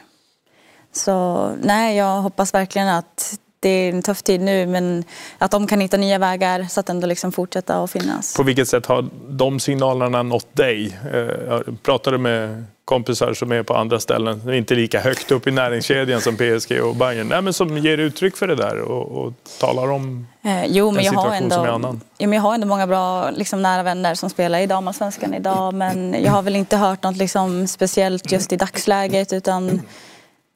[0.92, 5.04] Så nej, jag hoppas verkligen att det är en tuff tid nu men
[5.38, 8.36] att de kan hitta nya vägar så att ändå liksom fortsätta att finnas.
[8.36, 10.98] På vilket sätt har de signalerna nått dig?
[11.12, 15.50] Eh, jag pratade med kompisar som är på andra ställen, inte lika högt upp i
[15.50, 19.32] näringskedjan som PSG och Bayern, Nej, men som ger uttryck för det där och, och
[19.60, 22.00] talar om eh, jo, men en situation ändå, som är annan.
[22.18, 25.74] Jo, men jag har ändå många bra liksom, nära vänner som spelar i damallsvenskan idag
[25.74, 29.82] men jag har väl inte hört något liksom, speciellt just i dagsläget utan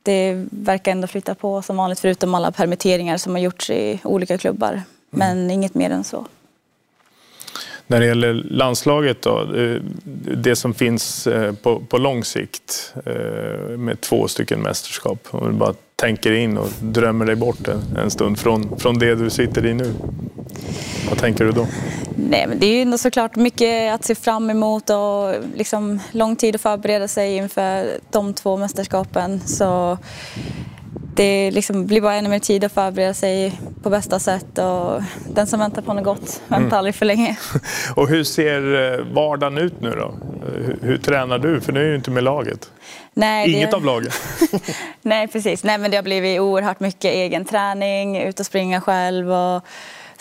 [0.03, 4.39] det verkar ändå flytta på som vanligt förutom alla permitteringar som har gjorts i olika
[4.39, 4.83] klubbar.
[5.11, 5.51] Men mm.
[5.51, 6.27] inget mer än så.
[7.87, 9.45] När det gäller landslaget då,
[10.37, 15.29] det som finns eh, på, på lång sikt eh, med två stycken mästerskap.
[15.31, 19.15] Om du bara tänker in och drömmer dig bort en, en stund från, från det
[19.15, 19.95] du sitter i nu.
[21.09, 21.67] Vad tänker du då?
[22.17, 26.55] Nej, men det är ju såklart mycket att se fram emot och liksom lång tid
[26.55, 29.41] att förbereda sig inför de två mästerskapen.
[29.41, 29.99] Så
[31.15, 35.03] det liksom blir bara ännu mer tid att förbereda sig på bästa sätt och
[35.35, 36.79] den som väntar på något gott väntar mm.
[36.79, 37.37] aldrig för länge.
[37.95, 40.15] och hur ser eh, vardagen ut nu då?
[40.57, 41.61] Hur, hur tränar du?
[41.61, 42.71] För nu är du inte med laget.
[43.15, 43.77] Nej, Inget det...
[43.77, 44.15] av laget?
[45.03, 45.65] Nej, precis.
[45.65, 49.65] Nej, men det har blivit oerhört mycket egen träning, ut och springa själv och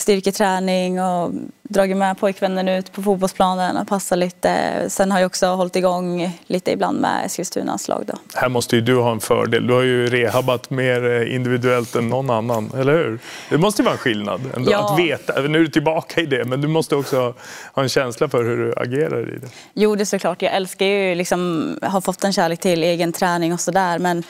[0.02, 1.32] styrketräning och
[1.64, 4.86] dragit med pojkvännen ut på fotbollsplanen och passat lite.
[4.88, 8.04] Sen har jag också hållit igång lite ibland med Eskilstunas lag.
[8.08, 8.14] Då.
[8.34, 9.68] Här måste ju du ha en fördel.
[9.68, 13.20] Du har ju rehabat mer individuellt än någon annan, eller hur?
[13.50, 14.94] Det måste ju vara en skillnad ändå, ja.
[14.94, 15.42] att veta.
[15.42, 17.34] Nu är du tillbaka i det, men du måste också
[17.74, 19.48] ha en känsla för hur du agerar i det.
[19.74, 20.42] Jo, det är såklart.
[20.42, 24.24] Jag älskar ju liksom, har fått en kärlek till egen träning och sådär, men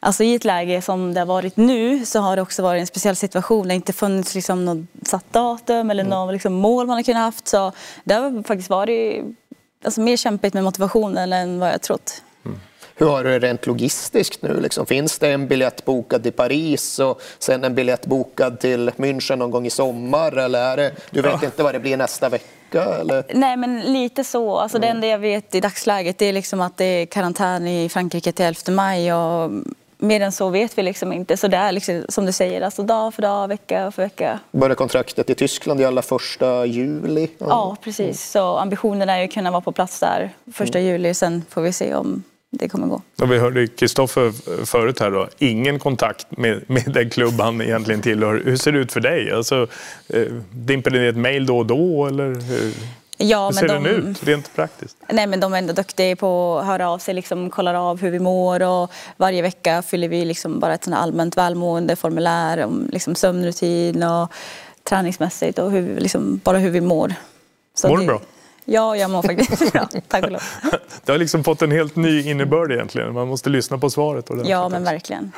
[0.00, 2.86] Alltså I ett läge som det har varit nu så har det också varit en
[2.86, 3.68] speciell situation.
[3.68, 6.10] Det har inte funnits liksom något satt datum eller mm.
[6.10, 7.48] något liksom mål man har kunnat haft.
[7.48, 7.72] Så
[8.04, 9.24] det har faktiskt varit
[9.84, 12.22] alltså, mer kämpigt med motivationen än vad jag trott.
[12.44, 12.60] Mm.
[12.94, 14.60] Hur har du det rent logistiskt nu?
[14.60, 19.36] Liksom, finns det en biljett bokad till Paris och sen en biljett bokad till München
[19.36, 20.32] någon gång i sommar?
[20.32, 21.46] Eller är det, du vet ja.
[21.46, 22.84] inte vad det blir nästa vecka?
[22.84, 23.24] Eller?
[23.34, 24.56] Nej, men lite så.
[24.56, 24.86] Alltså, mm.
[24.86, 28.44] Det enda jag vet i dagsläget är liksom att det är karantän i Frankrike till
[28.44, 29.12] 11 maj.
[29.12, 29.50] Och
[29.98, 31.36] mer än så vet vi liksom inte.
[31.36, 34.38] Så det är liksom, som du säger, alltså dag för dag, vecka för vecka.
[34.50, 37.28] Börjar kontraktet i Tyskland gälla första juli?
[37.38, 38.30] Ja, ja precis.
[38.30, 40.90] Så ambitionen är ju att kunna vara på plats där första mm.
[40.90, 41.14] juli.
[41.14, 43.02] Sen får vi se om det kommer gå.
[43.22, 44.32] Och vi hörde Kristoffer
[44.64, 45.28] förut här då.
[45.38, 48.42] Ingen kontakt med, med den klubb han egentligen tillhör.
[48.44, 49.32] Hur ser det ut för dig?
[49.32, 49.66] Alltså,
[50.08, 52.06] eh, dimper det ner ett mejl då och då?
[52.06, 52.74] Eller hur?
[53.20, 54.96] Ja, hur ser de, den ut rent praktiskt?
[55.08, 58.10] Nej, men de är ändå duktiga på att höra av sig, liksom, kollar av hur
[58.10, 63.14] vi mår och varje vecka fyller vi liksom bara ett sånt allmänt välmåendeformulär om liksom,
[63.14, 64.32] sömnrutin och
[64.82, 67.14] träningsmässigt och hur, liksom, bara hur vi mår.
[67.74, 68.20] Så mår du bra?
[68.70, 69.88] Ja, jag mår faktiskt bra.
[70.08, 70.42] Tack och lov.
[71.04, 73.14] Det har liksom fått en helt ny innebörd egentligen.
[73.14, 74.30] Man måste lyssna på svaret.
[74.44, 75.32] Ja, men verkligen.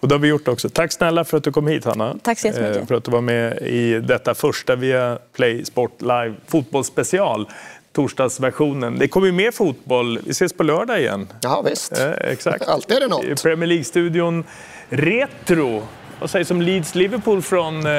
[0.00, 0.68] Och det har vi gjort också.
[0.68, 2.16] Tack snälla för att du kom hit, Hanna.
[2.22, 2.80] Tack så jättemycket.
[2.80, 7.48] Eh, för att du var med i detta första via Play Sport Live fotbollsspecial
[7.92, 8.98] torsdagsversionen.
[8.98, 10.20] Det kommer ju mer fotboll.
[10.24, 11.28] Vi ses på lördag igen.
[11.40, 11.98] Ja, visst.
[11.98, 12.68] Eh, exakt.
[12.68, 13.42] Alltid är det något.
[13.42, 14.44] Premier League-studion
[14.88, 15.82] Retro
[16.20, 17.92] vad sägs om Leeds-Liverpool från eh,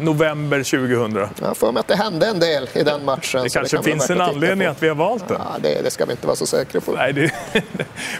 [0.00, 1.28] november 2000?
[1.40, 3.42] Jag får mig att det hände en del i den matchen.
[3.42, 5.36] Det kanske det kan finns en anledning att vi har valt den.
[5.40, 6.92] Ja, det, det, ska vi inte vara så säkra på.
[6.92, 7.32] Nej, det,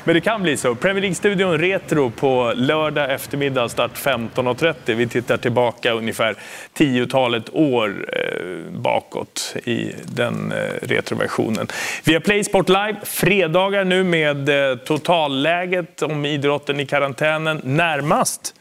[0.05, 0.75] men det kan bli så.
[0.75, 4.95] Premier League-studion Retro på lördag eftermiddag, start 15.30.
[4.95, 6.37] Vi tittar tillbaka ungefär
[6.73, 11.69] tiotalet år eh, bakåt i den eh, retroversionen.
[12.05, 18.55] Vi har Play Sport Live fredagar nu med eh, totalläget om idrotten i karantänen närmast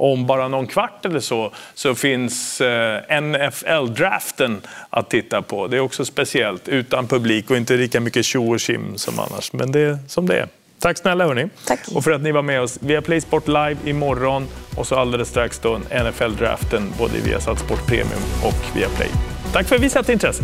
[0.00, 4.60] om bara någon kvart eller så, så finns eh, NFL-draften
[4.90, 5.66] att titta på.
[5.66, 9.52] Det är också speciellt, utan publik och inte lika mycket tjo och tjim som annars.
[9.52, 10.48] Men det är som det är.
[10.78, 11.48] Tack snälla hörni.
[11.66, 11.80] Tack.
[11.94, 12.78] Och för att ni var med oss.
[12.82, 14.46] Via Play Sport Live imorgon
[14.76, 19.10] och så alldeles strax då NFL-draften både via Viasat Sport Premium och via Play.
[19.52, 20.42] Tack för visat intresse.